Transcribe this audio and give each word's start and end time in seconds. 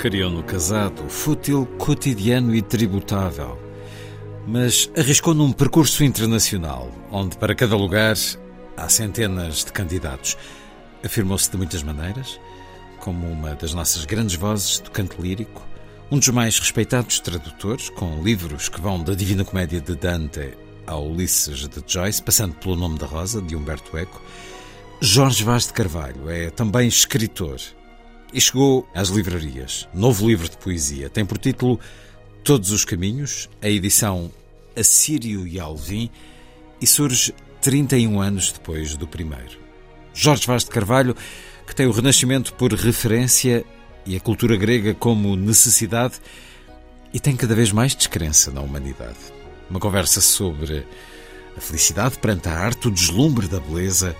Criou 0.00 0.30
no 0.30 0.42
casado, 0.42 1.10
fútil, 1.10 1.66
cotidiano 1.76 2.54
e 2.54 2.62
tributável. 2.62 3.60
Mas 4.46 4.90
arriscou 4.96 5.34
num 5.34 5.52
percurso 5.52 6.02
internacional, 6.02 6.90
onde 7.12 7.36
para 7.36 7.54
cada 7.54 7.76
lugar 7.76 8.16
há 8.78 8.88
centenas 8.88 9.62
de 9.62 9.70
candidatos. 9.70 10.38
Afirmou-se 11.04 11.50
de 11.50 11.58
muitas 11.58 11.82
maneiras, 11.82 12.40
como 12.98 13.30
uma 13.30 13.54
das 13.54 13.74
nossas 13.74 14.06
grandes 14.06 14.36
vozes 14.36 14.78
do 14.78 14.90
canto 14.90 15.20
lírico, 15.20 15.60
um 16.10 16.18
dos 16.18 16.30
mais 16.30 16.58
respeitados 16.58 17.20
tradutores, 17.20 17.90
com 17.90 18.22
livros 18.22 18.70
que 18.70 18.80
vão 18.80 19.04
da 19.04 19.12
Divina 19.12 19.44
Comédia 19.44 19.82
de 19.82 19.94
Dante 19.94 20.54
ao 20.86 21.06
Ulisses 21.06 21.68
de 21.68 21.84
Joyce, 21.86 22.22
passando 22.22 22.54
pelo 22.54 22.74
Nome 22.74 22.98
da 22.98 23.04
Rosa, 23.04 23.42
de 23.42 23.54
Humberto 23.54 23.98
Eco. 23.98 24.22
Jorge 24.98 25.44
Vaz 25.44 25.66
de 25.66 25.74
Carvalho 25.74 26.30
é 26.30 26.48
também 26.48 26.88
escritor 26.88 27.60
e 28.32 28.40
chegou 28.40 28.88
às 28.94 29.08
livrarias. 29.08 29.88
Novo 29.92 30.28
livro 30.28 30.48
de 30.48 30.56
poesia. 30.56 31.08
Tem 31.08 31.24
por 31.24 31.38
título 31.38 31.78
Todos 32.44 32.70
os 32.70 32.84
Caminhos, 32.84 33.48
a 33.62 33.68
edição 33.68 34.30
Assírio 34.76 35.46
e 35.46 35.58
Alvim, 35.58 36.10
e 36.80 36.86
surge 36.86 37.34
31 37.60 38.20
anos 38.20 38.52
depois 38.52 38.96
do 38.96 39.06
primeiro. 39.06 39.58
Jorge 40.14 40.46
Vaz 40.46 40.64
de 40.64 40.70
Carvalho, 40.70 41.14
que 41.66 41.74
tem 41.74 41.86
o 41.86 41.92
Renascimento 41.92 42.54
por 42.54 42.72
referência 42.72 43.64
e 44.06 44.16
a 44.16 44.20
cultura 44.20 44.56
grega 44.56 44.94
como 44.94 45.36
necessidade, 45.36 46.14
e 47.12 47.20
tem 47.20 47.36
cada 47.36 47.54
vez 47.54 47.72
mais 47.72 47.94
descrença 47.94 48.50
na 48.50 48.60
humanidade. 48.60 49.18
Uma 49.68 49.80
conversa 49.80 50.20
sobre 50.20 50.86
a 51.56 51.60
felicidade 51.60 52.18
perante 52.18 52.48
a 52.48 52.52
arte, 52.52 52.88
o 52.88 52.90
deslumbre 52.90 53.48
da 53.48 53.60
beleza 53.60 54.16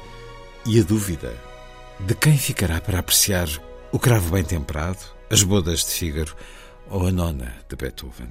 e 0.67 0.79
a 0.79 0.83
dúvida 0.83 1.35
de 2.01 2.15
quem 2.15 2.37
ficará 2.37 2.81
para 2.81 2.99
apreciar 2.99 3.49
o 3.93 3.99
Cravo 3.99 4.33
Bem 4.33 4.45
Temperado, 4.45 4.99
As 5.31 5.43
Bodas 5.43 5.81
de 5.81 5.91
Fígaro 5.91 6.35
ou 6.89 7.07
A 7.07 7.13
Nona 7.13 7.55
de 7.69 7.77
Beethoven. 7.77 8.29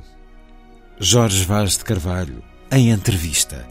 Jorge 1.00 1.46
Vaz 1.46 1.78
de 1.78 1.84
Carvalho, 1.84 2.44
em 2.72 2.92
entrevista. 2.92 3.68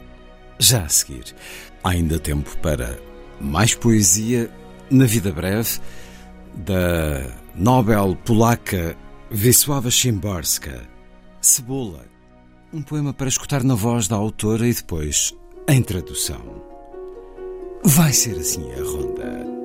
Já 0.59 0.83
a 0.83 0.89
seguir. 0.89 1.35
Há 1.83 1.89
ainda 1.89 2.19
tempo 2.19 2.57
para 2.57 2.99
mais 3.39 3.73
poesia 3.73 4.51
na 4.89 5.05
vida 5.05 5.31
breve 5.31 5.79
da 6.55 7.31
Nobel 7.55 8.15
polaca 8.25 8.95
Wisława 9.31 9.91
Szymborska. 9.91 10.87
Cebola. 11.41 12.05
Um 12.73 12.81
poema 12.81 13.13
para 13.13 13.29
escutar 13.29 13.63
na 13.63 13.75
voz 13.75 14.07
da 14.07 14.15
autora 14.15 14.67
e 14.67 14.73
depois 14.73 15.33
em 15.67 15.81
tradução. 15.81 16.41
Vai 17.83 18.11
ser 18.11 18.37
assim 18.37 18.71
a 18.73 18.83
ronda. 18.83 19.58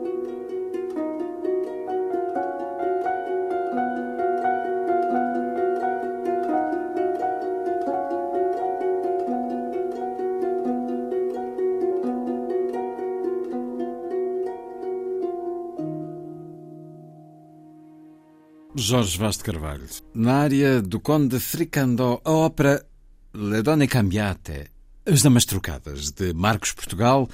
Jorge 18.77 19.19
Vaz 19.19 19.37
de 19.37 19.45
Carvalho. 19.45 19.87
Na 20.13 20.39
área 20.39 20.83
do 20.83 20.99
Conde 20.99 21.39
Fricandó, 21.39 22.21
a 22.25 22.33
ópera 22.33 22.85
Le 23.33 23.63
Donne 23.63 23.87
Cambiate, 23.87 24.71
As 25.07 25.23
Damas 25.23 25.45
Trocadas, 25.45 26.11
de 26.11 26.33
Marcos 26.33 26.73
Portugal, 26.73 27.29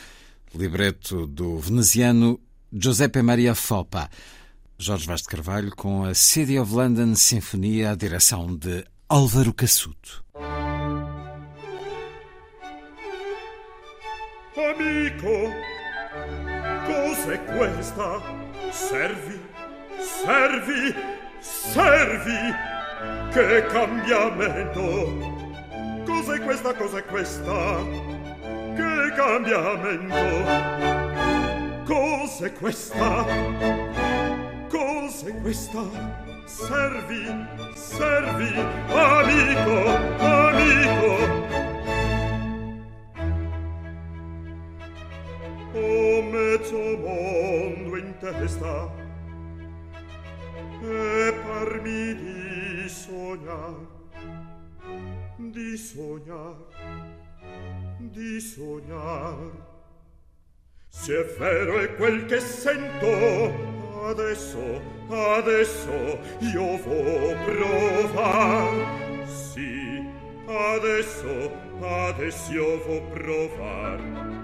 libreto 0.55 1.27
do 1.27 1.59
veneziano 1.59 2.39
Giuseppe 2.71 3.23
Maria 3.23 3.55
Foppa. 3.55 4.11
Jorge 4.79 5.07
Vaz 5.07 5.23
de 5.23 5.29
Carvalho 5.29 5.75
com 5.75 6.05
a 6.05 6.15
City 6.15 6.59
of 6.59 6.75
London 6.75 7.15
Sinfonia, 7.15 7.93
a 7.93 7.95
direção 7.95 8.55
de 8.55 8.85
Álvaro 9.09 9.55
Cassuto. 9.55 10.23
Amico, 14.57 15.51
cos'è 16.87 17.39
questa? 17.39 18.21
Servi, 18.73 19.41
servi, 19.99 21.20
servi! 21.41 22.55
Che 23.33 23.67
cambiamento! 23.67 25.39
Cos'è 26.05 26.41
questa, 26.41 26.75
cos'è 26.75 27.05
questa? 27.05 27.85
Che 28.75 29.13
cambiamento! 29.15 30.19
Cos'è 31.87 32.53
questa? 32.53 33.25
Cos'è 34.69 35.41
questa? 35.41 35.83
Servi, 36.45 37.47
servi, 37.75 38.53
amico, 38.89 39.97
amico! 40.19 41.39
Ho 45.73 46.23
mezzo 46.23 46.77
mondo 46.99 47.97
in 47.97 48.15
testa 48.19 49.00
e 50.83 51.35
parmi 51.45 52.15
di 52.15 52.89
sognar 52.89 53.75
di 55.37 55.77
sognar 55.77 56.57
di 57.99 58.41
sognar 58.41 59.37
se 60.89 61.21
è 61.21 61.25
vero 61.39 61.79
è 61.81 61.95
quel 61.97 62.25
che 62.25 62.41
sento 62.41 63.53
adesso 64.07 64.81
adesso 65.09 66.19
io 66.55 66.77
vo 66.79 67.35
provar 67.45 69.27
sì 69.27 70.03
adesso 70.47 71.53
adesso 71.81 72.53
io 72.53 72.79
vo 72.87 73.03
provar 73.13 74.40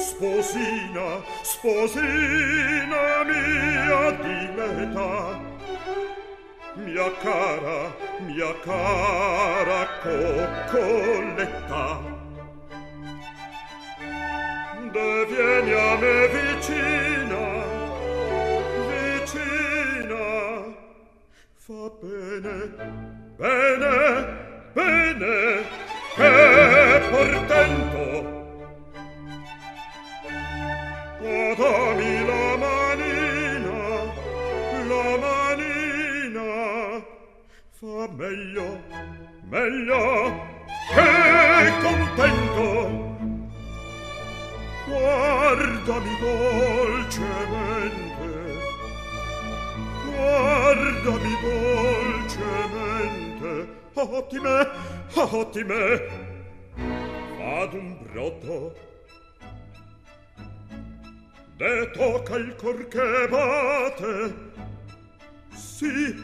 Sposina, 0.00 1.22
sposina 1.42 3.02
mia 3.28 4.10
di 4.22 4.40
mia 6.76 7.10
cara, 7.22 7.92
mia 8.26 8.52
cara 8.64 9.86
coccoletta. 10.02 11.84
Devieni 14.92 15.72
a 15.72 15.96
me 16.00 16.28
vicina, 16.34 17.44
vicina, 18.88 20.26
fa 21.56 21.90
bene, 22.00 22.56
bene, 23.36 23.94
bene, 24.72 25.34
che 26.16 27.00
portento! 27.10 28.39
meglio, 38.20 38.78
meglio 39.48 40.48
che 40.92 41.72
contento. 41.82 43.08
Guardami 44.86 46.16
dolcemente, 46.20 47.48
guardami 50.04 51.34
dolcemente, 52.20 53.50
ah, 53.94 54.02
ottime, 54.02 54.68
ah, 55.14 55.28
ottime, 55.30 56.06
ad 57.38 57.72
un 57.74 57.96
brotto, 58.02 58.74
de 61.60 61.90
tocca 61.90 62.36
il 62.36 62.54
cor 62.56 62.88
che 62.88 63.28
bate. 63.28 64.34
Sì 65.52 66.16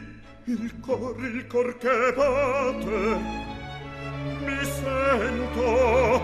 il 0.45 0.79
cor 0.79 1.15
il 1.23 1.45
cor 1.45 1.77
che 1.77 2.13
bate. 2.15 2.97
Mi 4.45 4.63
sento 4.79 6.23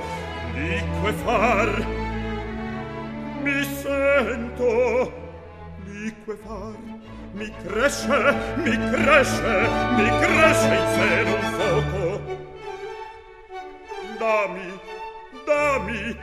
liquefar 0.55 1.71
mi 3.43 3.63
sento 3.81 5.11
liquefar 5.85 6.75
mi 7.33 7.53
cresce 7.63 8.17
mi 8.63 8.75
cresce 8.91 9.55
mi 9.97 10.07
cresce 10.21 10.73
in 10.79 10.87
seno 10.95 11.35
un 11.35 11.43
fuoco. 11.53 12.05
Dammi 14.17 14.79
dammi 15.45 16.17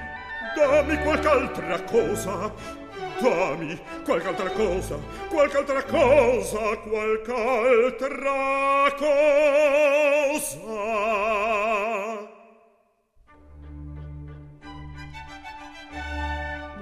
dammi 0.57 1.03
qualche 1.05 1.29
altra 1.29 1.81
cosa 1.83 2.80
dammi 3.20 3.78
qualche 4.05 4.28
altra 4.28 4.50
cosa, 4.50 4.99
qualche 5.28 5.56
altra 5.56 5.82
cosa, 5.84 6.76
qualche 6.78 7.32
altra 7.32 8.94
cosa. 8.96 10.58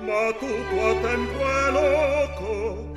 Ma 0.00 0.32
tutto 0.38 0.86
a 0.86 0.94
tempo 1.02 1.38
è 1.38 1.70
loco, 1.70 2.96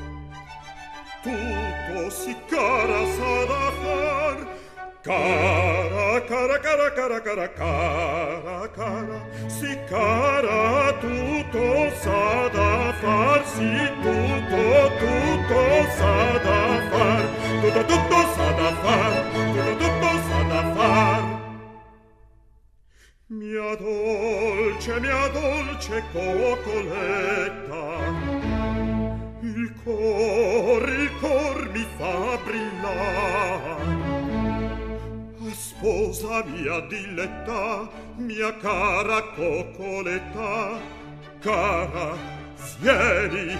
tutto 1.21 2.09
si 2.09 2.35
cara 2.47 3.05
sa 3.05 3.45
da 3.45 3.71
far, 3.81 4.47
Cara, 5.03 6.21
cara, 6.27 6.59
cara, 6.59 6.91
cara, 6.91 7.19
cara, 7.21 7.47
cara, 7.47 8.67
cara, 8.67 9.25
si 9.47 9.75
cara 9.89 10.93
tutto 11.01 11.89
sa 12.01 12.47
da 12.49 12.93
far, 13.01 13.43
si 13.47 13.89
tutto, 14.03 14.91
tutto 15.01 15.61
sa 15.97 16.37
da 16.45 16.61
far, 16.91 17.25
tutto, 17.61 17.81
tutto 17.85 18.19
sa 18.35 18.51
da 18.51 18.69
far, 18.83 19.13
tutto, 19.33 19.63
tutto 19.81 20.09
sa 20.27 20.39
da 20.43 20.61
far. 20.75 21.23
Mia 23.29 23.75
dolce, 23.77 24.99
mia 24.99 25.27
dolce 25.29 26.03
coccoletta, 26.13 27.83
il 29.41 29.73
cor, 29.83 30.89
il 30.89 31.09
cor 31.19 31.69
mi 31.73 31.85
fa 31.97 32.37
brillare, 32.45 34.00
sposa 35.81 36.43
mia 36.45 36.79
diletta, 36.81 37.89
mia 38.17 38.53
cara 38.61 39.19
coccoletta, 39.33 40.77
cara, 41.41 42.15
vieni, 42.79 43.57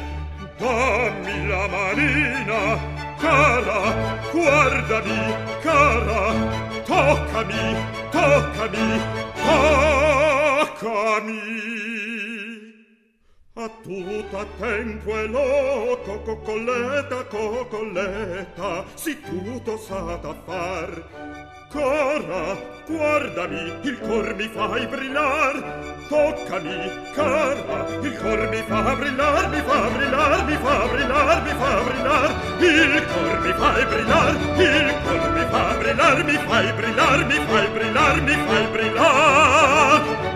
dammi 0.59 1.47
la 1.47 1.67
manina, 1.67 2.77
cara, 3.17 3.79
guardami, 4.31 5.33
cara, 5.63 6.21
toccami, 6.85 7.65
toccami, 8.11 9.01
toccami. 9.41 10.91
A 13.53 13.69
tutta 13.83 14.45
tempo 14.59 15.17
e 15.17 15.27
loco, 15.27 16.19
coccoletta, 16.21 17.25
coccoletta, 17.25 18.85
si 18.93 19.19
tutto 19.21 19.77
sa 19.77 20.17
da 20.21 20.33
far, 20.45 21.50
Cara, 21.71 22.57
guardami, 22.85 23.71
il 23.83 23.97
cor 24.01 24.33
mi 24.35 24.49
fai 24.53 24.85
brillar. 24.87 25.55
Toccami, 26.09 26.91
cara, 27.13 27.87
il 28.01 28.17
cor 28.17 28.49
mi 28.49 28.61
fa 28.67 28.93
brillar, 28.95 29.47
mi 29.47 29.61
fa 29.61 29.89
brillar, 29.89 30.43
mi 30.43 30.57
fa 30.57 30.87
brillar, 30.91 31.41
mi 31.43 31.53
fa 31.61 31.81
brillar. 31.87 32.29
Il 32.59 33.05
cor 33.13 33.39
mi 33.39 33.53
fai 33.53 33.85
brillar, 33.85 34.35
il 34.57 34.95
cor 35.05 35.29
mi 35.31 35.45
fa 35.49 35.75
brillar, 35.79 36.23
mi 36.25 36.37
fai 36.45 36.73
brillar, 36.73 37.25
mi 37.25 37.39
fai 37.47 37.67
brillar, 37.69 38.21
mi 38.21 38.35
fai 38.35 38.67
brillar. 38.73 40.30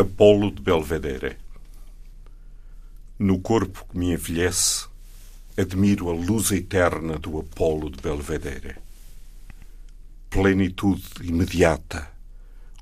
Apolo 0.00 0.52
de 0.52 0.62
Belvedere. 0.62 1.38
No 3.18 3.40
corpo 3.40 3.84
que 3.90 3.98
me 3.98 4.12
envelhece, 4.12 4.86
admiro 5.56 6.08
a 6.08 6.14
luz 6.14 6.52
eterna 6.52 7.18
do 7.18 7.36
Apolo 7.40 7.90
de 7.90 8.00
Belvedere. 8.00 8.76
Plenitude 10.30 11.02
imediata, 11.20 12.08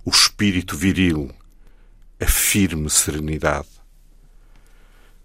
o 0.04 0.10
espírito 0.10 0.76
viril, 0.76 1.34
a 2.20 2.26
firme 2.26 2.90
serenidade. 2.90 3.70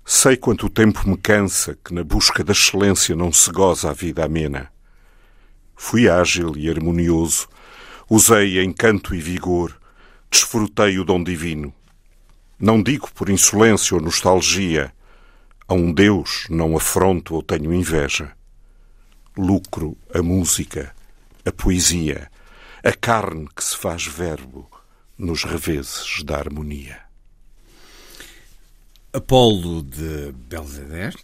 Sei 0.06 0.38
quanto 0.38 0.68
o 0.68 0.70
tempo 0.70 1.10
me 1.10 1.18
cansa 1.18 1.78
que 1.84 1.94
na 1.94 2.06
busca 2.06 2.42
da 2.42 2.54
excelência 2.54 3.18
não 3.18 3.34
se 3.34 3.52
goza 3.52 3.90
a 3.90 3.94
vida 3.94 4.24
amena. 4.24 4.72
Fui 5.76 6.08
ágil 6.08 6.56
e 6.56 6.70
harmonioso, 6.70 7.50
usei 8.10 8.64
encanto 8.64 9.14
e 9.14 9.20
vigor, 9.20 9.78
desfrutei 10.32 10.98
o 10.98 11.04
dom 11.04 11.22
divino 11.22 11.76
não 12.62 12.82
digo 12.82 13.12
por 13.12 13.28
insolência 13.28 13.96
ou 13.96 14.02
nostalgia. 14.02 14.94
A 15.68 15.74
um 15.74 15.92
Deus 15.92 16.46
não 16.48 16.78
afronto 16.78 17.34
ou 17.34 17.42
tenho 17.42 17.74
inveja. 17.74 18.34
Lucro 19.36 19.98
a 20.14 20.22
música, 20.22 20.94
a 21.44 21.52
poesia, 21.52 22.30
a 22.84 22.92
carne 22.92 23.48
que 23.56 23.64
se 23.64 23.76
faz 23.76 24.06
verbo 24.06 24.70
nos 25.18 25.44
reveses 25.44 26.22
da 26.24 26.38
harmonia. 26.38 27.00
Apolo 29.12 29.82
de 29.82 30.32
Belvedere, 30.32 31.18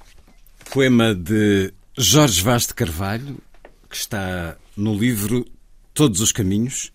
poema 0.72 1.14
de 1.14 1.72
Jorge 1.96 2.42
Vaz 2.42 2.66
de 2.66 2.74
Carvalho, 2.74 3.38
que 3.90 3.96
está 3.96 4.58
no 4.76 4.98
livro 4.98 5.46
Todos 5.94 6.20
os 6.20 6.32
Caminhos, 6.32 6.92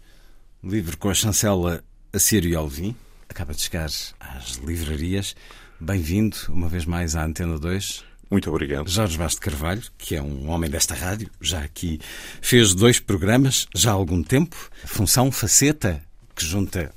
livro 0.65 0.99
com 0.99 1.09
a 1.09 1.15
chancela 1.15 1.85
Assírio 2.13 2.59
Alvim 2.59 2.97
acaba 3.33 3.55
de 3.55 3.63
chegar 3.63 3.87
às 4.21 4.57
livrarias. 4.63 5.35
Bem-vindo 5.81 6.37
uma 6.51 6.69
vez 6.69 6.85
mais 6.85 7.17
à 7.17 7.25
Antena 7.25 7.59
2. 7.59 8.05
Muito 8.31 8.51
obrigado. 8.51 8.91
Jorge 8.91 9.17
Vaz 9.17 9.33
de 9.33 9.41
Carvalho, 9.41 9.83
que 9.97 10.15
é 10.15 10.23
um 10.23 10.51
homem 10.51 10.71
desta 10.71 10.95
rádio, 10.95 11.31
já 11.41 11.61
aqui 11.61 11.99
fez 12.43 12.75
dois 12.75 13.01
programas, 13.01 13.67
já 13.75 13.91
há 13.91 13.95
algum 13.95 14.23
tempo. 14.23 14.71
Função 14.85 15.33
Faceta, 15.33 16.03
que 16.37 16.45
junta 16.45 16.93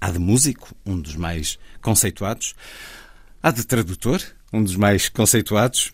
a 0.00 0.12
de 0.12 0.20
músico, 0.20 0.72
um 0.86 0.98
dos 0.98 1.16
mais 1.16 1.58
conceituados, 1.82 2.54
a 3.42 3.50
de 3.50 3.64
tradutor, 3.64 4.22
um 4.52 4.62
dos 4.62 4.76
mais 4.76 5.08
conceituados. 5.08 5.92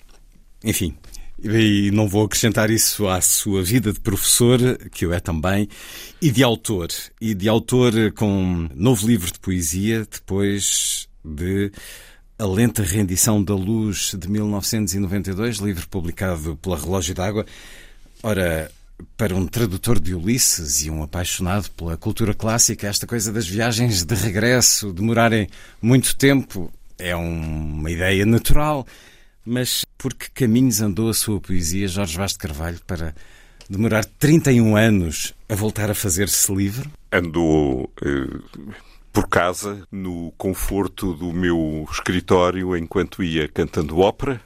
Enfim, 0.62 0.94
e 1.42 1.90
não 1.90 2.08
vou 2.08 2.24
acrescentar 2.24 2.70
isso 2.70 3.06
à 3.08 3.20
sua 3.20 3.62
vida 3.62 3.92
de 3.92 4.00
professor, 4.00 4.58
que 4.90 5.06
o 5.06 5.12
é 5.12 5.20
também, 5.20 5.68
e 6.20 6.30
de 6.30 6.42
autor. 6.42 6.88
E 7.20 7.34
de 7.34 7.48
autor 7.48 7.92
com 8.12 8.28
um 8.28 8.68
novo 8.74 9.06
livro 9.06 9.30
de 9.30 9.38
poesia, 9.38 10.06
depois 10.10 11.08
de 11.24 11.70
A 12.38 12.46
Lenta 12.46 12.82
Rendição 12.82 13.42
da 13.42 13.54
Luz 13.54 14.14
de 14.18 14.28
1992, 14.28 15.58
livro 15.58 15.86
publicado 15.88 16.56
pela 16.56 16.78
Relógio 16.78 17.14
d'Água. 17.14 17.44
Ora, 18.22 18.70
para 19.16 19.34
um 19.34 19.46
tradutor 19.46 20.00
de 20.00 20.14
Ulisses 20.14 20.84
e 20.84 20.90
um 20.90 21.02
apaixonado 21.02 21.70
pela 21.72 21.96
cultura 21.96 22.32
clássica, 22.32 22.86
esta 22.86 23.06
coisa 23.06 23.30
das 23.30 23.46
viagens 23.46 24.04
de 24.04 24.14
regresso 24.14 24.92
demorarem 24.92 25.48
muito 25.82 26.16
tempo 26.16 26.72
é 26.98 27.14
uma 27.14 27.90
ideia 27.90 28.24
natural. 28.24 28.86
Mas 29.46 29.84
por 29.96 30.12
que 30.12 30.28
caminhos 30.30 30.80
andou 30.80 31.08
a 31.08 31.14
sua 31.14 31.40
poesia, 31.40 31.86
Jorge 31.86 32.16
Vaz 32.16 32.32
de 32.32 32.38
Carvalho, 32.38 32.80
para 32.84 33.14
demorar 33.70 34.04
31 34.04 34.76
anos 34.76 35.34
a 35.48 35.54
voltar 35.54 35.88
a 35.88 35.94
fazer-se 35.94 36.52
livre? 36.52 36.90
Andou 37.12 37.88
eh, 38.04 38.40
por 39.16 39.28
casa, 39.28 39.86
no 39.90 40.30
conforto 40.36 41.14
do 41.14 41.32
meu 41.32 41.88
escritório, 41.90 42.76
enquanto 42.76 43.22
ia 43.22 43.48
cantando 43.48 44.00
ópera. 44.00 44.38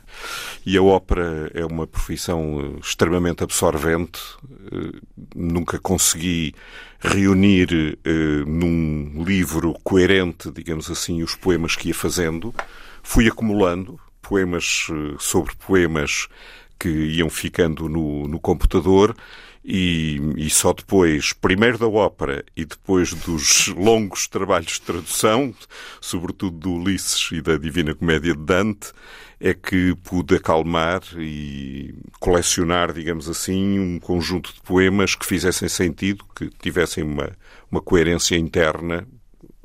E 0.65 0.77
a 0.77 0.83
ópera 0.83 1.51
é 1.53 1.65
uma 1.65 1.89
profissão 1.89 2.61
eh, 2.61 2.79
extremamente 2.81 3.43
absorvente. 3.43 4.21
Eh, 4.71 5.01
nunca 5.35 5.77
consegui 5.81 6.55
reunir 7.01 7.99
eh, 8.05 8.45
num 8.47 9.25
livro 9.25 9.75
coerente, 9.83 10.53
digamos 10.53 10.89
assim, 10.89 11.21
os 11.21 11.35
poemas 11.35 11.75
que 11.75 11.89
ia 11.89 11.95
fazendo. 11.95 12.55
Fui 13.03 13.27
acumulando, 13.27 13.99
poemas 14.31 14.87
eh, 14.89 15.17
sobre 15.19 15.53
poemas 15.57 16.29
que 16.79 16.89
iam 16.89 17.29
ficando 17.29 17.89
no, 17.89 18.29
no 18.29 18.39
computador 18.39 19.17
e, 19.63 20.19
e, 20.37 20.49
só 20.49 20.73
depois, 20.73 21.35
primeiro 21.35 21.77
da 21.77 21.87
ópera 21.87 22.45
e 22.57 22.65
depois 22.65 23.13
dos 23.13 23.67
longos 23.77 24.27
trabalhos 24.27 24.75
de 24.75 24.83
tradução, 24.83 25.53
sobretudo 26.01 26.57
do 26.57 26.73
Ulisses 26.73 27.29
e 27.33 27.43
da 27.43 27.59
Divina 27.59 27.95
Comédia 27.95 28.35
de 28.35 28.43
Dante, 28.43 28.93
é 29.39 29.53
que 29.53 29.95
pude 29.97 30.37
acalmar 30.37 31.03
e 31.19 31.95
colecionar, 32.21 32.93
digamos 32.93 33.29
assim, 33.29 33.79
um 33.79 33.99
conjunto 33.99 34.55
de 34.55 34.61
poemas 34.63 35.15
que 35.15 35.27
fizessem 35.27 35.69
sentido, 35.69 36.25
que 36.35 36.49
tivessem 36.63 37.05
uma, 37.05 37.31
uma 37.71 37.83
coerência 37.83 38.37
interna 38.37 39.07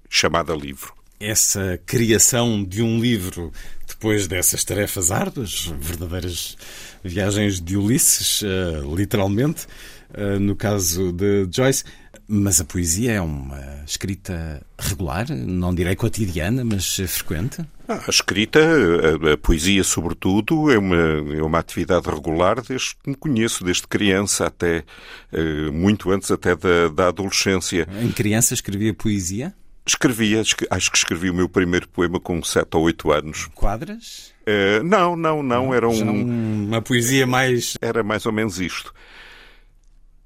chamada 0.09 0.53
livro. 0.53 0.93
Essa 1.19 1.79
criação 1.85 2.63
de 2.63 2.81
um 2.81 2.99
livro 2.99 3.51
depois 3.87 4.27
dessas 4.27 4.63
tarefas 4.63 5.11
árduas, 5.11 5.71
verdadeiras 5.79 6.57
viagens 7.03 7.61
de 7.61 7.77
Ulisses, 7.77 8.41
uh, 8.41 8.95
literalmente, 8.95 9.65
uh, 10.11 10.39
no 10.39 10.55
caso 10.55 11.11
de 11.11 11.47
Joyce. 11.51 11.83
Mas 12.27 12.59
a 12.59 12.65
poesia 12.65 13.11
é 13.11 13.21
uma 13.21 13.83
escrita 13.85 14.59
regular, 14.79 15.29
não 15.29 15.75
direi 15.75 15.95
cotidiana, 15.95 16.65
mas 16.65 16.95
frequente? 17.07 17.63
Ah, 17.87 18.01
a 18.07 18.09
escrita, 18.09 18.59
a, 18.59 19.33
a, 19.33 19.37
poesia 19.37 19.83
sobretudo, 19.83 20.71
é 20.71 20.77
uma, 20.77 20.95
é 20.95 21.43
uma 21.43 21.59
atividade 21.59 22.09
regular 22.09 22.59
desde 22.63 22.95
que 22.95 23.11
me 23.11 23.15
conheço, 23.15 23.63
desde 23.63 23.87
criança 23.87 24.47
até, 24.47 24.83
uh, 25.31 25.71
muito 25.71 26.09
antes 26.09 26.31
até 26.31 26.55
da, 26.55 26.87
da 26.87 27.07
adolescência. 27.09 27.87
Em 28.01 28.11
criança 28.11 28.55
escrevia 28.55 28.91
poesia? 28.91 29.53
Escrevia, 29.87 30.41
acho 30.71 30.91
que 30.91 30.97
escrevi 30.97 31.29
o 31.29 31.33
meu 31.33 31.47
primeiro 31.47 31.87
poema 31.87 32.19
com 32.19 32.41
7 32.41 32.75
ou 32.75 32.83
8 32.83 33.11
anos. 33.11 33.49
Quadras? 33.53 34.33
Uh, 34.41 34.83
não, 34.83 35.15
não, 35.15 35.43
não, 35.43 35.73
era 35.73 35.87
um... 35.87 36.65
Uma 36.65 36.81
poesia 36.81 37.27
mais... 37.27 37.77
Era 37.79 38.03
mais 38.03 38.25
ou 38.25 38.31
menos 38.31 38.59
isto. 38.59 38.91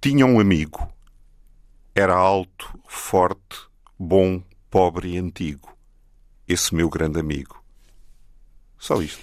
Tinha 0.01 0.25
um 0.25 0.39
amigo. 0.39 0.89
Era 1.93 2.13
alto, 2.13 2.79
forte, 2.87 3.57
bom, 3.99 4.41
pobre 4.69 5.15
e 5.15 5.17
antigo. 5.17 5.77
Esse 6.47 6.73
meu 6.73 6.89
grande 6.89 7.19
amigo. 7.19 7.61
Só 8.77 9.01
isto. 9.01 9.19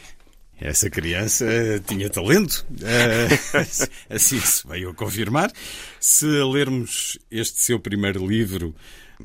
Essa 0.58 0.88
criança 0.88 1.44
tinha 1.86 2.08
talento, 2.08 2.66
uh, 2.70 3.88
assim 4.14 4.40
se 4.40 4.66
veio 4.66 4.90
a 4.90 4.94
confirmar. 4.94 5.52
Se 6.00 6.26
lermos 6.26 7.18
este 7.30 7.62
seu 7.62 7.78
primeiro 7.78 8.26
livro, 8.26 8.74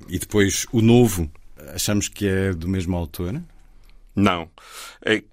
e 0.08 0.20
depois 0.20 0.66
o 0.72 0.82
novo, 0.82 1.30
achamos 1.74 2.08
que 2.08 2.28
é 2.28 2.54
do 2.54 2.68
mesmo 2.68 2.96
autor? 2.96 3.42
Não. 4.16 4.50
É, 5.06 5.24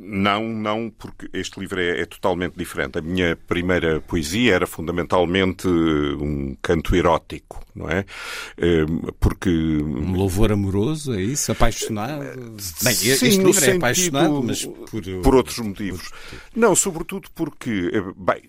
não, 0.00 0.48
não, 0.48 0.88
porque 0.96 1.28
este 1.32 1.58
livro 1.58 1.80
é, 1.80 2.00
é, 2.00 2.06
totalmente 2.06 2.54
diferente. 2.56 2.98
A 2.98 3.02
minha 3.02 3.34
primeira 3.34 4.00
poesia 4.00 4.54
era 4.54 4.66
fundamentalmente 4.68 5.66
um 5.66 6.56
canto 6.62 6.94
erótico, 6.94 7.60
não 7.74 7.88
é? 7.88 8.04
Ehm, 8.56 9.10
porque. 9.18 9.50
Um 9.50 10.12
louvor 10.12 10.52
amoroso, 10.52 11.12
é 11.12 11.20
isso? 11.20 11.50
Apaixonado? 11.50 12.20
Bem, 12.82 12.94
Sim, 12.94 13.10
este 13.10 13.24
livro 13.26 13.52
sentido, 13.52 13.72
é 13.72 13.76
apaixonado, 13.76 14.42
mas 14.44 14.64
por, 14.64 15.02
por 15.22 15.34
outros 15.34 15.58
motivos. 15.58 16.10
Não, 16.54 16.76
sobretudo 16.76 17.28
porque, 17.34 17.90
bem, 18.16 18.42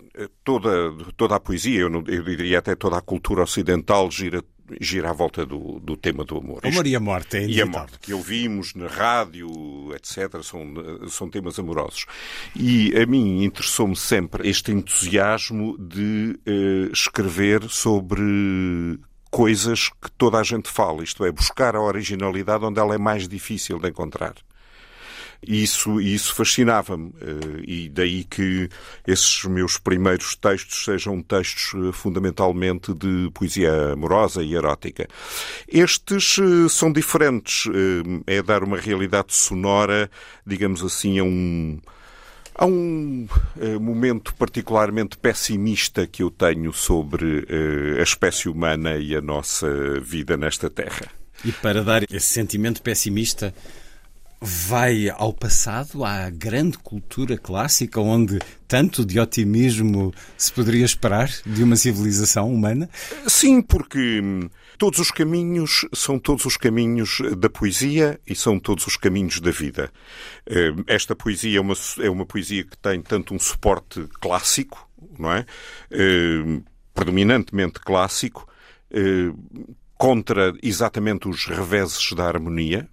toda, 0.44 0.92
toda 1.16 1.34
a 1.34 1.40
poesia, 1.40 1.80
eu, 1.80 1.90
não, 1.90 2.04
eu 2.06 2.22
diria 2.22 2.60
até 2.60 2.76
toda 2.76 2.98
a 2.98 3.02
cultura 3.02 3.42
ocidental 3.42 4.08
gira 4.12 4.44
gira 4.80 5.10
à 5.10 5.12
volta 5.12 5.44
do, 5.44 5.80
do 5.80 5.96
tema 5.96 6.24
do 6.24 6.38
amor. 6.38 6.60
O 6.64 6.68
amor 6.68 6.86
e 6.86 6.94
a 6.94 7.00
morte, 7.00 7.36
é 7.36 7.46
E 7.46 7.60
a 7.60 7.66
morte, 7.66 7.98
que 8.00 8.12
ouvimos 8.12 8.74
na 8.74 8.86
rádio, 8.86 9.48
etc., 9.94 10.42
são, 10.42 10.74
são 11.08 11.28
temas 11.28 11.58
amorosos. 11.58 12.06
E 12.54 12.96
a 12.96 13.06
mim 13.06 13.44
interessou-me 13.44 13.96
sempre 13.96 14.48
este 14.48 14.72
entusiasmo 14.72 15.76
de 15.78 16.38
uh, 16.46 16.92
escrever 16.92 17.68
sobre 17.68 18.98
coisas 19.30 19.90
que 19.90 20.10
toda 20.16 20.38
a 20.38 20.42
gente 20.42 20.70
fala, 20.70 21.02
isto 21.02 21.24
é, 21.24 21.30
buscar 21.30 21.76
a 21.76 21.80
originalidade 21.80 22.64
onde 22.64 22.80
ela 22.80 22.94
é 22.94 22.98
mais 22.98 23.28
difícil 23.28 23.78
de 23.78 23.88
encontrar. 23.88 24.34
E 25.42 25.62
isso, 25.62 26.00
isso 26.00 26.34
fascinava-me. 26.34 27.12
Eh, 27.20 27.62
e 27.66 27.88
daí 27.88 28.24
que 28.24 28.68
esses 29.06 29.44
meus 29.44 29.78
primeiros 29.78 30.36
textos 30.36 30.84
sejam 30.84 31.22
textos 31.22 31.72
eh, 31.74 31.92
fundamentalmente 31.92 32.92
de 32.94 33.30
poesia 33.32 33.92
amorosa 33.92 34.42
e 34.42 34.54
erótica. 34.54 35.06
Estes 35.68 36.38
eh, 36.38 36.68
são 36.68 36.92
diferentes. 36.92 37.64
É 38.26 38.42
dar 38.42 38.62
uma 38.62 38.78
realidade 38.78 39.34
sonora, 39.34 40.10
digamos 40.46 40.82
assim, 40.82 41.18
a 41.18 41.24
um. 41.24 41.78
Há 42.58 42.64
um 42.64 43.28
momento 43.78 44.34
particularmente 44.34 45.18
pessimista 45.18 46.06
que 46.06 46.22
eu 46.22 46.30
tenho 46.30 46.72
sobre 46.72 47.46
a 47.98 48.02
espécie 48.02 48.48
humana 48.48 48.96
e 48.96 49.14
a 49.14 49.20
nossa 49.20 50.00
vida 50.00 50.38
nesta 50.38 50.70
Terra. 50.70 51.06
E 51.44 51.52
para 51.52 51.84
dar 51.84 52.02
esse 52.10 52.26
sentimento 52.26 52.80
pessimista, 52.82 53.54
vai 54.40 55.08
ao 55.08 55.32
passado, 55.32 56.04
à 56.04 56.28
grande 56.30 56.78
cultura 56.78 57.38
clássica, 57.38 58.00
onde 58.00 58.38
tanto 58.68 59.04
de 59.04 59.18
otimismo 59.18 60.12
se 60.36 60.52
poderia 60.52 60.84
esperar 60.84 61.28
de 61.44 61.62
uma 61.62 61.76
civilização 61.76 62.52
humana? 62.52 62.88
Sim, 63.26 63.62
porque 63.62 64.20
hum, 64.20 64.48
todos 64.76 64.98
os 64.98 65.10
caminhos 65.10 65.86
são 65.94 66.18
todos 66.18 66.44
os 66.44 66.56
caminhos 66.56 67.18
da 67.38 67.48
poesia 67.48 68.20
e 68.26 68.34
são 68.34 68.58
todos 68.58 68.86
os 68.86 68.96
caminhos 68.96 69.40
da 69.40 69.50
vida. 69.50 69.90
Hum, 70.48 70.84
esta 70.86 71.16
poesia 71.16 71.58
é 71.58 71.60
uma, 71.60 71.74
é 72.00 72.10
uma 72.10 72.26
poesia 72.26 72.64
que 72.64 72.76
tem 72.76 73.00
tanto 73.00 73.34
um 73.34 73.38
suporte 73.38 74.06
clássico, 74.20 74.88
não 75.18 75.32
é? 75.32 75.46
Hum, 75.92 76.62
predominantemente 76.94 77.78
clássico, 77.80 78.48
contra 79.98 80.54
exatamente 80.62 81.28
os 81.28 81.46
reveses 81.46 82.12
da 82.12 82.26
harmonia, 82.26 82.88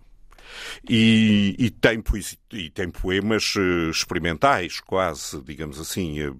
e, 0.87 1.55
e, 1.57 1.69
tem, 1.69 2.03
e 2.51 2.69
tem 2.69 2.89
poemas 2.89 3.53
eh, 3.57 3.89
experimentais, 3.89 4.79
quase, 4.79 5.41
digamos 5.41 5.79
assim, 5.79 6.19
eh, 6.19 6.33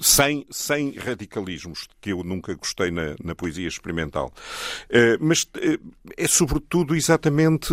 sem, 0.00 0.46
sem 0.50 0.92
radicalismos, 0.92 1.88
que 2.00 2.10
eu 2.10 2.22
nunca 2.22 2.54
gostei 2.54 2.90
na, 2.90 3.14
na 3.22 3.34
poesia 3.34 3.66
experimental. 3.66 4.32
Eh, 4.88 5.16
mas 5.20 5.46
é 6.16 6.26
sobretudo 6.28 6.94
exatamente 6.94 7.72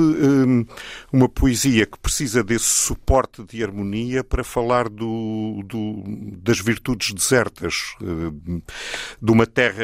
uma 1.12 1.30
poesia 1.30 1.86
que 1.86 2.00
precisa 2.00 2.44
desse 2.44 2.66
suporte 2.66 3.44
de 3.44 3.64
harmonia 3.64 4.24
para 4.24 4.44
falar 4.44 4.90
do, 4.90 5.62
do, 5.66 6.04
das 6.38 6.60
virtudes 6.60 7.14
desertas, 7.14 7.96
de 9.22 9.32
uma 9.32 9.46
terra 9.46 9.84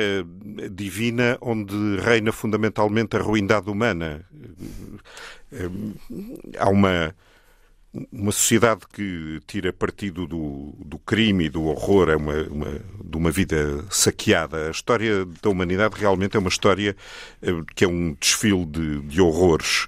divina 0.72 1.38
onde 1.42 1.76
reina 2.00 2.32
fundamentalmente 2.32 3.16
a 3.16 3.22
ruindade 3.22 3.70
humana 3.70 4.26
há 6.58 6.70
uma, 6.70 7.16
uma 8.12 8.32
sociedade 8.32 8.82
que 8.92 9.40
tira 9.48 9.72
partido 9.72 10.28
do, 10.28 10.74
do 10.86 11.00
crime 11.00 11.46
e 11.46 11.50
do 11.50 11.64
horror, 11.64 12.10
é 12.10 12.16
uma, 12.16 12.44
uma, 12.44 12.82
de 13.04 13.18
uma 13.18 13.32
vida 13.32 13.86
saqueada. 13.90 14.68
A 14.68 14.72
história 14.72 15.26
da 15.26 15.50
humanidade 15.50 15.96
realmente 16.00 16.36
é 16.36 16.40
uma 16.40 16.50
história 16.50 16.96
eh, 17.42 17.52
que 17.76 17.86
é 17.86 17.88
um 17.88 18.16
desfile 18.20 18.66
de, 18.66 19.02
de 19.02 19.22
horrores. 19.22 19.88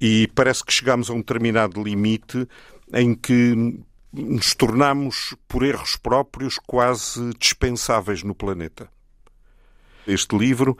E 0.00 0.28
parece 0.34 0.64
que 0.64 0.72
chegamos 0.72 1.10
a 1.10 1.12
um 1.12 1.18
determinado 1.18 1.82
limite 1.82 2.46
em 2.92 3.14
que 3.14 3.82
nos 4.12 4.54
tornamos, 4.54 5.34
por 5.46 5.62
erros 5.62 5.96
próprios, 5.96 6.58
quase 6.58 7.30
dispensáveis 7.38 8.22
no 8.22 8.34
planeta. 8.34 8.88
Este 10.08 10.36
livro 10.38 10.76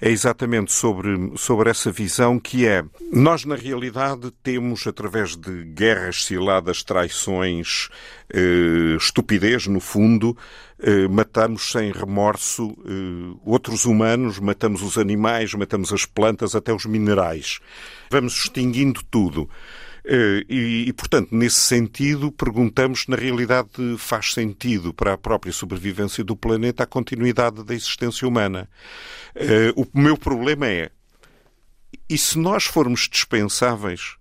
é 0.00 0.10
exatamente 0.10 0.72
sobre, 0.72 1.32
sobre 1.36 1.70
essa 1.70 1.92
visão 1.92 2.38
que 2.38 2.66
é 2.66 2.84
nós, 3.12 3.44
na 3.44 3.54
realidade, 3.54 4.32
temos, 4.42 4.86
através 4.88 5.36
de 5.36 5.64
guerras, 5.64 6.24
ciladas, 6.24 6.82
traições, 6.82 7.88
eh, 8.28 8.96
estupidez, 8.96 9.68
no 9.68 9.78
fundo, 9.78 10.36
eh, 10.80 11.06
matamos 11.06 11.70
sem 11.70 11.92
remorso 11.92 12.76
eh, 12.84 13.38
outros 13.44 13.84
humanos, 13.84 14.40
matamos 14.40 14.82
os 14.82 14.98
animais, 14.98 15.54
matamos 15.54 15.92
as 15.92 16.04
plantas, 16.04 16.56
até 16.56 16.74
os 16.74 16.84
minerais. 16.84 17.60
Vamos 18.10 18.34
extinguindo 18.34 19.00
tudo. 19.08 19.48
Eh, 20.04 20.44
e, 20.48 20.84
e, 20.88 20.92
portanto, 20.92 21.28
nesse 21.32 21.60
sentido, 21.60 22.32
perguntamos 22.32 23.06
na 23.06 23.16
realidade 23.16 23.68
faz 23.98 24.32
sentido 24.32 24.92
para 24.92 25.12
a 25.12 25.18
própria 25.18 25.52
sobrevivência 25.52 26.24
do 26.24 26.36
planeta 26.36 26.82
a 26.82 26.86
continuidade 26.86 27.62
da 27.62 27.74
existência 27.74 28.26
humana. 28.26 28.68
Eh, 29.34 29.72
o 29.76 29.86
meu 29.94 30.16
problema 30.16 30.66
é, 30.66 30.90
e 32.08 32.18
se 32.18 32.38
nós 32.38 32.64
formos 32.64 33.08
dispensáveis, 33.10 34.16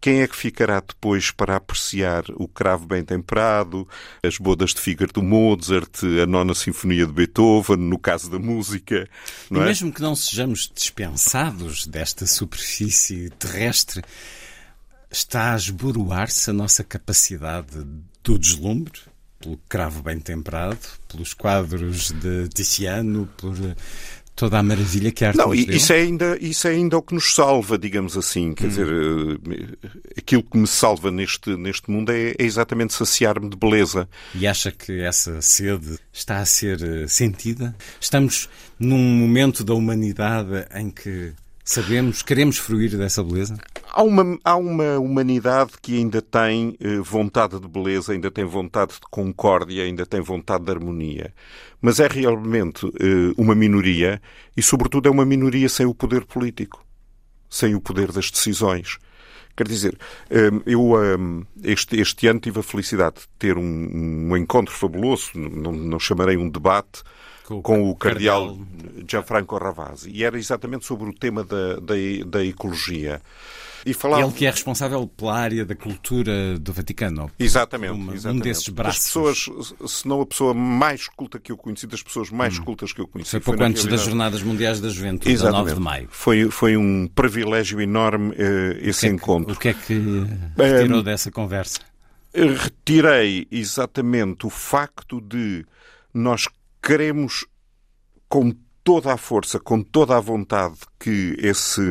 quem 0.00 0.20
é 0.20 0.28
que 0.28 0.36
ficará 0.36 0.80
depois 0.80 1.30
para 1.30 1.56
apreciar 1.56 2.24
o 2.34 2.46
cravo 2.46 2.86
bem 2.86 3.02
temperado, 3.02 3.88
as 4.22 4.38
bodas 4.38 4.72
de 4.72 4.80
Fígaro 4.80 5.12
do 5.12 5.22
Mozart, 5.22 6.04
a 6.22 6.26
nona 6.26 6.54
sinfonia 6.54 7.06
de 7.06 7.12
Beethoven, 7.12 7.76
no 7.76 7.98
caso 7.98 8.30
da 8.30 8.38
música? 8.38 9.08
e 9.50 9.58
é? 9.58 9.64
mesmo 9.64 9.92
que 9.92 10.00
não 10.00 10.14
sejamos 10.14 10.70
dispensados 10.72 11.86
desta 11.86 12.26
superfície 12.26 13.30
terrestre, 13.30 14.02
está 15.16 15.54
a 15.54 15.56
esboroar-se 15.56 16.50
a 16.50 16.52
nossa 16.52 16.84
capacidade 16.84 17.84
do 18.22 18.38
deslumbre? 18.38 19.00
pelo 19.38 19.60
cravo 19.68 20.02
bem 20.02 20.18
temperado, 20.18 20.78
pelos 21.08 21.34
quadros 21.34 22.10
de 22.10 22.48
Tiziano, 22.48 23.28
por 23.36 23.54
toda 24.34 24.58
a 24.58 24.62
maravilha 24.62 25.10
que 25.10 25.24
a 25.24 25.28
arte 25.28 25.38
Não, 25.38 25.54
isso 25.54 25.92
é, 25.92 26.00
ainda, 26.00 26.36
isso 26.40 26.68
é 26.68 26.72
ainda 26.72 26.98
o 26.98 27.02
que 27.02 27.14
nos 27.14 27.34
salva, 27.34 27.78
digamos 27.78 28.16
assim. 28.16 28.54
Quer 28.54 28.66
hum. 28.66 28.68
dizer, 28.68 28.88
eh, 28.88 29.88
aquilo 30.18 30.42
que 30.42 30.58
me 30.58 30.66
salva 30.66 31.10
neste, 31.10 31.56
neste 31.56 31.90
mundo 31.90 32.10
é, 32.10 32.30
é 32.30 32.42
exatamente 32.42 32.92
saciar-me 32.92 33.48
de 33.48 33.56
beleza. 33.56 34.08
E 34.34 34.46
acha 34.46 34.70
que 34.70 35.00
essa 35.00 35.40
sede 35.40 35.98
está 36.12 36.38
a 36.38 36.46
ser 36.46 36.82
eh, 36.82 37.08
sentida? 37.08 37.74
Estamos 38.00 38.48
num 38.78 38.98
momento 38.98 39.64
da 39.64 39.74
humanidade 39.74 40.66
em 40.74 40.90
que 40.90 41.32
Sabemos, 41.68 42.22
queremos 42.22 42.58
fruir 42.58 42.96
dessa 42.96 43.24
beleza? 43.24 43.58
Há 43.90 44.00
uma, 44.00 44.38
há 44.44 44.54
uma 44.54 45.00
humanidade 45.00 45.72
que 45.82 45.96
ainda 45.96 46.22
tem 46.22 46.76
eh, 46.78 46.98
vontade 47.00 47.58
de 47.58 47.66
beleza, 47.66 48.12
ainda 48.12 48.30
tem 48.30 48.44
vontade 48.44 48.92
de 48.92 49.00
concórdia, 49.10 49.82
ainda 49.82 50.06
tem 50.06 50.20
vontade 50.20 50.62
de 50.62 50.70
harmonia. 50.70 51.34
Mas 51.82 51.98
é 51.98 52.06
realmente 52.06 52.86
eh, 52.86 53.34
uma 53.36 53.52
minoria 53.56 54.22
e, 54.56 54.62
sobretudo, 54.62 55.08
é 55.08 55.10
uma 55.10 55.26
minoria 55.26 55.68
sem 55.68 55.84
o 55.86 55.92
poder 55.92 56.24
político, 56.24 56.86
sem 57.50 57.74
o 57.74 57.80
poder 57.80 58.12
das 58.12 58.30
decisões. 58.30 58.98
Quer 59.56 59.66
dizer, 59.66 59.98
eh, 60.30 60.50
eu 60.66 60.92
este, 61.64 62.00
este 62.00 62.28
ano 62.28 62.38
tive 62.38 62.60
a 62.60 62.62
felicidade 62.62 63.16
de 63.16 63.28
ter 63.40 63.58
um, 63.58 64.28
um 64.30 64.36
encontro 64.36 64.72
fabuloso, 64.72 65.32
não, 65.34 65.72
não 65.72 65.98
chamarei 65.98 66.36
um 66.36 66.48
debate, 66.48 67.02
com, 67.46 67.62
com 67.62 67.90
o 67.90 67.94
cardeal, 67.94 68.48
cardeal 68.48 68.66
Gianfranco 69.08 69.56
Ravasi. 69.56 70.10
E 70.10 70.24
era 70.24 70.36
exatamente 70.36 70.84
sobre 70.84 71.08
o 71.08 71.12
tema 71.12 71.44
da, 71.44 71.76
da, 71.76 71.94
da 72.26 72.44
ecologia. 72.44 73.22
E 73.84 73.94
falava... 73.94 74.24
Ele 74.24 74.32
que 74.32 74.44
é 74.44 74.50
responsável 74.50 75.06
pela 75.06 75.38
área 75.38 75.64
da 75.64 75.76
cultura 75.76 76.58
do 76.58 76.72
Vaticano. 76.72 77.30
Exatamente, 77.38 77.92
uma, 77.92 78.14
exatamente. 78.14 78.40
Um 78.40 78.42
desses 78.42 78.68
braços. 78.68 78.98
As 78.98 79.04
pessoas, 79.04 79.72
se 79.92 80.08
não 80.08 80.20
a 80.20 80.26
pessoa 80.26 80.52
mais 80.52 81.06
culta 81.06 81.38
que 81.38 81.52
eu 81.52 81.56
conheci, 81.56 81.86
das 81.86 82.02
pessoas 82.02 82.28
mais 82.30 82.58
hum. 82.58 82.64
cultas 82.64 82.92
que 82.92 83.00
eu 83.00 83.06
conheci. 83.06 83.30
Foi 83.30 83.40
pouco 83.40 83.62
antes 83.62 83.84
das 83.84 84.00
Jornadas 84.02 84.42
Mundiais 84.42 84.80
da 84.80 84.88
Juventude, 84.88 85.30
exatamente. 85.30 85.68
9 85.68 85.74
de 85.74 85.80
maio. 85.80 86.08
Foi, 86.10 86.50
foi 86.50 86.76
um 86.76 87.06
privilégio 87.06 87.80
enorme 87.80 88.30
uh, 88.30 88.78
esse 88.80 89.06
o 89.06 89.08
é 89.08 89.12
encontro. 89.12 89.54
Que, 89.54 89.56
o 89.56 89.60
que 89.60 89.68
é 89.68 89.74
que 89.74 90.26
retirou 90.56 90.98
um, 90.98 91.02
dessa 91.04 91.30
conversa? 91.30 91.78
Retirei 92.34 93.46
exatamente 93.52 94.46
o 94.46 94.50
facto 94.50 95.20
de 95.20 95.64
nós 96.12 96.48
queremos 96.86 97.44
com 98.28 98.52
toda 98.84 99.12
a 99.12 99.16
força, 99.16 99.58
com 99.58 99.82
toda 99.82 100.16
a 100.16 100.20
vontade 100.20 100.76
que 101.00 101.36
esse, 101.40 101.82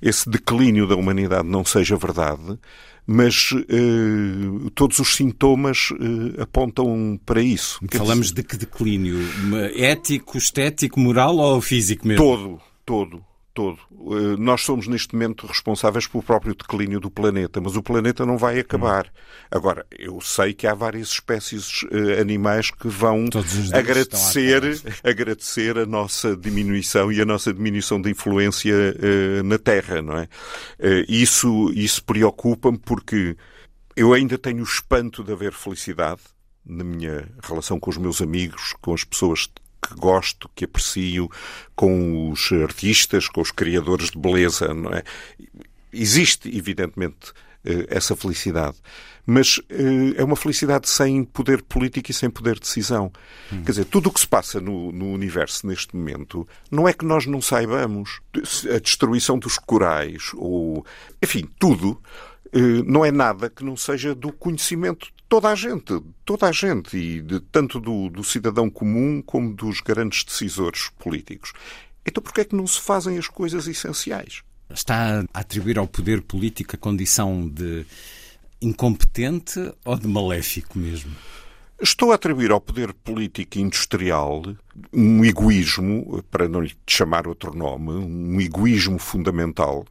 esse 0.00 0.30
declínio 0.30 0.86
da 0.86 0.94
humanidade 0.94 1.48
não 1.48 1.64
seja 1.64 1.96
verdade, 1.96 2.56
mas 3.04 3.50
eh, 3.68 4.70
todos 4.72 5.00
os 5.00 5.16
sintomas 5.16 5.88
eh, 5.92 6.42
apontam 6.42 7.18
para 7.26 7.42
isso. 7.42 7.80
Falamos 7.90 8.30
de 8.30 8.44
que 8.44 8.56
declínio? 8.56 9.18
Ético, 9.74 10.38
estético, 10.38 11.00
moral 11.00 11.36
ou 11.36 11.60
físico 11.60 12.06
mesmo? 12.06 12.24
Todo, 12.24 12.60
todo 12.86 13.29
todo. 13.60 13.78
Eh, 13.92 14.36
nós 14.38 14.62
somos 14.62 14.86
neste 14.86 15.14
momento 15.14 15.46
responsáveis 15.46 16.06
pelo 16.06 16.22
próprio 16.22 16.54
declínio 16.54 16.98
do 16.98 17.10
planeta, 17.10 17.60
mas 17.60 17.76
o 17.76 17.82
planeta 17.82 18.24
não 18.24 18.38
vai 18.38 18.58
acabar. 18.58 19.12
Agora, 19.50 19.84
eu 19.90 20.18
sei 20.22 20.54
que 20.54 20.66
há 20.66 20.72
várias 20.72 21.08
espécies 21.08 21.82
uh, 21.82 22.20
animais 22.20 22.70
que 22.70 22.88
vão 22.88 23.28
agradecer, 23.74 24.62
agradecer 25.04 25.76
a 25.76 25.84
nossa 25.84 26.34
diminuição 26.34 27.12
e 27.12 27.20
a 27.20 27.26
nossa 27.26 27.52
diminuição 27.52 28.00
de 28.00 28.10
influência 28.10 28.74
uh, 28.74 29.42
na 29.42 29.58
Terra, 29.58 30.00
não 30.00 30.16
é? 30.16 30.28
Isso, 31.06 31.70
isso 31.74 32.02
preocupa-me 32.04 32.78
porque 32.78 33.36
eu 33.94 34.14
ainda 34.14 34.38
tenho 34.38 34.60
o 34.60 34.64
espanto 34.64 35.22
de 35.22 35.32
haver 35.32 35.52
felicidade 35.52 36.20
na 36.64 36.84
minha 36.84 37.28
relação 37.42 37.78
com 37.78 37.90
os 37.90 37.98
meus 37.98 38.22
amigos, 38.22 38.74
com 38.80 38.94
as 38.94 39.04
pessoas 39.04 39.48
que 39.80 39.94
gosto, 39.94 40.50
que 40.54 40.64
aprecio, 40.64 41.30
com 41.74 42.30
os 42.30 42.52
artistas, 42.52 43.28
com 43.28 43.40
os 43.40 43.50
criadores 43.50 44.10
de 44.10 44.18
beleza, 44.18 44.72
não 44.74 44.92
é? 44.92 45.02
Existe, 45.92 46.54
evidentemente, 46.56 47.32
eh, 47.64 47.86
essa 47.88 48.16
felicidade. 48.16 48.76
Mas 49.26 49.60
eh, 49.68 50.14
é 50.16 50.24
uma 50.24 50.36
felicidade 50.36 50.88
sem 50.88 51.24
poder 51.24 51.62
político 51.62 52.10
e 52.10 52.14
sem 52.14 52.30
poder 52.30 52.54
de 52.54 52.60
decisão. 52.60 53.12
Hum. 53.52 53.62
Quer 53.64 53.72
dizer, 53.72 53.84
tudo 53.84 54.08
o 54.08 54.12
que 54.12 54.20
se 54.20 54.26
passa 54.26 54.60
no, 54.60 54.90
no, 54.90 55.12
universo 55.12 55.66
neste 55.66 55.94
momento 55.94 56.48
não 56.70 56.88
é 56.88 56.92
que 56.92 57.04
nós 57.04 57.26
não 57.26 57.40
saibamos. 57.40 58.20
A 58.74 58.78
destruição 58.78 59.38
dos 59.38 59.58
corais, 59.58 60.30
ou. 60.34 60.86
Enfim, 61.22 61.46
tudo 61.58 62.00
eh, 62.52 62.82
não 62.86 63.04
é 63.04 63.10
nada 63.10 63.50
que 63.50 63.62
não 63.64 63.76
seja 63.76 64.14
do 64.14 64.32
conhecimento 64.32 65.08
toda 65.30 65.48
a 65.48 65.54
gente, 65.54 66.02
toda 66.24 66.48
a 66.48 66.52
gente, 66.52 66.96
e 66.96 67.22
de, 67.22 67.38
tanto 67.40 67.80
do, 67.80 68.10
do 68.10 68.24
cidadão 68.24 68.68
comum 68.68 69.22
como 69.24 69.54
dos 69.54 69.80
grandes 69.80 70.24
decisores 70.24 70.90
políticos. 70.98 71.52
Então 72.04 72.20
porquê 72.20 72.40
é 72.40 72.44
que 72.44 72.56
não 72.56 72.66
se 72.66 72.80
fazem 72.80 73.16
as 73.16 73.28
coisas 73.28 73.68
essenciais? 73.68 74.42
Está 74.68 75.24
a 75.32 75.40
atribuir 75.40 75.78
ao 75.78 75.86
poder 75.86 76.20
político 76.20 76.74
a 76.74 76.78
condição 76.78 77.48
de 77.48 77.86
incompetente 78.60 79.72
ou 79.84 79.96
de 79.96 80.08
maléfico 80.08 80.76
mesmo? 80.76 81.14
Estou 81.80 82.10
a 82.10 82.16
atribuir 82.16 82.50
ao 82.50 82.60
poder 82.60 82.92
político 82.92 83.58
industrial 83.58 84.42
um 84.92 85.24
egoísmo, 85.24 86.22
para 86.30 86.48
não 86.48 86.60
lhe 86.60 86.74
chamar 86.86 87.28
outro 87.28 87.56
nome, 87.56 87.92
um 87.92 88.40
egoísmo 88.40 88.98
fundamental 88.98 89.86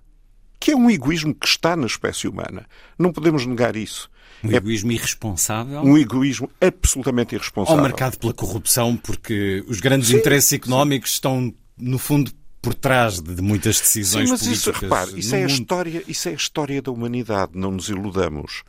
que 0.59 0.71
é 0.71 0.75
um 0.75 0.89
egoísmo 0.89 1.33
que 1.33 1.47
está 1.47 1.75
na 1.75 1.85
espécie 1.85 2.27
humana. 2.27 2.65
Não 2.97 3.11
podemos 3.11 3.45
negar 3.45 3.75
isso. 3.75 4.09
Um 4.43 4.51
egoísmo 4.51 4.91
é 4.91 4.95
irresponsável? 4.95 5.81
Um 5.81 5.97
egoísmo 5.97 6.49
absolutamente 6.61 7.35
irresponsável. 7.35 7.77
Ou 7.77 7.81
marcado 7.81 8.17
pela 8.17 8.33
corrupção, 8.33 8.95
porque 8.95 9.63
os 9.67 9.79
grandes 9.79 10.09
sim, 10.09 10.17
interesses 10.17 10.53
económicos 10.53 11.11
estão, 11.11 11.53
no 11.77 11.97
fundo, 11.97 12.31
por 12.61 12.73
trás 12.73 13.19
de 13.21 13.41
muitas 13.41 13.79
decisões 13.79 14.25
sim, 14.25 14.31
mas 14.31 14.41
políticas. 14.41 14.75
Isso, 14.75 14.83
repare, 14.83 15.19
isso 15.19 15.35
é, 15.35 15.43
a 15.43 15.47
história, 15.47 16.03
isso 16.07 16.29
é 16.29 16.31
a 16.31 16.35
história 16.35 16.81
da 16.81 16.91
humanidade, 16.91 17.51
não 17.55 17.71
nos 17.71 17.89
iludamos. 17.89 18.63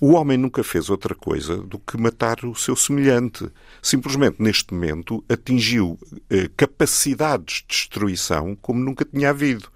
O 0.00 0.14
homem 0.14 0.36
nunca 0.36 0.64
fez 0.64 0.90
outra 0.90 1.14
coisa 1.14 1.58
do 1.58 1.78
que 1.78 1.96
matar 1.96 2.44
o 2.44 2.56
seu 2.56 2.74
semelhante. 2.74 3.48
Simplesmente, 3.80 4.42
neste 4.42 4.74
momento, 4.74 5.24
atingiu 5.28 5.96
eh, 6.28 6.50
capacidades 6.56 7.62
de 7.62 7.68
destruição 7.68 8.56
como 8.60 8.80
nunca 8.80 9.04
tinha 9.04 9.30
havido. 9.30 9.68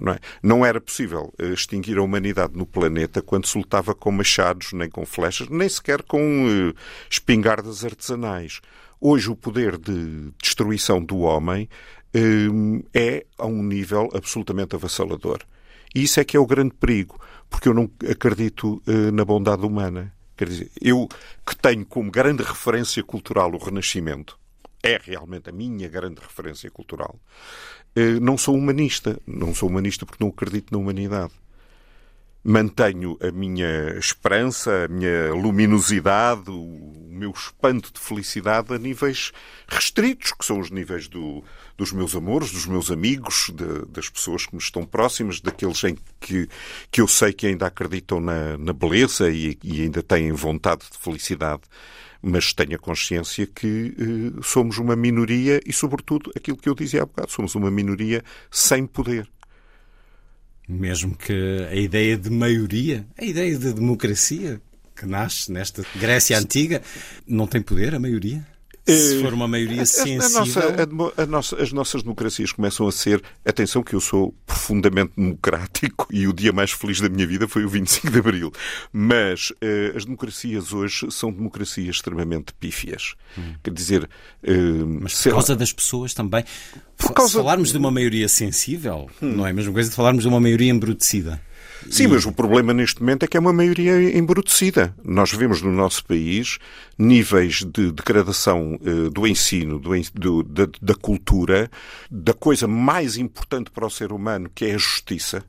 Não, 0.00 0.12
é? 0.12 0.18
não 0.42 0.64
era 0.64 0.80
possível 0.80 1.32
eh, 1.38 1.48
extinguir 1.48 1.98
a 1.98 2.02
humanidade 2.02 2.56
no 2.56 2.64
planeta 2.64 3.20
quando 3.20 3.46
se 3.46 3.58
lutava 3.58 3.94
com 3.94 4.10
machados, 4.10 4.72
nem 4.72 4.88
com 4.88 5.04
flechas, 5.04 5.48
nem 5.48 5.68
sequer 5.68 6.02
com 6.02 6.46
uh, 6.46 6.74
espingardas 7.10 7.84
artesanais. 7.84 8.60
Hoje 8.98 9.30
o 9.30 9.36
poder 9.36 9.76
de 9.76 10.32
destruição 10.42 11.02
do 11.04 11.18
homem 11.18 11.68
uh, 12.14 12.84
é 12.94 13.26
a 13.36 13.46
um 13.46 13.62
nível 13.62 14.08
absolutamente 14.14 14.74
avassalador. 14.74 15.40
E 15.94 16.04
isso 16.04 16.18
é 16.18 16.24
que 16.24 16.36
é 16.36 16.40
o 16.40 16.46
grande 16.46 16.74
perigo, 16.74 17.20
porque 17.50 17.68
eu 17.68 17.74
não 17.74 17.90
acredito 18.08 18.82
uh, 18.86 19.12
na 19.12 19.24
bondade 19.24 19.66
humana. 19.66 20.12
Quer 20.36 20.48
dizer, 20.48 20.70
eu 20.80 21.06
que 21.46 21.54
tenho 21.54 21.84
como 21.84 22.10
grande 22.10 22.42
referência 22.42 23.02
cultural 23.04 23.52
o 23.52 23.58
Renascimento, 23.58 24.38
é 24.82 24.98
realmente 25.02 25.50
a 25.50 25.52
minha 25.52 25.88
grande 25.88 26.20
referência 26.20 26.70
cultural. 26.70 27.18
Eh, 27.94 28.20
não 28.20 28.38
sou 28.38 28.56
humanista. 28.56 29.18
Não 29.26 29.54
sou 29.54 29.68
humanista 29.68 30.06
porque 30.06 30.22
não 30.22 30.30
acredito 30.30 30.72
na 30.72 30.78
humanidade. 30.78 31.32
Mantenho 32.42 33.18
a 33.20 33.30
minha 33.30 33.98
esperança, 33.98 34.86
a 34.86 34.88
minha 34.88 35.34
luminosidade, 35.34 36.50
o 36.50 37.06
meu 37.10 37.32
espanto 37.32 37.92
de 37.92 38.00
felicidade 38.00 38.72
a 38.72 38.78
níveis 38.78 39.30
restritos, 39.68 40.32
que 40.32 40.42
são 40.46 40.58
os 40.58 40.70
níveis 40.70 41.06
do, 41.06 41.44
dos 41.76 41.92
meus 41.92 42.16
amores, 42.16 42.50
dos 42.50 42.64
meus 42.64 42.90
amigos, 42.90 43.50
de, 43.54 43.84
das 43.92 44.08
pessoas 44.08 44.46
que 44.46 44.54
me 44.54 44.62
estão 44.62 44.86
próximas, 44.86 45.38
daqueles 45.38 45.84
em 45.84 45.98
que, 46.18 46.48
que 46.90 47.02
eu 47.02 47.06
sei 47.06 47.34
que 47.34 47.46
ainda 47.46 47.66
acreditam 47.66 48.20
na, 48.20 48.56
na 48.56 48.72
beleza 48.72 49.28
e, 49.28 49.58
e 49.62 49.82
ainda 49.82 50.02
têm 50.02 50.32
vontade 50.32 50.80
de 50.90 50.96
felicidade 50.96 51.62
mas 52.22 52.52
tenha 52.52 52.78
consciência 52.78 53.46
que 53.46 53.94
eh, 53.98 54.40
somos 54.42 54.78
uma 54.78 54.94
minoria 54.94 55.60
e, 55.64 55.72
sobretudo, 55.72 56.30
aquilo 56.36 56.56
que 56.56 56.68
eu 56.68 56.74
dizia 56.74 57.02
há 57.02 57.06
bocado, 57.06 57.30
somos 57.30 57.54
uma 57.54 57.70
minoria 57.70 58.22
sem 58.50 58.86
poder. 58.86 59.28
Mesmo 60.68 61.16
que 61.16 61.66
a 61.70 61.74
ideia 61.74 62.16
de 62.16 62.30
maioria, 62.30 63.06
a 63.18 63.24
ideia 63.24 63.58
de 63.58 63.72
democracia 63.72 64.60
que 64.94 65.06
nasce 65.06 65.50
nesta 65.50 65.84
Grécia 65.96 66.38
Antiga, 66.38 66.82
não 67.26 67.46
tem 67.46 67.62
poder 67.62 67.94
a 67.94 67.98
maioria? 67.98 68.46
Se 68.96 69.18
eh, 69.18 69.22
for 69.22 69.32
uma 69.32 69.48
maioria 69.48 69.84
sensível... 69.86 70.24
A 70.24 70.40
nossa, 70.40 70.60
a, 71.18 71.22
a 71.22 71.26
nossa, 71.26 71.62
as 71.62 71.72
nossas 71.72 72.02
democracias 72.02 72.52
começam 72.52 72.86
a 72.86 72.92
ser... 72.92 73.22
Atenção 73.44 73.82
que 73.82 73.94
eu 73.94 74.00
sou 74.00 74.34
profundamente 74.46 75.12
democrático 75.16 76.06
e 76.10 76.26
o 76.26 76.32
dia 76.32 76.52
mais 76.52 76.72
feliz 76.72 77.00
da 77.00 77.08
minha 77.08 77.26
vida 77.26 77.48
foi 77.48 77.64
o 77.64 77.68
25 77.68 78.10
de 78.10 78.18
Abril. 78.18 78.52
Mas 78.92 79.50
uh, 79.50 79.96
as 79.96 80.04
democracias 80.04 80.72
hoje 80.72 81.10
são 81.10 81.32
democracias 81.32 81.96
extremamente 81.96 82.52
pífias. 82.54 83.14
Hum. 83.38 83.54
Quer 83.62 83.72
dizer... 83.72 84.08
Uh, 84.42 85.00
Mas 85.00 85.22
por 85.22 85.32
causa 85.32 85.52
lá, 85.52 85.58
das 85.58 85.72
pessoas 85.72 86.14
também... 86.14 86.44
Por 86.96 87.12
causa... 87.12 87.32
Se 87.32 87.36
falarmos 87.38 87.72
de 87.72 87.78
uma 87.78 87.90
maioria 87.90 88.28
sensível, 88.28 89.08
hum. 89.22 89.32
não 89.36 89.46
é 89.46 89.50
a 89.50 89.54
mesma 89.54 89.72
coisa 89.72 89.90
de 89.90 89.96
falarmos 89.96 90.22
de 90.22 90.28
uma 90.28 90.40
maioria 90.40 90.70
embrutecida. 90.70 91.40
Sim, 91.88 92.04
e... 92.04 92.08
mas 92.08 92.26
o 92.26 92.32
problema 92.32 92.72
neste 92.74 93.00
momento 93.00 93.22
é 93.24 93.26
que 93.26 93.36
é 93.36 93.40
uma 93.40 93.52
maioria 93.52 94.16
embrutecida. 94.16 94.94
Nós 95.04 95.32
vemos 95.32 95.62
no 95.62 95.72
nosso 95.72 96.04
país 96.04 96.58
níveis 96.98 97.64
de 97.64 97.92
degradação 97.92 98.78
uh, 98.80 99.10
do 99.10 99.26
ensino, 99.26 99.78
do, 99.78 99.90
do, 100.14 100.42
da, 100.42 100.68
da 100.80 100.94
cultura, 100.94 101.70
da 102.10 102.34
coisa 102.34 102.66
mais 102.66 103.16
importante 103.16 103.70
para 103.70 103.86
o 103.86 103.90
ser 103.90 104.12
humano, 104.12 104.50
que 104.54 104.66
é 104.66 104.74
a 104.74 104.78
justiça, 104.78 105.44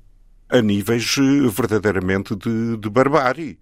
a 0.50 0.62
níveis 0.62 1.18
uh, 1.18 1.50
verdadeiramente 1.50 2.36
de, 2.36 2.78
de 2.78 2.90
barbárie 2.90 3.58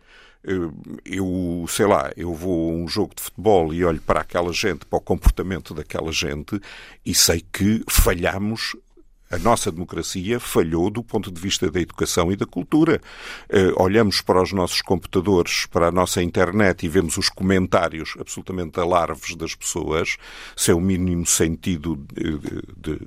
eu, 1.05 1.65
sei 1.67 1.85
lá, 1.85 2.11
eu 2.15 2.33
vou 2.33 2.71
a 2.71 2.73
um 2.73 2.87
jogo 2.87 3.13
de 3.15 3.21
futebol 3.21 3.73
e 3.73 3.83
olho 3.83 4.01
para 4.01 4.21
aquela 4.21 4.53
gente, 4.53 4.85
para 4.85 4.97
o 4.97 5.01
comportamento 5.01 5.73
daquela 5.73 6.11
gente 6.11 6.59
e 7.05 7.13
sei 7.13 7.43
que 7.51 7.83
falhamos 7.89 8.75
a 9.29 9.37
nossa 9.37 9.71
democracia 9.71 10.39
falhou 10.39 10.89
do 10.89 11.03
ponto 11.03 11.31
de 11.31 11.39
vista 11.39 11.69
da 11.69 11.79
educação 11.79 12.31
e 12.31 12.35
da 12.35 12.45
cultura. 12.45 12.99
Uh, 13.49 13.81
olhamos 13.81 14.21
para 14.21 14.41
os 14.41 14.51
nossos 14.51 14.81
computadores, 14.81 15.67
para 15.67 15.87
a 15.87 15.91
nossa 15.91 16.21
internet 16.23 16.85
e 16.85 16.89
vemos 16.89 17.15
os 17.15 17.29
comentários 17.29 18.15
absolutamente 18.19 18.79
alarves 18.79 19.35
das 19.35 19.53
pessoas, 19.53 20.17
sem 20.55 20.73
o 20.73 20.79
mínimo 20.79 21.27
sentido 21.27 21.95
de, 22.11 22.37
de, 22.39 22.61
de, 22.77 22.99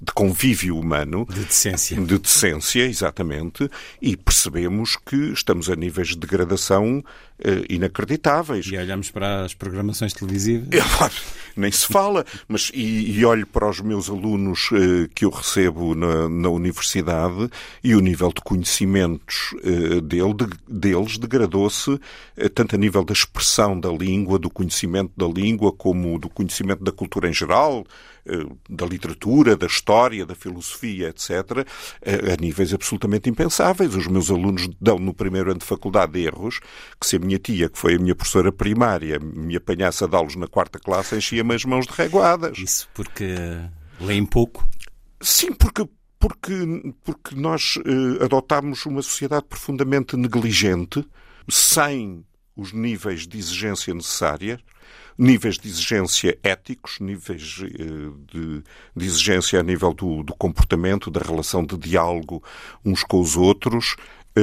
de 0.00 0.12
convívio 0.14 0.78
humano. 0.78 1.26
De 1.28 1.44
decência. 1.44 2.00
De 2.00 2.18
decência, 2.18 2.84
exatamente. 2.84 3.68
E 4.00 4.16
percebemos 4.16 4.96
que 4.96 5.32
estamos 5.32 5.68
a 5.68 5.74
níveis 5.74 6.08
de 6.08 6.18
degradação 6.18 7.02
inacreditáveis. 7.68 8.66
E 8.66 8.76
olhamos 8.76 9.10
para 9.10 9.44
as 9.44 9.54
programações 9.54 10.12
televisivas? 10.12 10.68
Nem 11.56 11.70
se 11.70 11.86
fala. 11.86 12.24
Mas, 12.46 12.70
e, 12.74 13.18
e 13.18 13.24
olho 13.24 13.46
para 13.46 13.68
os 13.68 13.80
meus 13.80 14.10
alunos 14.10 14.70
uh, 14.72 15.08
que 15.14 15.24
eu 15.24 15.30
recebo 15.30 15.94
na, 15.94 16.28
na, 16.28 16.48
universidade 16.50 17.48
e 17.82 17.94
o 17.94 18.00
nível 18.00 18.28
de 18.28 18.42
conhecimentos 18.42 19.52
uh, 19.52 20.00
dele, 20.00 20.34
de, 20.34 20.46
deles 20.68 21.16
degradou-se 21.18 21.98
tanto 22.54 22.74
a 22.74 22.78
nível 22.78 23.04
da 23.04 23.12
expressão 23.12 23.78
da 23.78 23.90
língua, 23.90 24.38
do 24.38 24.50
conhecimento 24.50 25.12
da 25.16 25.26
língua, 25.26 25.72
como 25.72 26.18
do 26.18 26.28
conhecimento 26.28 26.84
da 26.84 26.92
cultura 26.92 27.28
em 27.28 27.32
geral, 27.32 27.84
eh, 27.84 28.15
da 28.68 28.86
literatura, 28.86 29.56
da 29.56 29.66
história, 29.66 30.26
da 30.26 30.34
filosofia, 30.34 31.08
etc., 31.08 31.66
eh, 32.02 32.32
a 32.32 32.36
níveis 32.40 32.72
absolutamente 32.72 33.28
impensáveis. 33.30 33.94
Os 33.94 34.06
meus 34.06 34.30
alunos 34.30 34.68
dão 34.80 34.98
no 34.98 35.14
primeiro 35.14 35.50
ano 35.50 35.60
de 35.60 35.66
faculdade 35.66 36.20
erros 36.20 36.60
que 37.00 37.06
se 37.06 37.16
a 37.16 37.18
minha 37.18 37.38
tia, 37.38 37.68
que 37.68 37.78
foi 37.78 37.94
a 37.94 37.98
minha 37.98 38.14
professora 38.14 38.52
primária, 38.52 39.18
me 39.18 39.56
apanhasse 39.56 40.04
a 40.04 40.06
dá-los 40.06 40.36
na 40.36 40.46
quarta 40.46 40.78
classe, 40.78 41.16
enchia-me 41.16 41.54
as 41.54 41.64
mãos 41.64 41.86
de 41.86 41.92
reguadas. 41.92 42.58
Isso 42.58 42.88
porque 42.94 43.34
leem 44.00 44.24
pouco? 44.26 44.66
Sim, 45.20 45.52
porque 45.52 45.86
porque, 46.18 46.94
porque 47.04 47.34
nós 47.36 47.76
uh, 47.76 48.24
adotámos 48.24 48.86
uma 48.86 49.02
sociedade 49.02 49.44
profundamente 49.44 50.16
negligente, 50.16 51.06
sem 51.48 52.24
os 52.56 52.72
níveis 52.72 53.26
de 53.26 53.38
exigência 53.38 53.92
necessários, 53.92 54.60
níveis 55.18 55.58
de 55.58 55.68
exigência 55.68 56.38
éticos, 56.42 56.98
níveis 57.00 57.62
eh, 57.62 58.10
de, 58.32 58.62
de 58.94 59.06
exigência 59.06 59.60
a 59.60 59.62
nível 59.62 59.92
do, 59.92 60.22
do, 60.22 60.34
comportamento, 60.34 61.10
da 61.10 61.20
relação 61.20 61.64
de 61.64 61.76
diálogo 61.76 62.42
uns 62.84 63.02
com 63.02 63.20
os 63.20 63.36
outros 63.36 63.96
eh, 64.34 64.40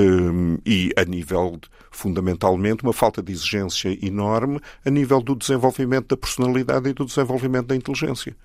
e 0.65 0.91
a 0.97 1.03
nível, 1.03 1.59
fundamentalmente, 1.91 2.83
uma 2.83 2.93
falta 2.93 3.21
de 3.21 3.31
exigência 3.31 3.97
enorme 4.05 4.59
a 4.85 4.89
nível 4.89 5.21
do 5.21 5.35
desenvolvimento 5.35 6.07
da 6.07 6.17
personalidade 6.17 6.89
e 6.89 6.93
do 6.93 7.05
desenvolvimento 7.05 7.67
da 7.67 7.75
inteligência. 7.75 8.35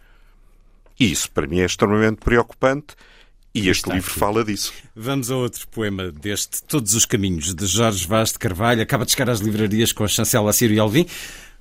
E 1.01 1.11
isso, 1.11 1.31
para 1.31 1.47
mim, 1.47 1.61
é 1.61 1.65
extremamente 1.65 2.17
preocupante. 2.17 2.97
E 3.59 3.69
este 3.69 3.91
livro 3.91 4.11
aqui. 4.11 4.19
fala 4.19 4.45
disso. 4.45 4.73
Vamos 4.95 5.31
a 5.31 5.37
outro 5.37 5.67
poema 5.69 6.11
deste 6.11 6.63
Todos 6.63 6.95
os 6.95 7.05
Caminhos, 7.05 7.55
de 7.55 7.67
Jorge 7.67 8.07
Vaz 8.07 8.33
de 8.33 8.39
Carvalho. 8.39 8.83
Acaba 8.83 9.05
de 9.05 9.13
chegar 9.13 9.31
às 9.31 9.41
livrarias 9.41 9.93
com 9.93 10.05
a 10.05 10.09
chancela 10.09 10.53
Círio 10.53 10.77
e 10.77 10.79
Alvim. 10.79 11.07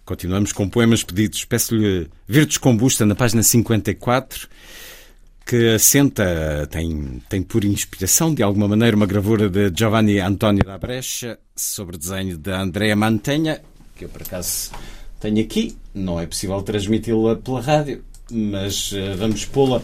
Continuamos 0.06 0.54
com 0.54 0.70
poemas 0.70 1.04
pedidos. 1.04 1.44
Peço-lhe 1.44 2.10
Virtus 2.28 2.58
Combusta 2.58 3.06
na 3.06 3.14
página 3.14 3.44
54, 3.44 4.48
que 5.46 5.76
assenta, 5.76 6.68
tem, 6.72 7.22
tem 7.28 7.44
por 7.44 7.66
inspiração, 7.66 8.34
de 8.34 8.42
alguma 8.42 8.68
maneira, 8.68 8.96
uma 8.96 9.06
gravura 9.06 9.50
de 9.50 9.72
Giovanni 9.78 10.20
Antonio 10.20 10.64
da 10.64 10.78
Brecha 10.78 11.38
sobre 11.56 11.98
desenho 11.98 12.38
de 12.38 12.52
Andrea 12.52 12.96
Mantenha, 12.96 13.62
que 13.96 14.06
eu 14.06 14.10
por 14.10 14.22
acaso 14.22 14.72
tenho 15.20 15.42
aqui. 15.42 15.76
Não 15.94 16.20
é 16.20 16.26
possível 16.26 16.62
transmiti-la 16.62 17.36
pela 17.36 17.62
rádio, 17.62 18.04
mas 18.32 18.92
uh, 18.92 19.18
vamos 19.18 19.46
pô-la 19.46 19.82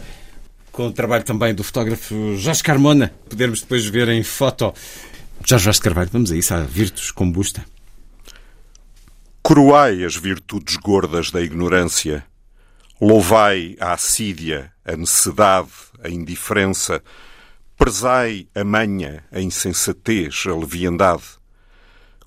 com 0.74 0.88
o 0.88 0.92
trabalho 0.92 1.22
também 1.22 1.54
do 1.54 1.62
fotógrafo 1.62 2.36
Jorge 2.36 2.62
Carmona, 2.62 3.14
podermos 3.30 3.60
depois 3.60 3.86
ver 3.86 4.08
em 4.08 4.24
foto. 4.24 4.74
Jorge 5.44 5.64
Vaz 5.66 5.78
Carvalho, 5.78 6.10
vamos 6.12 6.32
a 6.32 6.36
isso, 6.36 6.52
a 6.52 6.62
Virtus 6.62 7.12
Combusta. 7.12 7.64
Coroai 9.40 10.04
as 10.04 10.16
virtudes 10.16 10.76
gordas 10.76 11.30
da 11.30 11.40
ignorância, 11.40 12.24
louvai 13.00 13.76
a 13.78 13.92
assídia, 13.92 14.72
a 14.84 14.96
necessidade, 14.96 15.70
a 16.02 16.08
indiferença, 16.08 17.02
prezai 17.76 18.48
a 18.54 18.64
manha, 18.64 19.22
a 19.30 19.40
insensatez, 19.40 20.44
a 20.48 20.56
leviandade. 20.56 21.22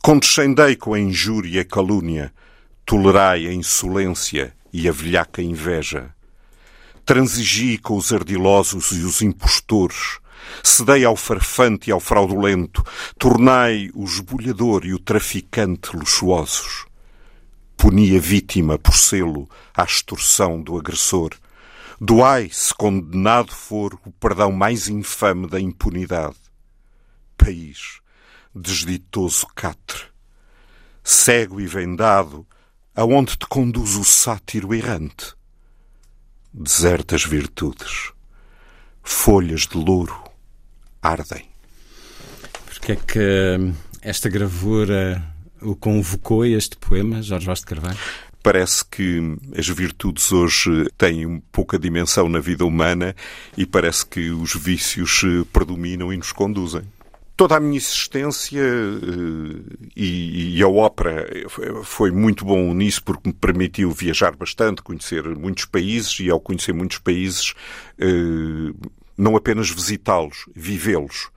Condescendei 0.02 0.76
com 0.78 0.94
a 0.94 1.00
injúria 1.00 1.58
e 1.58 1.60
a 1.60 1.66
calúnia, 1.66 2.34
tolerai 2.86 3.46
a 3.48 3.54
insolência 3.54 4.54
e 4.72 4.88
a 4.88 4.92
velhaca 4.92 5.42
inveja. 5.42 6.16
Transigi 7.08 7.80
com 7.80 7.98
os 7.98 8.14
ardilosos 8.14 8.92
e 8.92 9.00
os 9.04 9.24
impostores, 9.24 10.20
cedei 10.64 11.04
ao 11.04 11.16
farfante 11.16 11.90
e 11.90 11.92
ao 11.92 12.00
fraudulento, 12.00 12.84
tornai 13.18 13.90
o 13.96 14.04
esbulhador 14.04 14.86
e 14.86 14.94
o 14.94 15.00
traficante 15.00 15.96
luxuosos 15.96 16.86
punia 17.78 18.20
vítima 18.20 18.78
por 18.78 18.96
selo 18.96 19.48
à 19.74 19.84
extorsão 19.84 20.62
do 20.62 20.78
agressor. 20.78 21.30
Doai, 22.02 22.50
se 22.52 22.74
condenado 22.74 23.54
for, 23.54 23.98
o 24.04 24.12
perdão 24.12 24.52
mais 24.52 24.90
infame 24.90 25.48
da 25.48 25.60
impunidade. 25.60 26.36
País, 27.38 28.02
desditoso 28.54 29.48
catre, 29.56 30.04
cego 31.04 31.62
e 31.62 31.68
vendado, 31.68 32.46
aonde 32.96 33.38
te 33.38 33.48
conduz 33.48 33.96
o 33.96 34.04
sátiro 34.04 34.74
errante? 34.74 35.37
Desertas 36.54 37.24
virtudes, 37.24 38.12
folhas 39.04 39.62
de 39.62 39.78
louro 39.78 40.24
ardem. 41.02 41.46
Porque 42.66 42.94
é 42.94 42.96
que 42.96 43.74
esta 44.02 44.30
gravura 44.30 45.24
o 45.62 45.76
convocou 45.76 46.46
este 46.46 46.78
poema, 46.78 47.22
Jorge 47.22 47.46
Vaz 47.46 47.60
de 47.60 47.66
Carvalho? 47.66 47.98
Parece 48.42 48.86
que 48.86 49.38
as 49.58 49.68
virtudes 49.68 50.32
hoje 50.32 50.88
têm 50.98 51.42
pouca 51.52 51.78
dimensão 51.78 52.30
na 52.30 52.40
vida 52.40 52.66
humana 52.66 53.16
e 53.58 53.66
parece 53.66 54.06
que 54.06 54.30
os 54.30 54.56
vícios 54.56 55.22
eh, 55.26 55.46
predominam 55.52 56.14
e 56.14 56.18
nos 56.18 56.32
conduzem 56.32 56.84
toda 57.38 57.56
a 57.56 57.60
minha 57.60 57.78
existência 57.78 58.60
eh, 58.60 59.88
e, 59.96 60.62
a 60.62 60.68
ópera 60.68 61.28
foi 61.84 62.10
muito 62.12 62.44
bom 62.44 62.74
nisso 62.74 63.04
porque 63.04 63.30
me 63.30 63.34
permitiu 63.34 63.92
viajar 63.92 64.36
bastante, 64.36 64.82
conhecer 64.82 65.24
muitos 65.38 65.66
países 65.66 66.20
e 66.20 66.32
ao 66.32 66.40
conhecer 66.40 66.74
muitos 66.74 66.98
países 66.98 67.54
eh, 68.00 68.74
não 69.16 69.36
apenas 69.36 69.70
visitá-los, 69.70 70.46
vivê-los. 70.56 71.30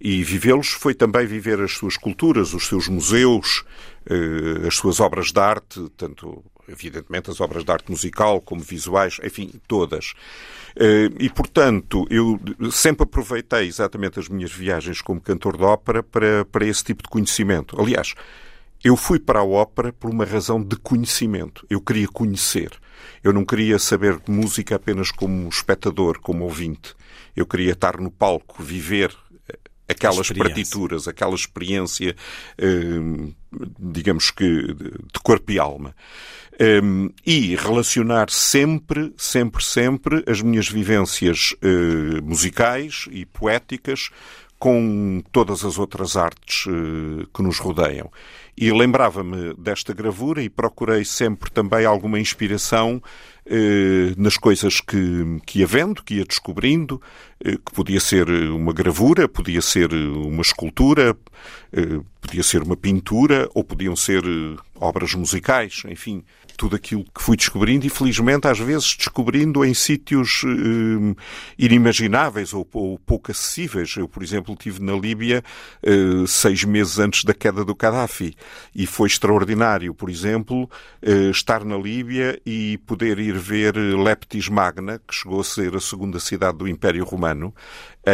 E 0.00 0.22
vivê-los 0.22 0.68
foi 0.68 0.94
também 0.94 1.26
viver 1.26 1.60
as 1.60 1.72
suas 1.72 1.96
culturas, 1.96 2.54
os 2.54 2.68
seus 2.68 2.86
museus, 2.86 3.64
eh, 4.08 4.66
as 4.66 4.76
suas 4.76 5.00
obras 5.00 5.32
de 5.32 5.40
arte, 5.40 5.88
tanto, 5.96 6.44
evidentemente, 6.68 7.30
as 7.30 7.40
obras 7.40 7.64
de 7.64 7.72
arte 7.72 7.90
musical 7.90 8.40
como 8.40 8.60
visuais, 8.60 9.18
enfim, 9.24 9.50
todas. 9.66 10.12
Eh, 10.80 11.10
e, 11.18 11.28
portanto, 11.28 12.06
eu 12.08 12.38
sempre 12.70 13.02
aproveitei 13.02 13.66
exatamente 13.66 14.20
as 14.20 14.28
minhas 14.28 14.52
viagens 14.52 15.00
como 15.00 15.20
cantor 15.20 15.56
de 15.56 15.64
ópera 15.64 16.04
para, 16.04 16.44
para 16.44 16.64
esse 16.64 16.84
tipo 16.84 17.02
de 17.02 17.08
conhecimento. 17.08 17.80
Aliás, 17.80 18.14
eu 18.84 18.96
fui 18.96 19.18
para 19.18 19.40
a 19.40 19.44
ópera 19.44 19.92
por 19.92 20.08
uma 20.08 20.24
razão 20.24 20.62
de 20.62 20.76
conhecimento. 20.76 21.66
Eu 21.68 21.80
queria 21.80 22.06
conhecer. 22.06 22.70
Eu 23.24 23.32
não 23.32 23.44
queria 23.44 23.76
saber 23.78 24.20
música 24.28 24.76
apenas 24.76 25.10
como 25.10 25.48
espectador, 25.48 26.20
como 26.20 26.44
ouvinte. 26.44 26.94
Eu 27.34 27.44
queria 27.44 27.72
estar 27.72 27.98
no 27.98 28.10
palco, 28.10 28.62
viver 28.62 29.12
aquelas 29.88 30.30
partituras, 30.30 31.08
aquela 31.08 31.34
experiência, 31.34 32.14
hum, 32.60 33.32
digamos 33.78 34.30
que 34.30 34.74
de 34.74 35.20
corpo 35.24 35.50
e 35.50 35.58
alma. 35.58 35.94
Hum, 36.60 37.10
e 37.24 37.54
relacionar 37.54 38.30
sempre, 38.30 39.14
sempre, 39.16 39.62
sempre 39.62 40.24
as 40.26 40.42
minhas 40.42 40.68
vivências 40.68 41.54
hum, 41.62 42.20
musicais 42.24 43.04
e 43.12 43.24
poéticas 43.24 44.10
com 44.58 45.22
todas 45.30 45.64
as 45.64 45.78
outras 45.78 46.16
artes 46.16 46.64
que 47.32 47.42
nos 47.42 47.60
rodeiam. 47.60 48.10
E 48.56 48.72
lembrava-me 48.72 49.54
desta 49.54 49.92
gravura 49.92 50.42
e 50.42 50.50
procurei 50.50 51.04
sempre 51.04 51.48
também 51.48 51.84
alguma 51.86 52.18
inspiração 52.18 53.00
eh, 53.46 54.14
nas 54.16 54.36
coisas 54.36 54.80
que, 54.80 55.38
que 55.46 55.60
ia 55.60 55.66
vendo, 55.68 56.02
que 56.02 56.14
ia 56.14 56.24
descobrindo, 56.24 57.00
que 57.40 57.72
podia 57.72 58.00
ser 58.00 58.28
uma 58.28 58.72
gravura, 58.72 59.28
podia 59.28 59.62
ser 59.62 59.94
uma 59.94 60.42
escultura, 60.42 61.16
podia 62.20 62.42
ser 62.42 62.60
uma 62.64 62.76
pintura 62.76 63.48
ou 63.54 63.62
podiam 63.62 63.94
ser 63.94 64.24
obras 64.74 65.14
musicais, 65.14 65.82
enfim, 65.86 66.24
tudo 66.58 66.74
aquilo 66.74 67.04
que 67.04 67.22
fui 67.22 67.36
descobrindo 67.36 67.86
e, 67.86 67.88
felizmente, 67.88 68.48
às 68.48 68.58
vezes 68.58 68.96
descobrindo 68.96 69.64
em 69.64 69.72
sítios 69.72 70.42
eh, 70.44 71.14
inimagináveis 71.56 72.52
ou, 72.52 72.68
ou, 72.72 72.98
pouco 72.98 73.30
acessíveis. 73.30 73.94
Eu, 73.96 74.08
por 74.08 74.24
exemplo, 74.24 74.52
estive 74.54 74.82
na 74.82 74.92
Líbia 74.94 75.42
eh, 75.80 76.24
seis 76.26 76.64
meses 76.64 76.98
antes 76.98 77.22
da 77.22 77.32
queda 77.32 77.64
do 77.64 77.76
Gaddafi 77.76 78.34
e 78.74 78.86
foi 78.86 79.06
extraordinário, 79.06 79.94
por 79.94 80.10
exemplo, 80.10 80.68
eh, 81.00 81.30
estar 81.30 81.64
na 81.64 81.78
Líbia 81.78 82.40
e 82.44 82.76
poder 82.78 83.20
ir 83.20 83.38
ver 83.38 83.76
Leptis 83.76 84.48
Magna, 84.48 84.98
que 84.98 85.14
chegou 85.14 85.40
a 85.40 85.44
ser 85.44 85.76
a 85.76 85.80
segunda 85.80 86.18
cidade 86.18 86.58
do 86.58 86.66
Império 86.66 87.04
Romano, 87.04 87.54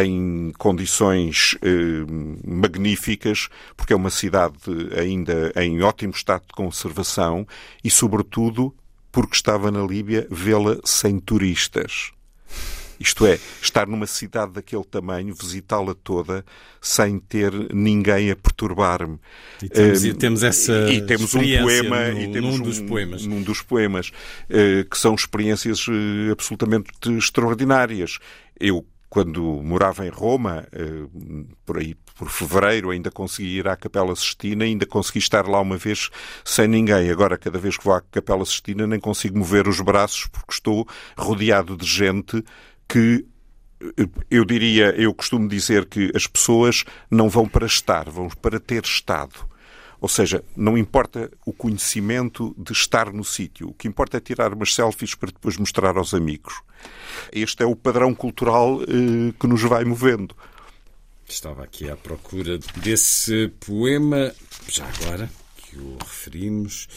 em 0.03 0.51
condições 0.57 1.57
eh, 1.61 2.05
magníficas, 2.45 3.49
porque 3.77 3.93
é 3.93 3.95
uma 3.95 4.09
cidade 4.09 4.57
ainda 4.97 5.51
em 5.55 5.81
ótimo 5.81 6.13
estado 6.13 6.43
de 6.47 6.53
conservação 6.53 7.47
e, 7.83 7.89
sobretudo, 7.89 8.75
porque 9.11 9.35
estava 9.35 9.71
na 9.71 9.83
Líbia, 9.83 10.27
vê-la 10.29 10.77
sem 10.83 11.19
turistas. 11.19 12.11
Isto 12.99 13.25
é, 13.25 13.39
estar 13.61 13.87
numa 13.87 14.07
cidade 14.07 14.53
daquele 14.53 14.83
tamanho, 14.83 15.33
visitá-la 15.33 15.93
toda, 15.93 16.45
sem 16.81 17.19
ter 17.19 17.51
ninguém 17.73 18.31
a 18.31 18.35
perturbar-me. 18.35 19.19
E 19.61 19.69
temos, 19.69 20.03
uh, 20.03 20.07
e 20.07 20.13
temos 20.13 20.43
essa 20.43 20.91
e 20.91 21.05
temos 21.05 21.35
um 21.35 21.39
poema 21.39 22.09
no, 22.09 22.21
e 22.21 22.31
temos 22.31 22.57
num 22.57 22.63
dos 22.63 22.79
um, 22.79 22.87
poemas, 22.87 23.25
num 23.25 23.41
dos 23.41 23.61
poemas 23.61 24.09
uh, 24.09 24.89
que 24.89 24.97
são 24.97 25.13
experiências 25.13 25.87
uh, 25.87 26.31
absolutamente 26.31 26.89
extraordinárias. 27.17 28.19
Eu 28.59 28.85
quando 29.09 29.41
morava 29.63 30.05
em 30.05 30.09
Roma, 30.09 30.67
eh, 30.71 31.07
por 31.65 31.77
aí 31.77 31.95
por 32.15 32.29
fevereiro, 32.29 32.91
ainda 32.91 33.11
consegui 33.11 33.57
ir 33.57 33.67
à 33.67 33.75
Capela 33.75 34.15
Sistina, 34.15 34.63
ainda 34.63 34.85
consegui 34.85 35.19
estar 35.19 35.47
lá 35.47 35.59
uma 35.59 35.77
vez 35.77 36.09
sem 36.43 36.67
ninguém. 36.67 37.09
Agora, 37.09 37.37
cada 37.37 37.59
vez 37.59 37.77
que 37.77 37.83
vou 37.83 37.93
à 37.93 38.01
Capela 38.01 38.45
Sistina, 38.45 38.87
nem 38.87 38.99
consigo 38.99 39.37
mover 39.37 39.67
os 39.67 39.81
braços 39.81 40.27
porque 40.27 40.53
estou 40.53 40.87
rodeado 41.17 41.75
de 41.75 41.85
gente 41.85 42.43
que 42.87 43.25
eh, 43.81 44.07
eu 44.31 44.45
diria, 44.45 44.95
eu 44.97 45.13
costumo 45.13 45.47
dizer 45.47 45.85
que 45.85 46.11
as 46.15 46.25
pessoas 46.25 46.83
não 47.11 47.29
vão 47.29 47.47
para 47.47 47.65
estar, 47.65 48.09
vão 48.09 48.29
para 48.29 48.59
ter 48.59 48.83
estado. 48.83 49.54
Ou 49.99 50.09
seja, 50.09 50.43
não 50.55 50.77
importa 50.77 51.31
o 51.45 51.53
conhecimento 51.53 52.53
de 52.57 52.73
estar 52.73 53.11
no 53.11 53.23
sítio, 53.23 53.69
o 53.69 53.73
que 53.73 53.87
importa 53.87 54.17
é 54.17 54.19
tirar 54.19 54.53
umas 54.53 54.73
selfies 54.73 55.15
para 55.15 55.31
depois 55.31 55.57
mostrar 55.57 55.97
aos 55.97 56.13
amigos. 56.13 56.61
Este 57.31 57.63
é 57.63 57.65
o 57.65 57.75
padrão 57.75 58.13
cultural 58.13 58.81
eh, 58.83 59.33
que 59.39 59.47
nos 59.47 59.61
vai 59.61 59.83
movendo. 59.83 60.35
Estava 61.27 61.63
aqui 61.63 61.89
à 61.89 61.95
procura 61.95 62.59
desse 62.77 63.51
poema, 63.59 64.31
já 64.67 64.85
agora, 64.85 65.29
que 65.57 65.77
o 65.77 65.97
referimos. 65.99 66.87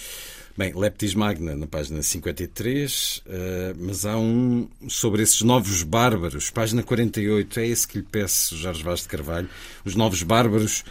Bem, 0.57 0.75
Leptis 0.75 1.15
Magna, 1.15 1.55
na 1.55 1.69
página 1.69 2.03
53, 2.03 3.19
uh, 3.19 3.23
eh, 3.29 3.75
mas 3.79 4.05
há 4.05 4.19
um 4.19 4.69
sobre 4.89 5.23
esses 5.23 5.41
novos 5.43 5.85
bárbaros, 5.85 6.51
página 6.51 6.83
48, 6.83 7.61
é 7.61 7.67
esse 7.69 7.87
que 7.87 7.99
lhe 7.99 8.05
peço, 8.05 8.57
Jorge 8.57 8.83
Vaz 8.83 9.03
de 9.03 9.09
Carvalho, 9.09 9.49
os 9.85 9.95
novos 9.95 10.25
bárbaros 10.25 10.83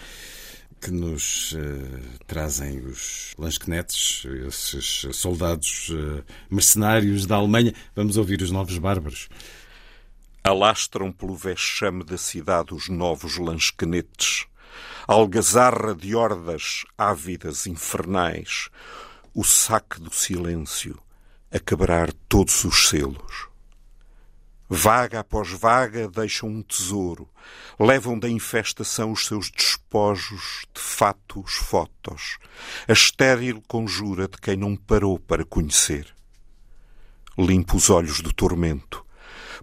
que 0.81 0.91
nos 0.91 1.53
uh, 1.53 2.19
trazem 2.25 2.79
os 2.79 3.33
Lansknechts, 3.37 4.25
esses 4.47 5.07
soldados 5.15 5.89
uh, 5.89 6.23
mercenários 6.49 7.25
da 7.25 7.35
Alemanha. 7.35 7.73
Vamos 7.95 8.17
ouvir 8.17 8.41
os 8.41 8.51
novos 8.51 8.77
bárbaros. 8.77 9.29
Alastram 10.43 11.11
pelo 11.11 11.35
vexame 11.35 12.03
da 12.03 12.17
cidade 12.17 12.73
os 12.73 12.87
novos 12.87 13.37
Lansknechts, 13.37 14.45
algazarra 15.07 15.93
de 15.93 16.15
hordas 16.15 16.85
ávidas 16.97 17.67
infernais, 17.67 18.69
o 19.33 19.43
saque 19.43 19.99
do 19.99 20.13
silêncio 20.13 20.97
a 21.51 21.59
quebrar 21.59 22.13
todos 22.27 22.63
os 22.63 22.87
selos. 22.89 23.47
Vaga 24.69 25.21
após 25.21 25.49
vaga 25.49 26.09
deixam 26.09 26.49
um 26.49 26.61
tesouro, 26.61 27.29
levam 27.79 28.19
da 28.19 28.29
infestação 28.29 29.13
os 29.13 29.25
seus 29.25 29.49
despojos 29.49 30.65
de 30.73 30.81
fatos 30.81 31.53
fotos, 31.53 32.37
a 32.85 32.91
estéril 32.91 33.63
conjura 33.65 34.27
de 34.27 34.37
quem 34.37 34.57
não 34.57 34.75
parou 34.75 35.17
para 35.17 35.45
conhecer. 35.45 36.13
Limpo 37.37 37.77
os 37.77 37.89
olhos 37.89 38.19
do 38.19 38.33
tormento, 38.33 39.05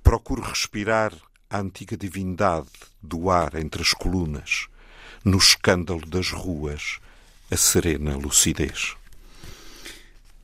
procuro 0.02 0.40
respirar 0.40 1.12
a 1.50 1.58
antiga 1.58 1.98
divindade 1.98 2.70
do 3.02 3.28
ar 3.28 3.56
entre 3.56 3.82
as 3.82 3.92
colunas, 3.92 4.68
no 5.22 5.36
escândalo 5.36 6.06
das 6.06 6.30
ruas, 6.30 6.98
a 7.50 7.56
serena 7.58 8.16
lucidez. 8.16 8.96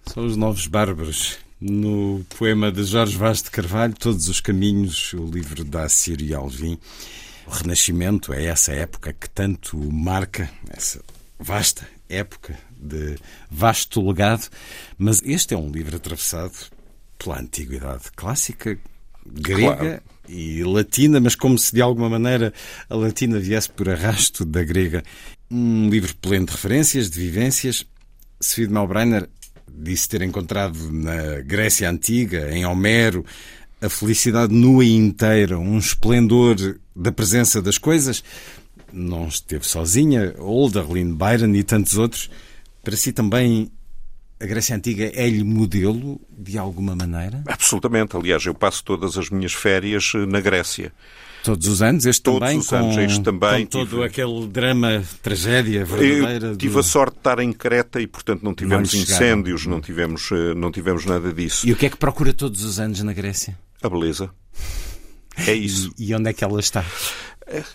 São 0.04 0.26
os 0.26 0.36
novos 0.36 0.66
bárbaros 0.66 1.38
no 1.60 2.24
poema 2.38 2.72
de 2.72 2.82
Jorge 2.84 3.16
Vaz 3.16 3.42
de 3.42 3.50
Carvalho, 3.50 3.94
Todos 3.94 4.28
os 4.28 4.40
Caminhos, 4.40 5.12
o 5.12 5.26
livro 5.26 5.62
da 5.62 5.88
Sírio 5.88 6.38
Alvim. 6.38 6.78
O 7.46 7.50
Renascimento 7.50 8.32
é 8.32 8.46
essa 8.46 8.72
época 8.72 9.12
que 9.12 9.28
tanto 9.28 9.76
marca, 9.92 10.48
essa 10.70 11.02
vasta 11.38 11.86
época 12.08 12.58
de 12.76 13.16
vasto 13.50 14.06
legado, 14.06 14.48
mas 14.98 15.22
este 15.22 15.54
é 15.54 15.56
um 15.56 15.70
livro 15.70 15.96
atravessado 15.96 16.54
pela 17.18 17.38
antiguidade 17.38 18.04
clássica, 18.16 18.78
grega 19.26 19.76
claro. 19.76 20.02
e 20.28 20.64
latina, 20.64 21.20
mas 21.20 21.34
como 21.34 21.58
se 21.58 21.74
de 21.74 21.82
alguma 21.82 22.08
maneira 22.08 22.52
a 22.88 22.94
latina 22.96 23.38
viesse 23.38 23.70
por 23.70 23.88
arrasto 23.88 24.44
da 24.44 24.64
grega. 24.64 25.02
Um 25.50 25.88
livro 25.90 26.16
pleno 26.16 26.46
de 26.46 26.52
referências, 26.52 27.10
de 27.10 27.20
vivências. 27.20 27.84
Sofia 28.40 28.66
de 28.66 28.72
Melbrenner 28.72 29.28
disse 29.78 30.08
ter 30.08 30.22
encontrado 30.22 30.90
na 30.92 31.40
Grécia 31.40 31.88
Antiga, 31.88 32.50
em 32.54 32.64
Homero, 32.64 33.24
a 33.80 33.88
felicidade 33.88 34.54
nua 34.54 34.84
e 34.84 34.94
inteira, 34.94 35.58
um 35.58 35.78
esplendor 35.78 36.78
da 36.94 37.10
presença 37.10 37.62
das 37.62 37.78
coisas. 37.78 38.22
Não 38.92 39.28
esteve 39.28 39.66
sozinha, 39.66 40.34
Olderlin, 40.38 41.14
Byron 41.14 41.54
e 41.54 41.62
tantos 41.62 41.96
outros. 41.96 42.30
Para 42.82 42.96
si 42.96 43.12
também 43.12 43.70
a 44.40 44.46
Grécia 44.46 44.74
Antiga 44.74 45.10
é-lhe 45.14 45.44
modelo 45.44 46.20
de 46.30 46.56
alguma 46.56 46.96
maneira? 46.96 47.42
Absolutamente. 47.46 48.16
Aliás, 48.16 48.44
eu 48.46 48.54
passo 48.54 48.82
todas 48.82 49.18
as 49.18 49.28
minhas 49.28 49.52
férias 49.52 50.12
eh, 50.14 50.24
na 50.24 50.40
Grécia. 50.40 50.92
Todos 51.42 51.66
os 51.66 51.82
anos, 51.82 52.06
este 52.06 52.22
Todos 52.22 52.40
também, 52.40 52.58
os 52.58 52.66
com, 52.66 52.76
anos, 52.76 52.96
este 52.96 53.22
também. 53.22 53.64
Com 53.64 53.70
todo 53.70 53.88
tive... 53.88 54.04
aquele 54.04 54.46
drama, 54.46 55.02
tragédia 55.22 55.84
verdadeira. 55.84 56.46
Eu 56.48 56.56
tive 56.56 56.74
do... 56.74 56.80
a 56.80 56.82
sorte 56.82 57.14
de 57.14 57.20
estar 57.20 57.38
em 57.38 57.52
Creta 57.52 58.00
e, 58.00 58.06
portanto, 58.06 58.42
não 58.42 58.54
tivemos 58.54 58.92
não 58.92 59.00
incêndios, 59.00 59.66
não 59.66 59.80
tivemos, 59.80 60.30
eh, 60.32 60.54
não 60.54 60.70
tivemos 60.70 61.06
nada 61.06 61.32
disso. 61.32 61.66
E 61.66 61.72
o 61.72 61.76
que 61.76 61.86
é 61.86 61.90
que 61.90 61.96
procura 61.96 62.32
todos 62.32 62.62
os 62.62 62.78
anos 62.78 63.02
na 63.02 63.12
Grécia? 63.12 63.58
A 63.82 63.88
beleza. 63.88 64.30
É 65.36 65.54
isso. 65.54 65.92
E, 65.98 66.14
onde 66.14 66.28
é 66.28 66.32
que 66.32 66.44
ela 66.44 66.60
está? 66.60 66.84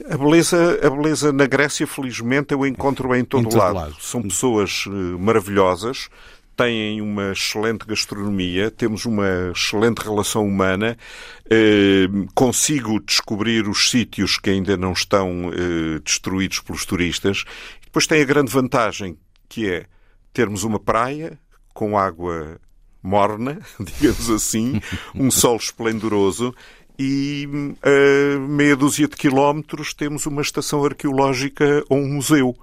A 0.10 0.18
beleza, 0.18 0.80
a 0.82 0.90
beleza 0.90 1.34
na 1.34 1.46
Grécia, 1.48 1.86
felizmente, 1.86 2.54
eu 2.54 2.66
encontro 2.66 3.14
em 3.16 3.26
todo, 3.26 3.42
em 3.42 3.50
todo 3.50 3.58
lado. 3.58 3.76
lado. 3.76 3.96
São 4.00 4.22
pessoas 4.22 4.86
eh, 4.88 4.90
maravilhosas, 5.20 6.08
têm 6.56 7.02
uma 7.02 7.32
excelente 7.32 7.86
gastronomia, 7.86 8.72
temos 8.72 9.06
uma 9.06 9.52
excelente 9.56 10.00
relação 10.00 10.46
humana, 10.46 10.98
eh, 11.50 12.08
consigo 12.34 13.00
descobrir 13.00 13.68
os 13.68 13.90
sítios 13.90 14.38
que 14.38 14.50
ainda 14.50 14.78
não 14.78 14.94
estão 14.94 15.52
eh, 15.54 16.00
destruídos 16.04 16.60
pelos 16.60 16.86
turistas. 16.86 17.44
Depois 17.84 18.08
tem 18.08 18.22
a 18.22 18.26
grande 18.26 18.52
vantagem 18.52 19.18
que 19.50 19.70
é 19.70 19.86
termos 20.34 20.64
uma 20.64 20.80
praia 20.80 21.38
com 21.74 21.98
água 21.98 22.60
morna, 23.02 23.60
digamos 23.80 24.30
assim, 24.30 24.82
um 25.14 25.30
sol 25.30 25.58
esplendoroso 25.58 26.54
e 26.98 27.48
a 27.84 28.40
meia 28.40 28.76
dúzia 28.76 29.08
de 29.08 29.16
quilómetros 29.16 29.94
temos 29.94 30.26
uma 30.26 30.42
estação 30.42 30.84
arqueológica 30.84 31.84
ou 31.90 31.98
um 31.98 32.14
museu. 32.14 32.56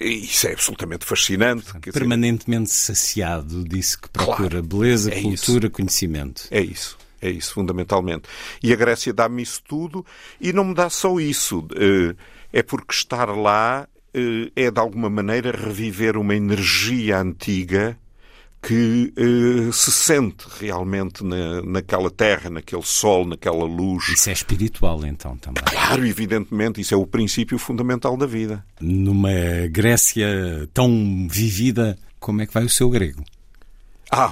Isso 0.00 0.48
é 0.48 0.52
absolutamente 0.52 1.04
fascinante. 1.04 1.72
Permanentemente 1.92 2.70
dizer... 2.70 2.94
saciado, 2.94 3.64
disse 3.64 3.98
que 3.98 4.08
procura 4.08 4.48
claro, 4.48 4.62
beleza, 4.62 5.12
é 5.12 5.20
cultura, 5.20 5.66
isso. 5.66 5.70
conhecimento. 5.70 6.48
É 6.50 6.60
isso. 6.60 6.98
É 7.20 7.30
isso, 7.30 7.54
fundamentalmente. 7.54 8.24
E 8.60 8.72
a 8.72 8.76
Grécia 8.76 9.12
dá-me 9.12 9.42
isso 9.42 9.62
tudo 9.62 10.04
e 10.40 10.52
não 10.52 10.64
me 10.64 10.74
dá 10.74 10.90
só 10.90 11.20
isso. 11.20 11.66
Eh, 11.76 12.16
é 12.52 12.62
porque 12.64 12.92
estar 12.92 13.26
lá 13.26 13.86
eh, 14.12 14.50
é, 14.56 14.70
de 14.70 14.80
alguma 14.80 15.08
maneira, 15.08 15.52
reviver 15.52 16.16
uma 16.16 16.34
energia 16.34 17.18
antiga 17.20 17.96
que 18.62 19.12
uh, 19.18 19.72
se 19.72 19.90
sente 19.90 20.46
realmente 20.60 21.24
na, 21.24 21.60
naquela 21.62 22.10
terra, 22.10 22.48
naquele 22.48 22.82
sol, 22.82 23.26
naquela 23.26 23.64
luz. 23.64 24.08
Isso 24.08 24.30
é 24.30 24.32
espiritual, 24.32 25.04
então, 25.04 25.36
também. 25.36 25.62
Claro, 25.64 26.06
evidentemente, 26.06 26.80
isso 26.80 26.94
é 26.94 26.96
o 26.96 27.06
princípio 27.06 27.58
fundamental 27.58 28.16
da 28.16 28.24
vida. 28.24 28.64
Numa 28.80 29.30
Grécia 29.68 30.28
tão 30.72 31.26
vivida, 31.28 31.98
como 32.20 32.40
é 32.40 32.46
que 32.46 32.54
vai 32.54 32.64
o 32.64 32.70
seu 32.70 32.88
grego? 32.88 33.24
Ah, 34.14 34.30